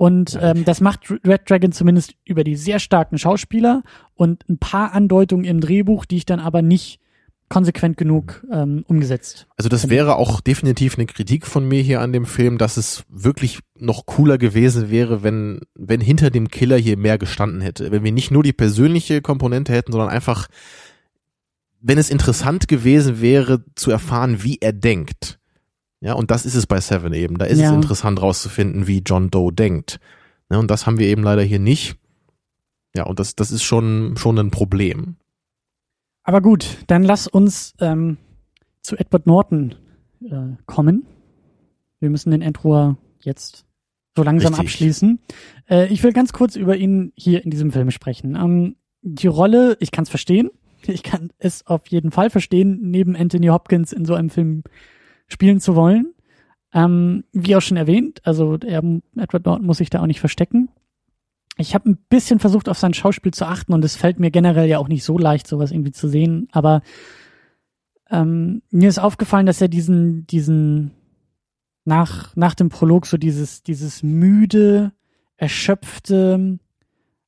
[0.00, 3.82] Und ähm, das macht Red Dragon zumindest über die sehr starken Schauspieler
[4.14, 7.00] und ein paar Andeutungen im Drehbuch, die ich dann aber nicht
[7.50, 9.46] konsequent genug ähm, umgesetzt.
[9.58, 13.04] Also das wäre auch definitiv eine Kritik von mir hier an dem Film, dass es
[13.10, 17.92] wirklich noch cooler gewesen wäre, wenn, wenn hinter dem Killer hier mehr gestanden hätte.
[17.92, 20.48] Wenn wir nicht nur die persönliche Komponente hätten, sondern einfach,
[21.82, 25.39] wenn es interessant gewesen wäre, zu erfahren, wie er denkt.
[26.00, 27.36] Ja, und das ist es bei Seven eben.
[27.38, 27.68] Da ist Ja.
[27.68, 30.00] es interessant rauszufinden, wie John Doe denkt.
[30.50, 31.96] Ja, und das haben wir eben leider hier nicht.
[32.94, 35.16] Ja, und das, das ist schon, schon ein Problem.
[36.22, 38.16] Aber gut, dann lass uns ähm,
[38.82, 39.74] zu Edward Norton
[40.24, 41.06] äh, kommen.
[42.00, 43.64] Wir müssen den Endrohr jetzt
[44.16, 44.66] so langsam Richtig.
[44.66, 45.18] abschließen.
[45.68, 48.36] Äh, ich will ganz kurz über ihn hier in diesem Film sprechen.
[48.36, 50.50] Ähm, die Rolle, ich kann es verstehen.
[50.86, 54.62] Ich kann es auf jeden Fall verstehen, neben Anthony Hopkins in so einem Film
[55.32, 56.14] spielen zu wollen.
[56.72, 58.82] Ähm, wie auch schon erwähnt, also er,
[59.16, 60.68] Edward Norton muss sich da auch nicht verstecken.
[61.56, 64.68] Ich habe ein bisschen versucht, auf sein Schauspiel zu achten und es fällt mir generell
[64.68, 66.48] ja auch nicht so leicht, sowas irgendwie zu sehen.
[66.52, 66.82] Aber
[68.08, 70.92] ähm, mir ist aufgefallen, dass er diesen, diesen
[71.84, 74.92] nach, nach dem Prolog so dieses, dieses müde,
[75.36, 76.58] erschöpfte,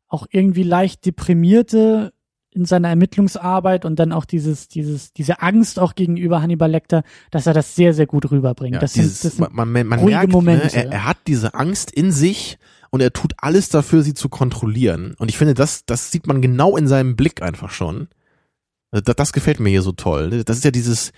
[0.07, 2.13] auch irgendwie leicht deprimierte
[2.55, 7.47] in seiner Ermittlungsarbeit und dann auch dieses, dieses, diese Angst auch gegenüber Hannibal Lecter, dass
[7.47, 8.75] er das sehr, sehr gut rüberbringt.
[8.75, 10.67] Ja, das dieses, sind, das sind man, man, man ruhige merkt, Momente.
[10.67, 12.59] Ne, er, er hat diese Angst in sich
[12.91, 15.15] und er tut alles dafür, sie zu kontrollieren.
[15.19, 18.09] Und ich finde, das, das sieht man genau in seinem Blick einfach schon.
[18.91, 20.45] Das, das gefällt mir hier so toll.
[20.45, 21.13] Das ist ja dieses,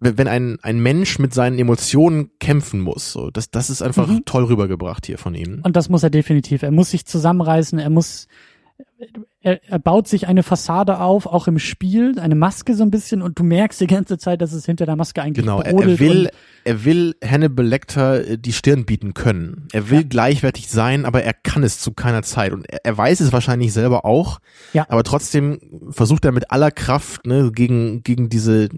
[0.00, 4.06] wenn wenn ein, ein Mensch mit seinen Emotionen kämpfen muss, so, das, das ist einfach
[4.06, 4.24] Mhm.
[4.26, 5.60] toll rübergebracht hier von ihm.
[5.64, 6.62] Und das muss er definitiv.
[6.62, 8.28] Er muss sich zusammenreißen, er muss,
[9.40, 13.22] er, er baut sich eine Fassade auf, auch im Spiel, eine Maske so ein bisschen
[13.22, 16.00] und du merkst die ganze Zeit, dass es hinter der Maske eigentlich Genau, er, brodelt
[16.00, 16.30] er will,
[16.64, 19.68] er will Hannibal Lecter äh, die Stirn bieten können.
[19.72, 20.06] Er will Ja.
[20.08, 22.52] gleichwertig sein, aber er kann es zu keiner Zeit.
[22.52, 24.40] Und er, er weiß es wahrscheinlich selber auch.
[24.72, 24.86] Ja.
[24.88, 25.60] Aber trotzdem
[25.90, 28.68] versucht er mit aller Kraft ne, gegen gegen diese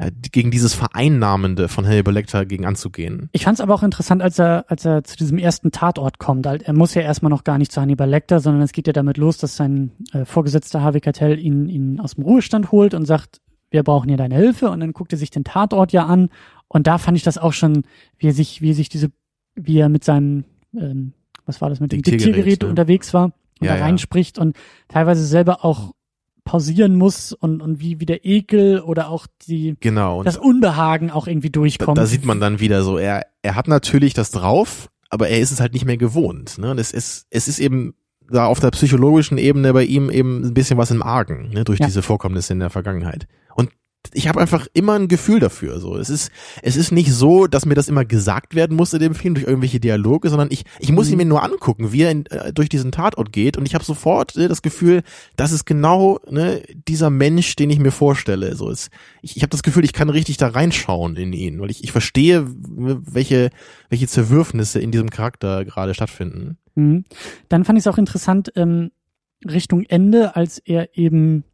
[0.00, 3.28] ja, gegen dieses Vereinnahmende von Hannibal Lecter gegen anzugehen.
[3.32, 6.46] Ich fand es aber auch interessant, als er, als er zu diesem ersten Tatort kommt.
[6.46, 9.16] Er muss ja erstmal noch gar nicht zu Hannibal Lecter, sondern es geht ja damit
[9.16, 13.40] los, dass sein äh, Vorgesetzter Harvey Keitel ihn, ihn aus dem Ruhestand holt und sagt,
[13.70, 14.70] wir brauchen hier deine Hilfe.
[14.70, 16.30] Und dann guckt er sich den Tatort ja an.
[16.68, 17.82] Und da fand ich das auch schon,
[18.18, 19.10] wie er sich, wie er sich diese,
[19.56, 20.44] wie er mit seinem,
[20.76, 21.12] ähm,
[21.44, 22.68] was war das, mit dem Diktiergerät, Diktiergerät ne?
[22.68, 23.84] unterwegs war und Ja, da ja.
[23.84, 25.92] reinspricht und teilweise selber auch
[26.48, 30.22] pausieren muss und, und wie, wie der Ekel oder auch die, Genau.
[30.22, 31.98] Das Unbehagen auch irgendwie da, durchkommt.
[31.98, 35.50] da sieht man dann wieder so, er, er hat natürlich das drauf, aber er ist
[35.52, 36.56] es halt nicht mehr gewohnt.
[36.56, 36.70] Ne?
[36.70, 37.94] Und es ist, es ist eben
[38.30, 41.64] da auf der psychologischen Ebene bei ihm eben ein bisschen was im Argen, ne?
[41.64, 41.86] durch Ja.
[41.86, 43.26] diese Vorkommnisse in der Vergangenheit.
[44.14, 45.80] Ich habe einfach immer ein Gefühl dafür.
[45.80, 46.30] So, es ist,
[46.62, 49.46] es ist nicht so, dass mir das immer gesagt werden muss in dem Film durch
[49.46, 51.12] irgendwelche Dialoge, sondern ich, ich muss Mhm.
[51.12, 53.84] ihn mir nur angucken, wie er in, äh, durch diesen Tatort geht, und ich habe
[53.84, 55.02] sofort äh, das Gefühl,
[55.36, 58.54] das ist genau ne, dieser Mensch, den ich mir vorstelle.
[58.56, 58.88] So, es,
[59.20, 61.92] ich, ich habe das Gefühl, ich kann richtig da reinschauen in ihn, weil ich, ich
[61.92, 63.50] verstehe, w- welche,
[63.90, 66.56] welche Zerwürfnisse in diesem Charakter gerade stattfinden.
[66.76, 67.04] Mhm.
[67.50, 68.90] Dann fand ich es auch interessant, ähm,
[69.44, 71.44] Richtung Ende, als er eben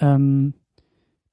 [0.00, 0.54] ähm,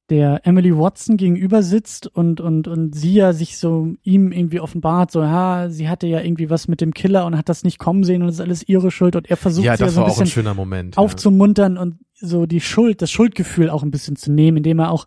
[0.09, 5.11] der Emily Watson gegenüber sitzt und, und, und sie ja sich so ihm irgendwie offenbart,
[5.11, 8.03] so, ja, sie hatte ja irgendwie was mit dem Killer und hat das nicht kommen
[8.03, 10.01] sehen und das ist alles ihre Schuld und er versucht ja, sie ja das so
[10.01, 10.95] ein ein bisschen schöner Moment.
[10.95, 11.01] ja.
[11.01, 15.05] aufzumuntern und so die Schuld, das Schuldgefühl auch ein bisschen zu nehmen, indem er auch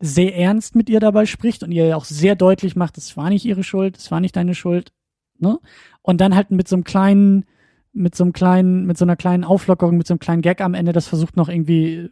[0.00, 3.28] sehr ernst mit ihr dabei spricht und ihr ja auch sehr deutlich macht, es war
[3.28, 4.92] nicht ihre Schuld, es war nicht deine Schuld,
[5.38, 5.58] ne?
[6.00, 7.44] Und dann halt mit so einem kleinen,
[7.92, 10.74] mit so einem kleinen, mit so einer kleinen Auflockerung, mit so einem kleinen Gag am
[10.74, 12.10] Ende das versucht noch irgendwie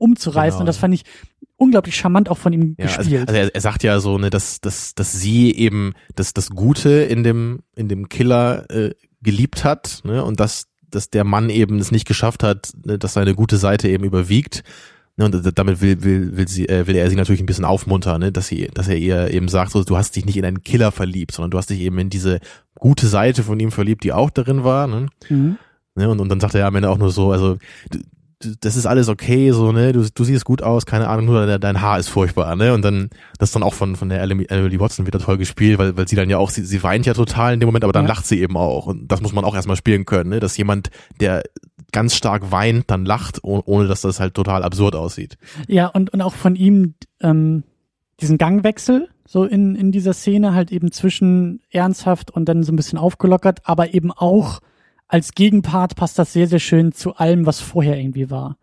[0.00, 0.60] umzureißen Genau.
[0.60, 1.04] und das fand ich
[1.56, 3.28] unglaublich charmant auch von ihm Ja, also, gespielt.
[3.28, 6.90] also er, er sagt ja so, ne, dass, dass, dass sie eben das, das Gute
[6.90, 11.78] in dem, in dem Killer äh, geliebt hat, ne, und dass, dass der Mann eben
[11.78, 14.62] es nicht geschafft hat, ne, dass seine gute Seite eben überwiegt.
[15.16, 18.20] Ne, und damit will, will, will, sie, äh, will er sie natürlich ein bisschen aufmuntern,
[18.22, 20.62] ne, dass sie, dass er ihr eben sagt, so, du hast dich nicht in einen
[20.62, 22.40] Killer verliebt, sondern du hast dich eben in diese
[22.76, 25.06] gute Seite von ihm verliebt, die auch darin war, ne.
[25.28, 25.58] mhm.
[25.96, 27.58] Ne, und, und dann sagt er ja am Ende auch nur so, also
[28.60, 31.60] das ist alles okay, so, ne, du, du siehst gut aus, keine Ahnung, nur dein,
[31.60, 32.72] dein Haar ist furchtbar, ne?
[32.72, 35.94] Und dann, das dann auch von, von der Emily, Emily Watson wieder toll gespielt, weil,
[35.96, 38.04] weil sie dann ja auch, sie, sie weint ja total in dem Moment, aber dann
[38.04, 38.08] Ja.
[38.08, 38.86] lacht sie eben auch.
[38.86, 40.40] Und das muss man auch erstmal spielen können, ne?
[40.40, 40.88] Dass jemand,
[41.20, 41.42] der
[41.92, 45.36] ganz stark weint, dann lacht, oh- ohne dass das halt total absurd aussieht.
[45.68, 47.64] Ja, und, und auch von ihm ähm,
[48.22, 52.76] diesen Gangwechsel, so in, in dieser Szene, halt eben zwischen ernsthaft und dann so ein
[52.76, 54.60] bisschen aufgelockert, aber eben auch
[55.10, 58.56] als Gegenpart passt das sehr, sehr schön zu allem, was vorher irgendwie war.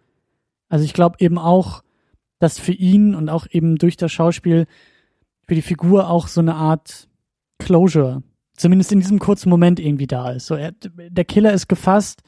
[0.70, 1.84] Also ich glaube eben auch,
[2.40, 4.66] dass für ihn und auch eben durch das Schauspiel
[5.46, 7.10] für die Figur auch so eine Art
[7.60, 8.24] Closure,
[8.56, 10.46] zumindest in diesem kurzen Moment irgendwie da ist.
[10.46, 12.22] So, er, der Killer ist gefasst,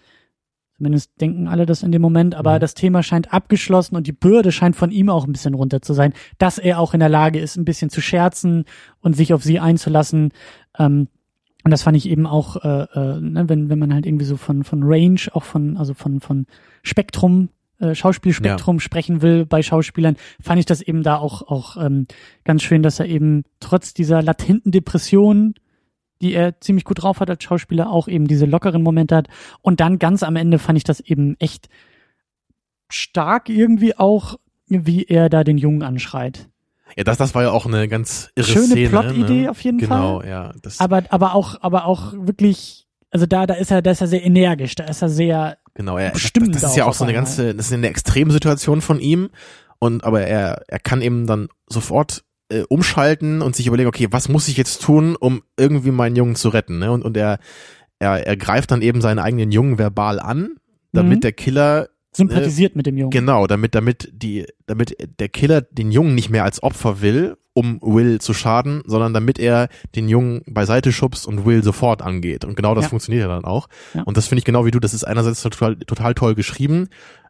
[0.80, 2.59] Zumindest denken alle das in dem Moment, aber Mhm.
[2.61, 5.93] das Thema scheint abgeschlossen und die Bürde scheint von ihm auch ein bisschen runter zu
[5.93, 8.63] sein, dass er auch in der Lage ist, ein bisschen zu scherzen
[9.01, 10.32] und sich auf sie einzulassen.
[10.78, 11.09] Ähm,
[11.70, 14.38] und das fand ich eben auch, äh, äh, ne, wenn, wenn man halt irgendwie so
[14.38, 16.47] von, von Range, auch von, also von, von
[16.82, 22.07] Spektrum, äh, Schauspielspektrum sprechen will bei Schauspielern, fand ich das eben da auch, auch ähm,
[22.43, 25.53] ganz schön, dass er eben trotz dieser latenten Depression,
[26.24, 29.28] die er ziemlich gut drauf hat als Schauspieler, auch eben diese lockeren Momente hat.
[29.61, 31.70] Und dann ganz am Ende fand ich das eben echt
[32.89, 36.49] stark irgendwie auch, wie er da den Jungen anschreit.
[36.97, 38.89] Ja, das, das war ja auch eine ganz irre Schöne Szene.
[38.89, 39.51] Plotidee ne?
[39.51, 40.21] auf jeden genau, Fall.
[40.25, 40.51] Genau, ja.
[40.61, 44.07] Das, Aber, aber auch, aber auch wirklich, also da, da ist er, da ist er
[44.07, 47.03] sehr energisch, da ist er sehr, Genau, er, das, bestimmt das ist ja auch so
[47.05, 47.25] eine einmal.
[47.25, 49.29] ganze, das ist eine Extremsituation von ihm
[49.79, 54.27] und aber er, er kann eben dann sofort äh, umschalten und sich überlegen, okay, was
[54.27, 56.91] muss ich jetzt tun, um irgendwie meinen Jungen zu retten, ne?
[56.91, 57.39] Und, und er,
[57.99, 60.55] er, er greift dann eben seinen eigenen Jungen verbal an,
[60.91, 61.21] damit Mhm.
[61.21, 63.12] der Killer sympathisiert mit dem Jungen.
[63.12, 67.80] Genau, damit, damit die, damit der Killer den Jungen nicht mehr als Opfer will, um
[67.82, 72.45] Will zu schaden, sondern damit er den Jungen beiseite schubst und Will sofort angeht.
[72.45, 72.89] Und genau das Ja.
[72.89, 73.68] funktioniert ja dann auch.
[73.93, 74.03] Ja.
[74.03, 76.88] Und das finde ich genau wie du, das ist einerseits total, total toll geschrieben,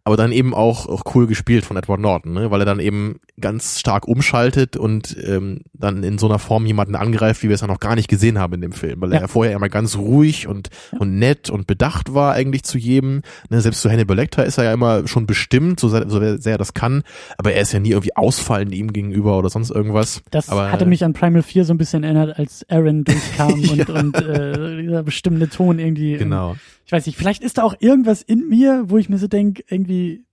[0.09, 2.49] aber dann eben auch, auch cool gespielt von Edward Norton, ne?
[2.49, 6.95] weil er dann eben ganz stark umschaltet und ähm, dann in so einer Form jemanden
[6.95, 9.19] angreift, wie wir es ja noch gar nicht gesehen haben in dem Film, weil Ja.
[9.19, 13.21] er vorher immer ganz ruhig und, und nett und bedacht war eigentlich zu jedem.
[13.51, 13.61] Ne?
[13.61, 16.57] Selbst zu Hannibal Lecter ist er ja immer schon bestimmt, so sehr, so sehr er
[16.57, 17.03] das kann,
[17.37, 20.23] aber er ist ja nie irgendwie ausfallend ihm gegenüber oder sonst irgendwas.
[20.31, 23.89] Das aber, hatte mich an Primal 4 so ein bisschen erinnert, als Aaron durchkam und,
[23.91, 26.17] und äh, dieser bestimmte Ton irgendwie.
[26.17, 26.55] Genau.
[26.89, 29.63] Ich weiß nicht, vielleicht ist da auch irgendwas in mir, wo ich mir so denke,
[29.67, 30.25] irgendwie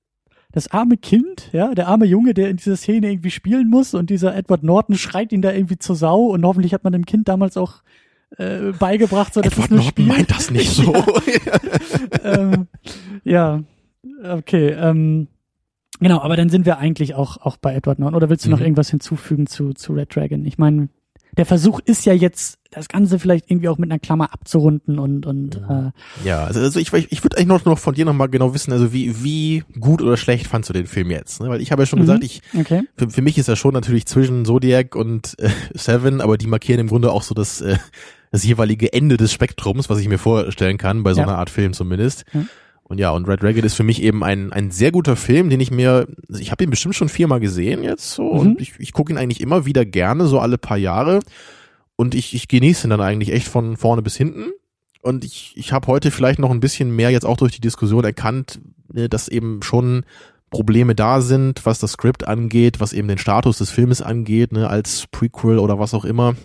[0.52, 4.08] das arme Kind, ja, der arme Junge, der in dieser Szene irgendwie spielen muss und
[4.08, 7.28] dieser Edward Norton schreit ihn da irgendwie zur Sau und hoffentlich hat man dem Kind
[7.28, 7.82] damals auch
[8.38, 10.08] äh, beigebracht, so dass Edward Norton spielt.
[10.08, 10.94] meint das nicht so.
[12.24, 12.68] ähm,
[13.24, 13.62] ja,
[14.24, 14.68] okay.
[14.70, 15.28] Ähm,
[15.98, 18.16] Genau, aber dann sind wir eigentlich auch, auch bei Edward Norton.
[18.16, 18.64] Oder willst du noch Mhm.
[18.64, 20.44] irgendwas hinzufügen zu, zu Red Dragon?
[20.44, 20.88] Ich meine,
[21.36, 25.24] der Versuch ist ja jetzt, das Ganze vielleicht irgendwie auch mit einer Klammer abzurunden und,
[25.26, 28.28] und äh, Ja, also, also ich, ich, ich würde eigentlich noch, noch von dir nochmal
[28.28, 31.40] genau wissen, also wie, wie gut oder schlecht fandst du den Film jetzt?
[31.40, 31.48] Ne?
[31.48, 32.02] Weil ich habe ja schon Mhm.
[32.04, 32.82] gesagt, ich, okay.
[32.96, 36.80] für, für mich ist er schon natürlich zwischen Zodiac und äh, Seven, aber die markieren
[36.80, 37.76] im Grunde auch so das, äh,
[38.30, 41.26] das jeweilige Ende des Spektrums, was ich mir vorstellen kann, bei so Ja.
[41.28, 42.24] einer Art Film zumindest.
[42.32, 42.48] Mhm.
[42.88, 45.58] Und ja, und Red Dragon ist für mich eben ein, ein sehr guter Film, den
[45.58, 48.38] ich mir, also ich habe ihn bestimmt schon viermal gesehen jetzt so Mhm.
[48.38, 51.18] und ich, ich gucke ihn eigentlich immer wieder gerne, so alle paar Jahre.
[51.96, 54.52] Und ich, ich genieße ihn dann eigentlich echt von vorne bis hinten.
[55.02, 58.04] Und ich, ich habe heute vielleicht noch ein bisschen mehr jetzt auch durch die Diskussion
[58.04, 58.60] erkannt,
[58.92, 60.04] ne, dass eben schon
[60.50, 64.68] Probleme da sind, was das Skript angeht, was eben den Status des Filmes angeht, ne,
[64.68, 66.36] als Prequel oder was auch immer.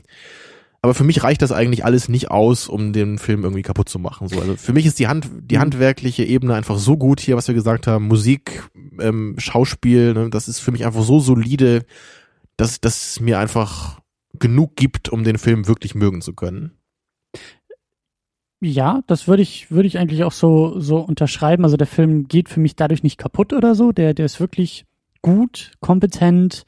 [0.83, 3.99] Aber für mich reicht das eigentlich alles nicht aus, um den Film irgendwie kaputt zu
[3.99, 4.27] machen.
[4.27, 5.61] So, also für mich ist die Hand, die Mhm.
[5.61, 8.67] handwerkliche Ebene einfach so gut hier, was wir gesagt haben, Musik,
[8.99, 11.85] ähm, Schauspiel, ne, das ist für mich einfach so solide,
[12.57, 13.99] dass, es mir einfach
[14.39, 16.71] genug gibt, um den Film wirklich mögen zu können.
[18.63, 21.63] Ja, das würde ich, würde ich eigentlich auch so, so unterschreiben.
[21.63, 23.91] Also der Film geht für mich dadurch nicht kaputt oder so.
[23.91, 24.85] Der, der ist wirklich
[25.23, 26.65] gut, kompetent,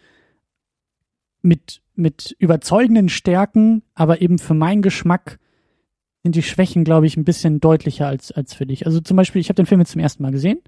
[1.44, 5.40] mit, mit überzeugenden Stärken, aber eben für meinen Geschmack
[6.24, 8.86] sind die Schwächen, glaube ich, ein bisschen deutlicher als, als für dich.
[8.86, 10.60] Also zum Beispiel, ich habe den Film jetzt zum ersten Mal gesehen.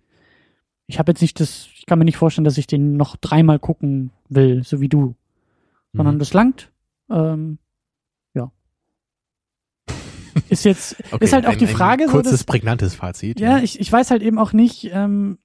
[0.87, 3.57] Ich habe jetzt nicht das, ich kann mir nicht vorstellen, dass ich den noch dreimal
[3.57, 5.15] gucken will, so wie du.
[5.93, 6.19] Sondern Mhm.
[6.19, 6.71] das langt.
[7.09, 7.57] Ähm,
[8.33, 8.51] ja.
[10.49, 13.39] Ist jetzt, Okay, ist halt auch ein, die Frage, ein so, kurzes, dass, prägnantes Fazit.
[13.39, 15.37] ja, ich, ich weiß halt eben auch nicht, ähm,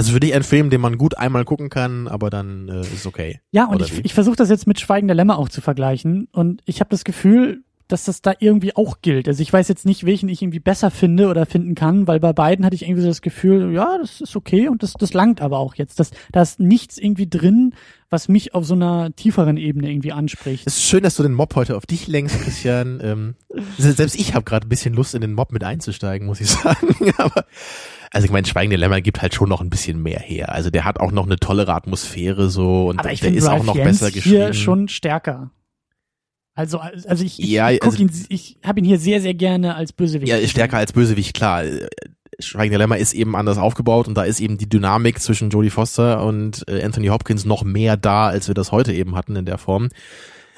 [0.00, 3.04] Also für dich ein Film, den man gut einmal gucken kann, aber dann äh, ist
[3.04, 3.38] okay.
[3.50, 4.00] ja, und Oder ich, wie?
[4.00, 7.04] ich versuche das jetzt mit Schweigen der Lämmer auch zu vergleichen und ich habe das
[7.04, 9.28] Gefühl, dass das da irgendwie auch gilt.
[9.28, 12.32] Also ich weiß jetzt nicht, welchen ich irgendwie besser finde oder finden kann, weil bei
[12.32, 15.40] beiden hatte ich irgendwie so das Gefühl, ja, das ist okay und das, das langt
[15.40, 16.00] aber auch jetzt.
[16.00, 17.74] Das, da ist nichts irgendwie drin,
[18.08, 20.66] was mich auf so einer tieferen Ebene irgendwie anspricht.
[20.66, 23.00] Es ist schön, dass du den Mob heute auf dich lenkst, Christian.
[23.04, 23.34] ähm,
[23.78, 26.50] se- selbst ich habe gerade ein bisschen Lust, in den Mob mit einzusteigen, muss ich
[26.50, 26.88] sagen.
[27.18, 27.44] Aber
[28.12, 30.50] also ich meine, Schweigende Lämmer gibt halt schon noch ein bisschen mehr her.
[30.52, 33.76] Also der hat auch noch eine tollere Atmosphäre so und der ist Ralph auch noch
[33.76, 34.36] Jens besser geschrieben.
[34.36, 35.52] hier schon stärker.
[36.60, 39.74] Also, also ich, ich, Ja, ich also- ihn, ich habe ihn hier sehr, sehr gerne
[39.74, 40.28] als Bösewicht.
[40.30, 41.64] Ja, stärker als Bösewicht, klar.
[42.38, 46.22] Schweigende Lämmer ist eben anders aufgebaut und da ist eben die Dynamik zwischen Jodie Foster
[46.24, 49.58] und äh, Anthony Hopkins noch mehr da, als wir das heute eben hatten in der
[49.58, 49.88] Form.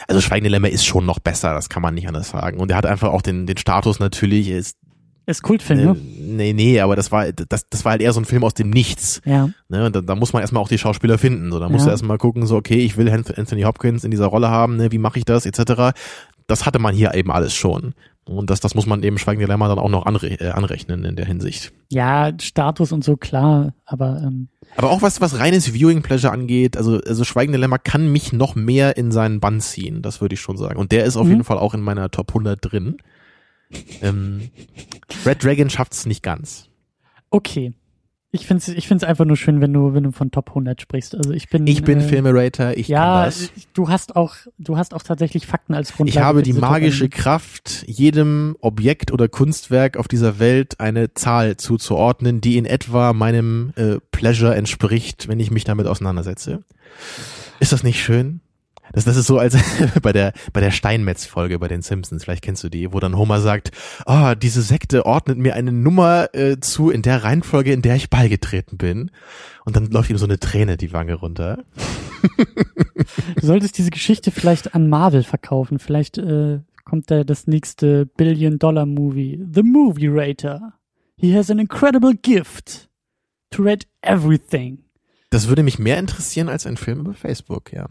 [0.08, 2.58] Also Schweigende Lämmer ist schon noch besser, das kann man nicht anders sagen.
[2.58, 4.76] Und er hat einfach auch den, den Status natürlich, er ist,
[5.32, 5.96] Ist Kultfilm, ne?
[6.18, 8.70] nee, nee, aber das war, das, das war halt eher so ein Film aus dem
[8.70, 9.20] Nichts.
[9.24, 9.48] Ja.
[9.68, 11.50] Ne, und da, da muss man erstmal auch die Schauspieler finden.
[11.50, 11.86] So, da musst Ja.
[11.86, 14.92] du erstmal gucken, so, okay, ich will Anth- Anthony Hopkins in dieser Rolle haben, ne,
[14.92, 15.92] wie mache ich das, etc.
[16.46, 17.94] Das hatte man hier eben alles schon.
[18.24, 21.16] Und das, das muss man eben Schweigende Lämmer dann auch noch anre äh, anrechnen in
[21.16, 21.72] der Hinsicht.
[21.90, 24.46] Ja, Status und so, klar, aber ähm,
[24.76, 28.54] Aber auch was, was reines Viewing Pleasure angeht, also, also Schweigende Lämmer kann mich noch
[28.54, 30.78] mehr in seinen Bann ziehen, das würde ich schon sagen.
[30.78, 31.30] Und der ist auf Mhm.
[31.30, 32.98] jeden Fall auch in meiner Top 100 drin.
[34.02, 34.50] Ähm,
[35.24, 36.68] Red Dragon schafft's nicht ganz.
[37.30, 37.72] okay.
[38.34, 41.14] Ich find's, ich find's einfach nur schön, wenn du, wenn du von Top 100 sprichst.
[41.14, 43.50] Also ich bin, Ich bin äh, Filmerator, ich ja, kann das.
[43.74, 46.18] du hast auch, du hast auch tatsächlich Fakten als Grundlage.
[46.18, 47.10] Ich habe die magische 100.
[47.22, 53.74] Kraft, jedem Objekt oder Kunstwerk auf dieser Welt eine Zahl zuzuordnen, die in etwa meinem
[53.76, 56.64] äh, Pleasure entspricht, wenn ich mich damit auseinandersetze.
[57.60, 58.40] Ist das nicht schön?
[58.92, 59.56] Das, das ist so als
[60.02, 63.40] bei der bei der Steinmetz-Folge bei den Simpsons, vielleicht kennst du die, wo dann Homer
[63.40, 63.70] sagt,
[64.06, 68.10] ah, diese Sekte ordnet mir eine Nummer äh, zu in der Reihenfolge, in der ich
[68.10, 69.10] beigetreten bin.
[69.64, 71.64] Und dann läuft ihm so eine Träne die Wange runter.
[73.36, 75.78] Du solltest diese Geschichte vielleicht an Marvel verkaufen.
[75.78, 79.46] Vielleicht äh, kommt da das nächste Billion-Dollar-Movie.
[79.52, 80.74] The Movie Rater.
[81.16, 82.88] He has an incredible gift
[83.50, 84.78] to rate everything.
[85.30, 87.88] Das würde mich mehr interessieren als ein Film über Facebook, ja.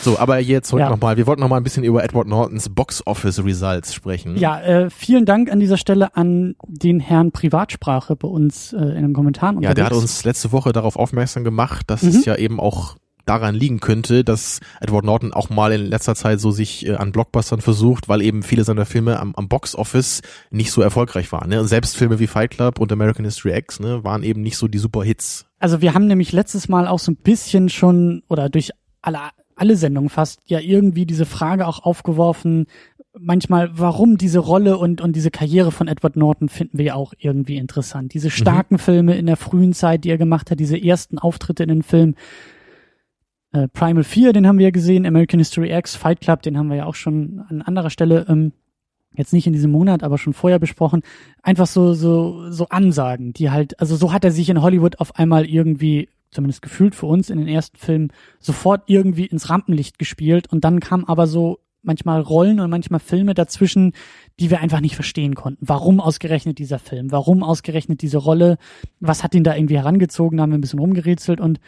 [0.00, 0.90] So, aber jetzt zurück Ja.
[0.90, 1.16] nochmal.
[1.16, 4.36] Wir wollten nochmal ein bisschen über Edward Nortons Box Office Results sprechen.
[4.36, 9.02] Ja, äh, vielen Dank an dieser Stelle an den Herrn Privatsprache bei uns äh, in
[9.02, 9.60] den Kommentaren.
[9.62, 10.12] Ja, der hat unterwegs.
[10.18, 12.08] uns letzte Woche darauf aufmerksam gemacht, dass Mhm.
[12.10, 16.40] es ja eben auch daran liegen könnte, dass Edward Norton auch mal in letzter Zeit
[16.40, 20.22] so sich äh, an Blockbustern versucht, weil eben viele seiner Filme am, am Box Office
[20.50, 21.50] nicht so erfolgreich waren.
[21.50, 21.60] Ne?
[21.60, 24.66] Und selbst Filme wie Fight Club und American History X ne, waren eben nicht so
[24.66, 25.44] die super Hits.
[25.58, 28.70] Also wir haben nämlich letztes Mal auch so ein bisschen schon oder durch
[29.02, 29.18] alle,
[29.58, 32.66] alle Sendungen fast ja irgendwie diese Frage auch aufgeworfen,
[33.18, 37.12] manchmal, warum diese Rolle und, und diese Karriere von Edward Norton finden wir ja auch
[37.18, 38.14] irgendwie interessant.
[38.14, 41.68] Diese starken Filme in der frühen Zeit, die er gemacht hat, diese ersten Auftritte in
[41.68, 42.14] den Filmen.
[43.52, 46.68] Äh, Primal 4, den haben wir ja gesehen, American History X, Fight Club, den haben
[46.68, 48.52] wir ja auch schon an anderer Stelle ähm,
[49.16, 51.02] jetzt nicht in diesem Monat, aber schon vorher besprochen,
[51.42, 55.16] einfach so, so, so Ansagen, die halt, also so hat er sich in Hollywood auf
[55.16, 60.52] einmal irgendwie, zumindest gefühlt für uns in den ersten Filmen, sofort irgendwie ins Rampenlicht gespielt
[60.52, 63.92] und dann kam aber so manchmal Rollen und manchmal Filme dazwischen,
[64.40, 65.66] die wir einfach nicht verstehen konnten.
[65.66, 67.10] Warum ausgerechnet dieser Film?
[67.12, 68.58] Warum ausgerechnet diese Rolle?
[69.00, 70.36] Was hat ihn da irgendwie herangezogen?
[70.36, 71.60] Da haben wir ein bisschen rumgerätselt und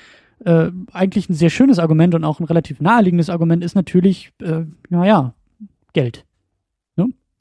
[0.45, 4.65] äh, eigentlich ein sehr schönes Argument und auch ein relativ naheliegendes Argument ist natürlich, äh,
[4.89, 5.35] naja,
[5.93, 6.25] Geld.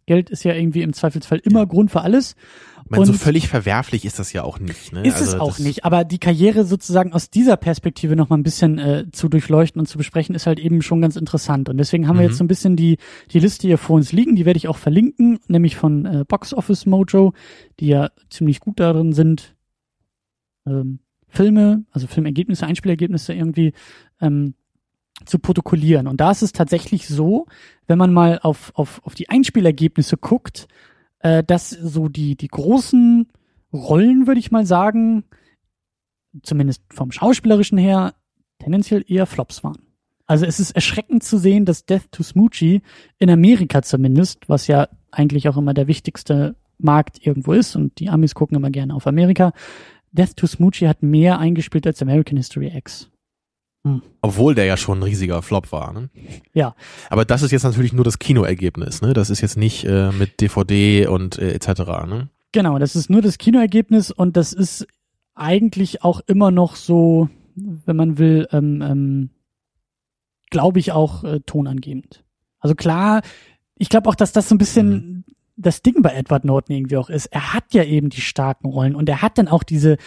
[0.10, 1.66] Geld ist ja irgendwie im Zweifelsfall immer ja.
[1.66, 2.36] Grund für alles.
[2.84, 4.92] Ich meine, so völlig verwerflich ist das ja auch nicht.
[4.92, 5.06] Ne?
[5.06, 8.42] Ist also es auch nicht, aber die Karriere sozusagen aus dieser Perspektive noch mal ein
[8.42, 11.70] bisschen äh, zu durchleuchten und zu besprechen, ist halt eben schon ganz interessant.
[11.70, 12.22] Und deswegen haben mhm.
[12.22, 12.98] wir jetzt so ein bisschen die,
[13.32, 16.56] die Liste hier vor uns liegen, die werde ich auch verlinken, nämlich von äh, Box
[16.56, 17.34] Office Mojo,
[17.80, 19.56] die ja ziemlich gut darin sind,
[20.66, 23.74] ähm, Filme, also Filmergebnisse, Einspielergebnisse irgendwie
[24.20, 24.56] ähm,
[25.26, 26.08] zu protokollieren.
[26.08, 27.46] Und da ist es tatsächlich so,
[27.88, 30.68] wenn man mal auf, auf, auf die Einspielergebnisse guckt,
[31.20, 33.28] äh, dass so die, die großen
[33.74, 35.24] Rollen, würde ich mal sagen,
[36.44, 38.14] zumindest vom Schauspielerischen her,
[38.60, 39.80] tendenziell eher Flops waren.
[40.26, 42.82] Also es ist erschreckend zu sehen, dass Death to Smoochie
[43.18, 48.10] in Amerika zumindest, was ja eigentlich auch immer der wichtigste Markt irgendwo ist und die
[48.10, 49.54] Amis gucken immer gerne auf Amerika,
[50.12, 53.10] Death to Smoochie hat mehr eingespielt als American History X.
[53.84, 54.02] Hm.
[54.22, 55.94] Obwohl der ja schon ein riesiger Flop war.
[55.94, 56.10] Ne?
[56.54, 56.76] Ja.
[57.10, 59.02] Aber das ist jetzt natürlich nur das Kinoergebnis.
[59.02, 59.14] Ne?
[59.14, 61.68] Das ist jetzt nicht äh, mit DVD und äh, etc.
[62.06, 62.30] Ne?
[62.52, 64.86] Genau, das ist nur das Kinoergebnis und das ist
[65.34, 69.30] eigentlich auch immer noch so, wenn man will, ähm, ähm,
[70.50, 72.26] glaube ich auch äh, tonangebend.
[72.60, 73.22] Also klar,
[73.78, 75.24] ich glaube auch, dass das so ein bisschen mhm.
[75.56, 77.28] das Ding bei Edward Norton irgendwie auch ist.
[77.28, 80.00] Er hat ja eben die starken Rollen und er hat dann auch diese es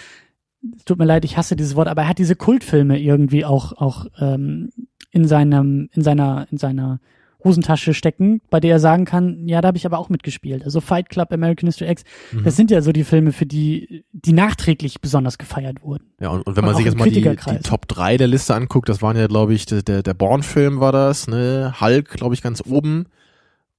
[0.84, 4.06] tut mir leid, ich hasse dieses Wort, aber er hat diese Kultfilme irgendwie auch auch
[4.20, 4.70] ähm,
[5.10, 7.00] in seinem in seiner in seiner
[7.44, 10.64] Hosentasche stecken, bei der er sagen kann, ja, da habe ich aber auch mitgespielt.
[10.64, 12.44] Also Fight Club, American History X, mhm.
[12.44, 16.04] das sind ja so die Filme, für die die nachträglich besonders gefeiert wurden.
[16.20, 18.54] Ja, und, und wenn man und sich jetzt mal die, die Top 3 der Liste
[18.54, 21.74] anguckt, das waren ja, glaube ich, der, der, Bourne-Film war das, ne?
[21.80, 23.06] Hulk, glaube ich, ganz oben.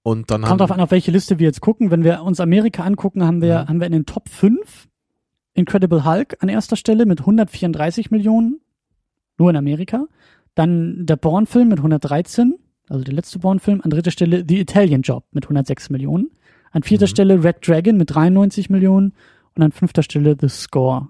[0.02, 1.90] Und dann Kommt drauf an, auf welche Liste wir jetzt gucken.
[1.90, 3.68] Wenn wir uns Amerika angucken, haben wir, mhm.
[3.70, 4.90] haben wir in den Top 5
[5.54, 8.60] Incredible Hulk an erster Stelle mit 134 Millionen,
[9.38, 10.08] nur in Amerika.
[10.56, 12.56] Dann der Bourne-Film mit 113,
[12.90, 13.82] also der letzte Bourne-Film.
[13.82, 16.32] An dritter Stelle The Italian Job mit 106 Millionen.
[16.72, 17.10] An vierter mhm.
[17.10, 19.14] Stelle Red Dragon mit 93 Millionen.
[19.56, 21.10] Und an fünfter Stelle The Score.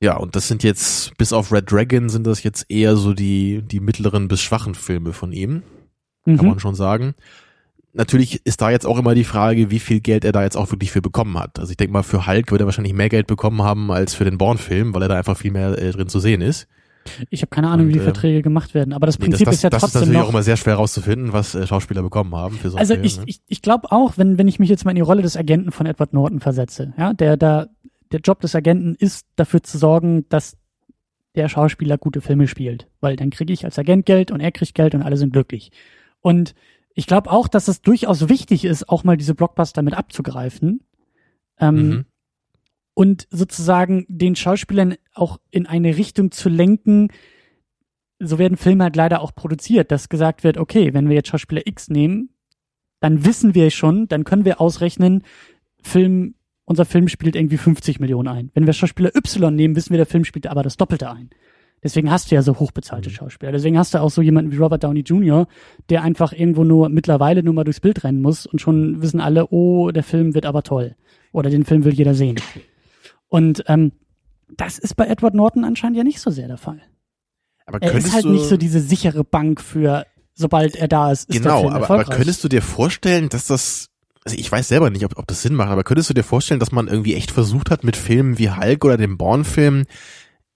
[0.00, 3.62] Ja, und das sind jetzt, bis auf Red Dragon sind das jetzt eher so die,
[3.62, 5.62] die mittleren bis schwachen Filme von ihm.
[6.24, 6.46] Kann mhm.
[6.46, 7.14] man schon sagen
[7.92, 10.70] natürlich ist da jetzt auch immer die Frage, wie viel Geld er da jetzt auch
[10.70, 11.58] wirklich für bekommen hat.
[11.58, 14.24] Also ich denke mal, für Hulk wird er wahrscheinlich mehr Geld bekommen haben als für
[14.24, 16.68] den Bourne-Film, weil er da einfach viel mehr äh, drin zu sehen ist.
[17.30, 19.44] Ich habe keine Ahnung, Und, wie die äh, Verträge gemacht werden, aber das Prinzip nee,
[19.46, 21.32] das, das, ist ja das trotzdem Das ist natürlich noch, auch immer sehr schwer herauszufinden,
[21.32, 22.56] was äh, Schauspieler bekommen haben.
[22.56, 23.24] Für so also Film, ich, ne?
[23.26, 25.72] ich, ich glaube auch, wenn, wenn ich mich jetzt mal in die Rolle des Agenten
[25.72, 27.68] von Edward Norton versetze, ja, der da,
[28.12, 30.56] der Job des Agenten ist, dafür zu sorgen, dass
[31.36, 34.74] der Schauspieler gute Filme spielt, weil dann kriege ich als Agent Geld und er kriegt
[34.74, 35.70] Geld und alle sind glücklich.
[36.20, 36.54] Und
[36.94, 40.80] ich glaube auch, dass es durchaus wichtig ist, auch mal diese Blockbuster mit abzugreifen.
[41.58, 42.04] Ähm, mhm.
[42.94, 47.08] Und sozusagen den Schauspielern auch in eine Richtung zu lenken.
[48.18, 51.66] So werden Filme halt leider auch produziert, dass gesagt wird, okay, wenn wir jetzt Schauspieler
[51.66, 52.30] X nehmen,
[53.00, 55.24] dann wissen wir schon, dann können wir ausrechnen,
[55.82, 56.34] Film,
[56.64, 58.50] unser Film spielt irgendwie 50 Millionen ein.
[58.52, 61.30] Wenn wir Schauspieler Y nehmen, wissen wir, der Film spielt aber das Doppelte ein.
[61.82, 63.14] Deswegen hast du ja so hochbezahlte mhm.
[63.14, 63.52] Schauspieler.
[63.52, 65.46] Deswegen hast du auch so jemanden wie Robert Downey Jr.,
[65.88, 69.48] der einfach irgendwo nur mittlerweile nur mal durchs Bild rennen muss und schon wissen alle,
[69.50, 70.96] oh, der Film wird aber toll.
[71.32, 72.40] Oder den Film will jeder sehen.
[73.28, 73.92] Und ähm,
[74.56, 76.80] das ist bei Edward Norton anscheinend ja nicht so sehr der Fall.
[77.66, 80.04] Aber er ist halt nicht so diese sichere Bank für,
[80.34, 83.90] sobald er da ist, ist genau, aber, aber könntest du dir vorstellen, dass das
[84.24, 86.60] also ich weiß selber nicht, ob, ob das Sinn macht, aber könntest du dir vorstellen,
[86.60, 89.84] dass man irgendwie echt versucht hat, mit Filmen wie Hulk oder dem Bourne-Film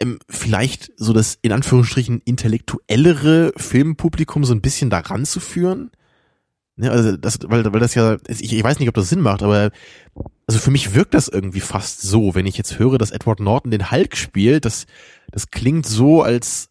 [0.00, 5.90] ähm, vielleicht so das in Anführungsstrichen intellektuellere Filmpublikum so ein bisschen daran zu führen.
[6.76, 9.42] Ne, also das, weil, weil das ja, ich, ich weiß nicht, ob das Sinn macht,
[9.42, 9.70] aber
[10.46, 13.70] also für mich wirkt das irgendwie fast so, wenn ich jetzt höre, dass Edward Norton
[13.70, 14.86] den Hulk spielt, das,
[15.30, 16.70] das klingt so, als,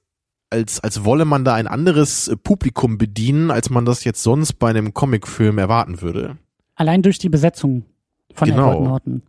[0.49, 4.69] als, als wolle man da ein anderes Publikum bedienen, als man das jetzt sonst bei
[4.69, 6.37] einem Comicfilm erwarten würde.
[6.75, 7.85] Allein durch die Besetzung
[8.33, 8.71] von genau.
[8.71, 9.21] Edward Norton.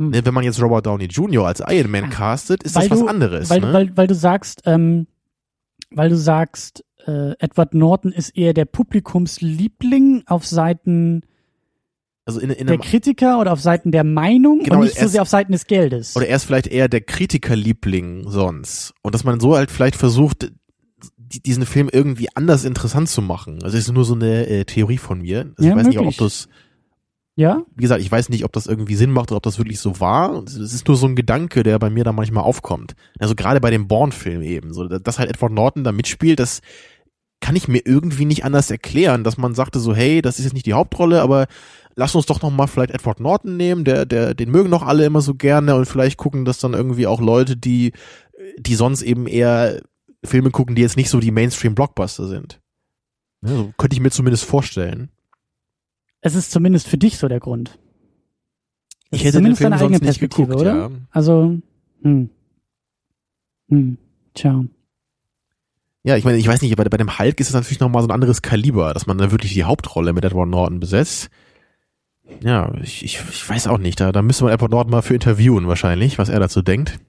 [0.00, 0.10] Hm.
[0.10, 1.46] Ne, wenn man jetzt Robert Downey Jr.
[1.46, 3.50] als Iron Man castet, ist weil das was anderes.
[3.50, 3.72] Weil, ne?
[3.72, 5.06] weil, weil du sagst, ähm,
[5.90, 11.22] weil du sagst, äh, Edward Norton ist eher der Publikumsliebling auf Seiten
[12.24, 15.22] also in, in der Kritiker oder auf Seiten der Meinung genau, und nicht so sehr
[15.22, 16.16] auf Seiten des Geldes.
[16.16, 18.94] Oder er ist vielleicht eher der Kritikerliebling sonst.
[19.02, 20.52] Und dass man so halt vielleicht versucht,
[21.16, 23.62] die, diesen Film irgendwie anders interessant zu machen.
[23.64, 25.52] Also es ist nur so eine äh, Theorie von mir.
[25.56, 26.18] Also Ja, ich weiß nicht, ob möglich.
[26.18, 26.48] das,
[27.40, 27.64] Ja?
[27.74, 29.98] wie gesagt, ich weiß nicht, ob das irgendwie Sinn macht oder ob das wirklich so
[29.98, 30.44] war.
[30.44, 32.94] Es ist nur so ein Gedanke, der bei mir da manchmal aufkommt.
[33.18, 36.60] Also gerade bei dem Bourne-Film eben, so dass halt Edward Norton da mitspielt, das
[37.40, 40.52] kann ich mir irgendwie nicht anders erklären, dass man sagte so, hey, das ist jetzt
[40.52, 41.46] nicht die Hauptrolle, aber
[41.96, 45.06] lass uns doch noch mal vielleicht Edward Norton nehmen, der, der, den mögen doch alle
[45.06, 47.92] immer so gerne und vielleicht gucken das dann irgendwie auch Leute, die,
[48.58, 49.80] die sonst eben eher
[50.22, 52.60] Filme gucken, die jetzt nicht so die Mainstream-Blockbuster sind.
[53.40, 55.10] Ja, so könnte ich mir zumindest vorstellen.
[56.20, 57.78] Es ist zumindest für dich so der Grund.
[59.10, 60.76] Das Ich hätte den zumindest Film deine eigene Perspektive, geguckt, oder?
[60.76, 60.90] ja.
[61.10, 61.58] Also,
[62.02, 62.30] hm.
[63.68, 63.98] Hm.
[64.34, 64.64] Tja.
[66.02, 68.08] Ja, ich meine, ich weiß nicht, bei, bei dem Hulk ist es natürlich nochmal so
[68.08, 71.30] ein anderes Kaliber, dass man da wirklich die Hauptrolle mit Edward Norton besetzt.
[72.42, 75.14] Ja, ich, ich, ich weiß auch nicht, da, da müsste man Edward Norton mal für
[75.14, 77.00] interviewen wahrscheinlich, was er dazu denkt.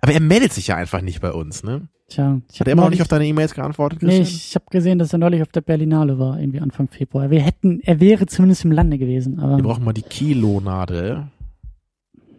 [0.00, 1.88] Aber er meldet sich ja einfach nicht bei uns, ne?
[2.14, 2.40] Tja.
[2.52, 4.02] Ich Hat hab er immer noch nicht auf deine E-Mails geantwortet?
[4.02, 4.26] Nee, Christian?
[4.26, 7.30] ich, ich habe gesehen, dass er neulich auf der Berlinale war, irgendwie Anfang Februar.
[7.30, 11.28] Wir hätten, er wäre zumindest im Lande gewesen, aber Wir brauchen mal die Kilonade.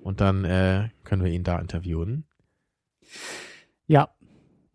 [0.04, 2.26] Und dann äh, können wir ihn da interviewen.
[3.88, 4.10] ja.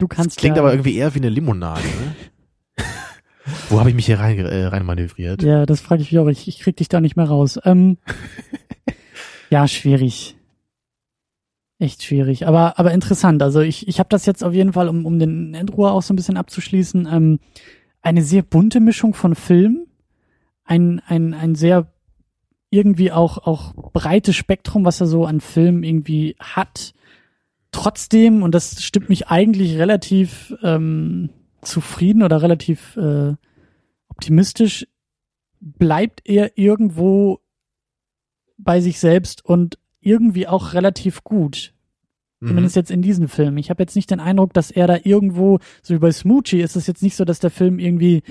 [0.01, 1.83] Du Das kannst klingt ja, aber irgendwie eher wie eine Limonade.
[1.83, 2.85] Ne?
[3.69, 5.43] Wo habe ich mich hier rein, äh, rein manövriert?
[5.43, 6.29] Ja, das frage ich mich auch.
[6.29, 7.59] Ich, ich krieg dich da nicht mehr raus.
[7.65, 7.99] Ähm,
[9.51, 10.37] ja, schwierig.
[11.81, 13.41] Echt schwierig, aber aber interessant.
[13.41, 16.13] Also ich ich habe das jetzt auf jeden Fall, um um den Endruhe auch so
[16.13, 17.39] ein bisschen abzuschließen, ähm,
[18.03, 19.87] eine sehr bunte Mischung von Filmen,
[20.65, 21.93] ein ein ein sehr
[22.71, 26.95] irgendwie auch auch breites Spektrum, was er so an Filmen irgendwie hat.
[27.71, 31.31] Trotzdem und das stimmt mich eigentlich relativ ähm,
[31.63, 33.35] zufrieden oder relativ äh,
[34.09, 34.85] optimistisch,
[35.61, 37.39] bleibt er irgendwo
[38.57, 39.79] bei sich selbst und
[40.09, 41.75] irgendwie auch relativ gut.
[42.41, 42.49] Mhm.
[42.49, 43.57] Zumindest jetzt in diesem Film.
[43.59, 46.77] Ich habe jetzt nicht den Eindruck, dass er da irgendwo, so wie bei Smoochie, ist
[46.77, 48.23] es jetzt nicht so, dass der Film irgendwie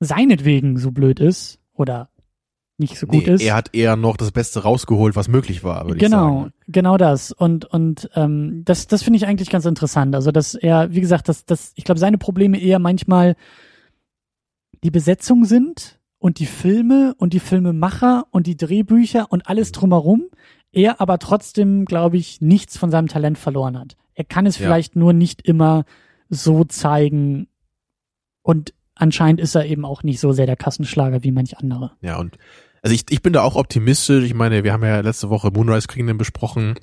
[0.00, 2.08] seinetwegen so blöd ist oder
[2.76, 3.42] nicht so gut nee, ist.
[3.42, 6.52] Er hat eher noch das Beste rausgeholt, was möglich war, würde ich Genau, sagen.
[6.66, 7.30] genau das.
[7.30, 10.14] Und und ähm, das das finde ich eigentlich ganz interessant.
[10.14, 13.36] Also dass er, wie gesagt, dass das, ich glaube, seine Probleme eher manchmal
[14.82, 20.24] die Besetzung sind und die Filme und die Filmemacher und die Drehbücher und alles drumherum.
[20.74, 23.96] Er aber trotzdem, glaube ich, nichts von seinem Talent verloren hat.
[24.14, 24.66] Er kann es Ja.
[24.66, 25.84] vielleicht nur nicht immer
[26.28, 27.48] so zeigen.
[28.42, 31.92] Und anscheinend ist er eben auch nicht so sehr der Kassenschlager wie manch andere.
[32.00, 32.36] Ja, und
[32.82, 34.24] also ich, ich bin da auch optimistisch.
[34.24, 36.74] Ich meine, wir haben ja letzte Woche Moonrise Kingdom besprochen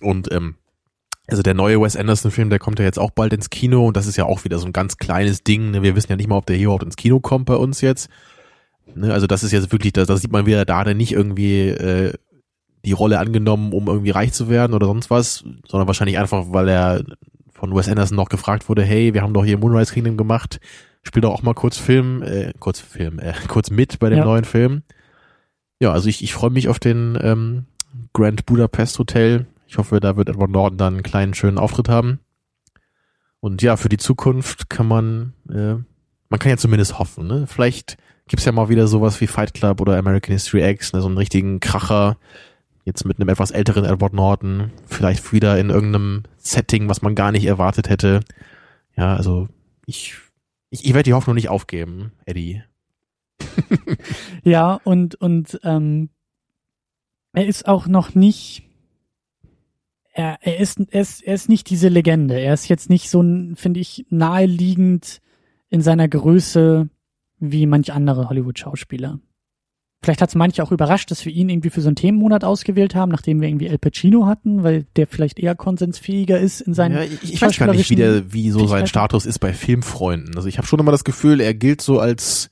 [0.00, 0.56] und ähm,
[1.28, 4.06] also der neue Wes Anderson-Film, der kommt ja jetzt auch bald ins Kino und das
[4.06, 5.70] ist ja auch wieder so ein ganz kleines Ding.
[5.70, 5.82] Ne?
[5.82, 8.08] Wir wissen ja nicht mal, ob der hier überhaupt ins Kino kommt bei uns jetzt.
[8.94, 9.12] Ne?
[9.12, 11.68] Also das ist jetzt wirklich, da, da sieht man wieder, da hat er nicht irgendwie
[11.68, 12.14] äh,
[12.84, 16.68] die Rolle angenommen, um irgendwie reich zu werden oder sonst was, sondern wahrscheinlich einfach, weil
[16.68, 17.04] er
[17.52, 20.58] von Wes Anderson noch gefragt wurde, hey, wir haben doch hier Moonrise Kingdom gemacht,
[21.04, 24.24] spiel doch auch mal kurz Film, äh, kurz Film, äh, kurz mit bei dem Ja.
[24.24, 24.82] neuen Film.
[25.80, 27.66] Ja, also ich, ich freue mich auf den ähm,
[28.12, 29.46] Grand Budapest Hotel.
[29.66, 32.20] Ich hoffe, da wird Edward Norton dann einen kleinen schönen Auftritt haben.
[33.40, 35.74] Und ja, für die Zukunft kann man, äh,
[36.28, 37.26] man kann ja zumindest hoffen.
[37.26, 37.46] Ne?
[37.48, 37.96] Vielleicht
[38.28, 41.00] gibt's ja mal wieder sowas wie Fight Club oder American History X, ne?
[41.00, 42.16] so einen richtigen Kracher.
[42.84, 44.72] Jetzt mit einem etwas älteren Edward Norton.
[44.86, 48.20] Vielleicht wieder in irgendeinem Setting, was man gar nicht erwartet hätte.
[48.96, 49.48] Ja, also
[49.86, 50.16] ich,
[50.70, 52.62] ich, ich werde die Hoffnung nicht aufgeben, Eddie.
[54.44, 56.10] Ja, und, und ähm,
[57.32, 58.64] er ist auch noch nicht.
[60.12, 62.38] Er, er, ist, er, ist, er ist nicht diese Legende.
[62.38, 63.22] Er ist jetzt nicht so,
[63.54, 65.20] finde ich, naheliegend
[65.70, 66.90] in seiner Größe
[67.38, 69.20] wie manch andere Hollywood-Schauspieler.
[70.04, 72.96] Vielleicht hat es manche auch überrascht, dass wir ihn irgendwie für so einen Themenmonat ausgewählt
[72.96, 76.96] haben, nachdem wir irgendwie El Pacino hatten, weil der vielleicht eher konsensfähiger ist in seinen
[76.96, 78.88] Ja, ich, ich weiß gar nicht, wie, der, wie so sein.
[78.88, 80.36] Status ist bei Filmfreunden.
[80.36, 82.50] Also ich habe schon immer das Gefühl, er gilt so als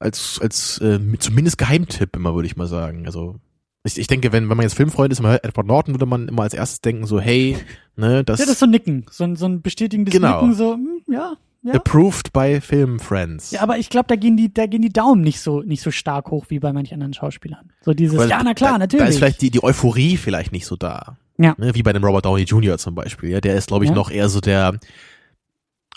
[0.00, 3.06] als als äh, zumindest Geheimtipp immer, würde ich mal sagen.
[3.06, 3.36] Also
[3.84, 6.26] ich, ich denke, wenn wenn man jetzt Filmfreund ist, man hört Edward Norton, würde man
[6.26, 7.56] immer als erstes denken so, hey,
[7.96, 10.40] ne, das, Ja, das ist so ein Nicken, so ein, so ein bestätigendes Genau.
[10.40, 11.74] Nicken, so, hm, ja, ja.
[11.74, 13.50] approved by Filmfriends.
[13.50, 15.90] Ja, aber ich glaube, da gehen die, da gehen die Daumen nicht so, nicht so
[15.90, 17.70] stark hoch wie bei manchen anderen Schauspielern.
[17.82, 19.04] So dieses, Weil ja, na klar, da, natürlich.
[19.04, 21.16] Da ist vielleicht die, die Euphorie vielleicht nicht so da.
[21.38, 21.54] Ja.
[21.58, 22.76] Ne, wie bei dem Robert Downey Jr.
[22.78, 23.30] zum Beispiel.
[23.30, 23.96] Ja, der ist, glaube ich, Ja.
[23.96, 24.78] noch eher so der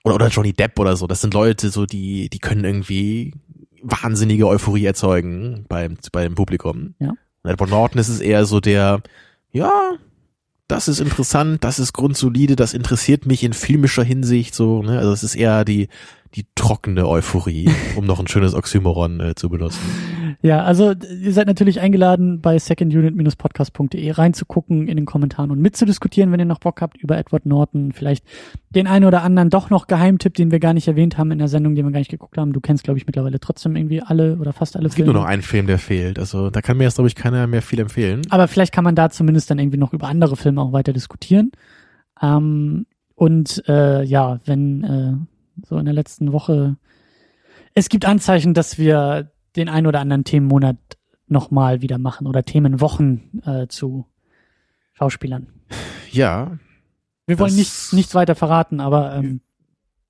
[0.06, 1.08] oder, oder Johnny Depp oder so.
[1.08, 3.34] Das sind Leute, so die, die können irgendwie
[3.82, 6.96] wahnsinnige Euphorie erzeugen beim, beim Publikum.
[7.00, 7.10] Ja.
[7.44, 9.02] Und Edward Norton ist es eher so der,
[9.52, 9.94] ja,
[10.68, 14.82] das ist interessant, das ist grundsolide, das interessiert mich in filmischer Hinsicht so.
[14.82, 14.98] Ne?
[14.98, 15.90] Also es ist eher die
[16.36, 19.80] die trockene Euphorie, um noch ein schönes Oxymoron äh, zu benutzen.
[20.42, 26.40] Ja, also ihr seid natürlich eingeladen, bei secondunit-podcast.de reinzugucken, in den Kommentaren und mitzudiskutieren, wenn
[26.40, 27.92] ihr noch Bock habt über Edward Norton.
[27.92, 28.26] Vielleicht
[28.70, 31.48] den einen oder anderen doch noch Geheimtipp, den wir gar nicht erwähnt haben in der
[31.48, 32.54] Sendung, den wir gar nicht geguckt haben.
[32.54, 35.14] Du kennst, glaube ich, mittlerweile trotzdem irgendwie alle oder fast alle Es gibt Filme.
[35.14, 36.20] nur noch einen Film, der fehlt.
[36.20, 38.22] Also da kann mir jetzt, glaube ich, keiner mehr viel empfehlen.
[38.30, 41.52] Aber vielleicht kann man da zumindest dann irgendwie noch über andere Filme auch weiter diskutieren.
[42.22, 42.86] Ähm,
[43.16, 46.78] und äh, ja, wenn äh, so in der letzten Woche
[47.76, 50.78] es gibt Anzeichen, dass wir den ein oder anderen Themenmonat
[51.28, 54.06] nochmal wieder machen oder Themenwochen äh, zu
[54.94, 55.48] Schauspielern.
[56.12, 56.58] Ja,
[57.26, 59.42] Wir wollen Das- nicht, nichts weiter verraten, aber ähm,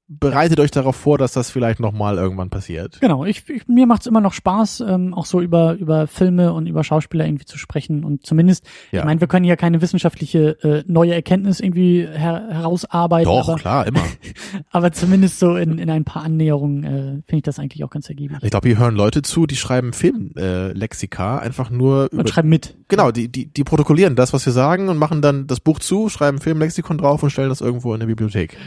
[0.08, 3.00] bereitet euch darauf vor, dass das vielleicht nochmal irgendwann passiert.
[3.00, 6.68] Genau, ich, ich mir macht's immer noch Spaß, ähm, auch so über über Filme und
[6.68, 9.00] über Schauspieler irgendwie zu sprechen und zumindest, Ja.
[9.00, 13.58] ich meine, wir können ja keine wissenschaftliche äh, neue Erkenntnis irgendwie her herausarbeiten, Doch, aber,
[13.58, 14.04] klar, immer.
[14.72, 16.90] aber zumindest so in, in ein paar Annäherungen äh,
[17.26, 18.38] finde ich das eigentlich auch ganz ergiebig.
[18.42, 22.78] Ich glaube, hier hören Leute zu, die schreiben Filmlexika äh, einfach nur Und schreiben mit.
[22.90, 26.10] Genau, die, die, die protokollieren das, was wir sagen und machen dann das Buch zu,
[26.10, 28.58] schreiben Filmlexikon drauf und stellen das irgendwo in der Bibliothek.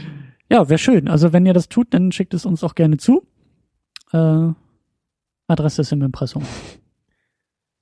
[0.49, 1.07] Ja, wäre schön.
[1.07, 3.25] Also wenn ihr das tut, dann schickt es uns auch gerne zu.
[4.13, 4.49] Äh,
[5.47, 6.43] Adresse ist im Impressum.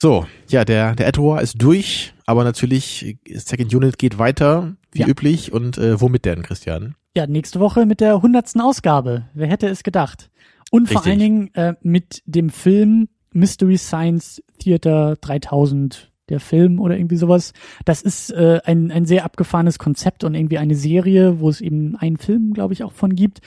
[0.01, 5.07] So, ja, der, der Edward ist durch, aber natürlich, Second Unit geht weiter, wie Ja.
[5.07, 5.51] üblich.
[5.53, 6.95] Und äh, womit denn, Christian?
[7.15, 9.29] Ja, nächste Woche mit der hundertsten Ausgabe.
[9.33, 10.29] Wer hätte es gedacht?
[10.69, 11.11] Und vor Richtig.
[11.11, 17.53] allen Dingen äh, mit dem Film Mystery Science Theater 3000, der Film oder irgendwie sowas.
[17.85, 21.95] Das ist äh, ein, ein sehr abgefahrenes Konzept und irgendwie eine Serie, wo es eben
[21.95, 23.41] einen Film, glaube ich, auch von gibt.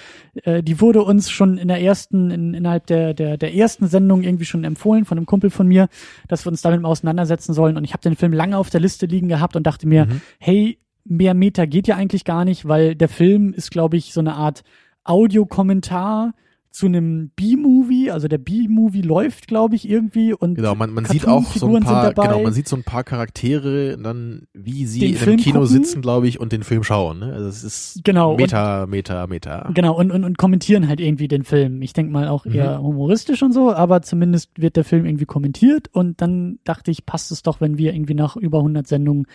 [0.45, 4.23] Äh, die wurde uns schon in der ersten, in, innerhalb der, der, der ersten Sendung
[4.23, 5.89] irgendwie schon empfohlen von einem Kumpel von mir,
[6.29, 7.77] dass wir uns damit mal auseinandersetzen sollen.
[7.77, 10.21] Und ich habe den Film lange auf der Liste liegen gehabt und dachte mir, Mhm.
[10.39, 14.21] hey, mehr Meter geht ja eigentlich gar nicht, weil der Film ist, glaube ich, so
[14.21, 14.63] eine Art
[15.05, 16.35] Audiokommentar
[16.79, 18.13] zu einem B-Movie.
[18.13, 21.83] Also der B-Movie läuft, glaube ich, irgendwie und Genau, man, man sieht auch so ein
[21.83, 25.41] paar, genau, man sieht so ein paar Charaktere, dann wie sie Den in Film einem
[25.41, 25.69] Kino gucken.
[25.75, 27.19] sitzen, glaube ich, und den Film schauen.
[27.19, 27.33] Ne?
[27.33, 29.71] Also es ist Genau, und- Meta, Meta, Meta.
[29.75, 31.83] Genau, und, und, und kommentieren halt irgendwie den Film.
[31.83, 32.55] Ich denke mal auch Mhm.
[32.55, 37.05] eher humoristisch und so, aber zumindest wird der Film irgendwie kommentiert und dann dachte ich,
[37.07, 39.27] passt es doch, wenn wir irgendwie nach über 100 Sendungen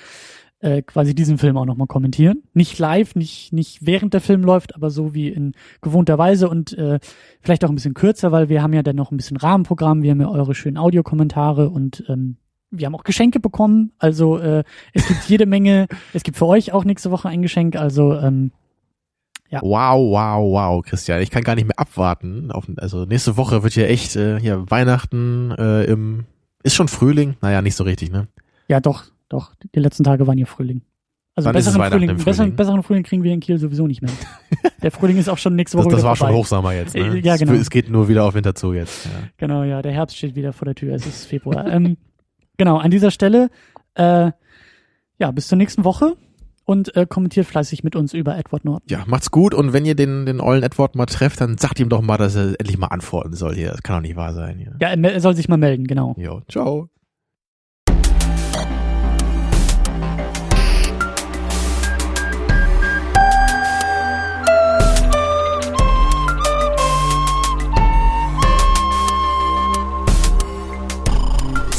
[0.64, 2.44] äh, quasi diesen Film auch nochmal kommentieren.
[2.53, 6.77] Nicht live, nicht, nicht während der Film läuft, aber so wie in gewohnter Weise und
[6.77, 6.99] äh,
[7.41, 10.11] vielleicht auch ein bisschen kürzer, weil wir haben ja dann noch ein bisschen Rahmenprogramm, wir
[10.11, 12.38] haben ja eure schönen Audiokommentare und ähm,
[12.72, 13.91] wir haben auch Geschenke bekommen.
[13.99, 14.64] Also äh,
[14.94, 18.52] es gibt jede Menge, es gibt für euch auch nächste Woche ein Geschenk, also ähm,
[19.61, 21.22] Wow, wow, wow, Christian.
[21.22, 22.49] Ich kann gar nicht mehr abwarten.
[22.52, 26.26] Auf, also nächste Woche wird ja echt äh, hier Weihnachten äh, im
[26.64, 27.35] ist schon Frühling?
[27.41, 28.27] Naja, nicht so richtig, ne?
[28.68, 29.03] Ja, doch,
[29.34, 29.53] doch.
[29.76, 30.81] Die letzten Tage waren ja Frühling.
[31.35, 32.55] Also es besseren Frühling, im Besseren, Frühling?
[32.55, 34.11] besseren Frühling kriegen wir in Kiel sowieso nicht mehr.
[34.84, 36.39] Der Frühling ist auch schon nächste Das, Woche das wieder war schon vorbei.
[36.39, 37.18] Hochsommer jetzt, ne?
[37.18, 37.53] Äh, ja, genau.
[37.53, 39.05] Es, geht nur wieder auf Winter zu jetzt.
[39.05, 39.11] Ja.
[39.38, 40.93] Genau, ja, der Herbst steht wieder vor der Tür.
[40.93, 41.65] Es ist Februar.
[41.72, 41.97] ähm,
[42.57, 43.49] genau, an dieser Stelle,
[43.95, 44.31] äh,
[45.18, 46.15] ja, bis zur nächsten Woche
[46.65, 48.85] und äh, kommentiert fleißig mit uns über Edward Norton.
[48.88, 51.89] ja, macht's gut und wenn ihr den, den ollen Edward mal trefft, dann sagt ihm
[51.89, 53.72] doch mal, dass er endlich mal antworten soll hier.
[53.72, 54.76] Das kann doch nicht wahr sein hier.
[54.80, 56.15] Ja, er er soll sich mal melden, genau.
[56.18, 56.89] Jo, ciao.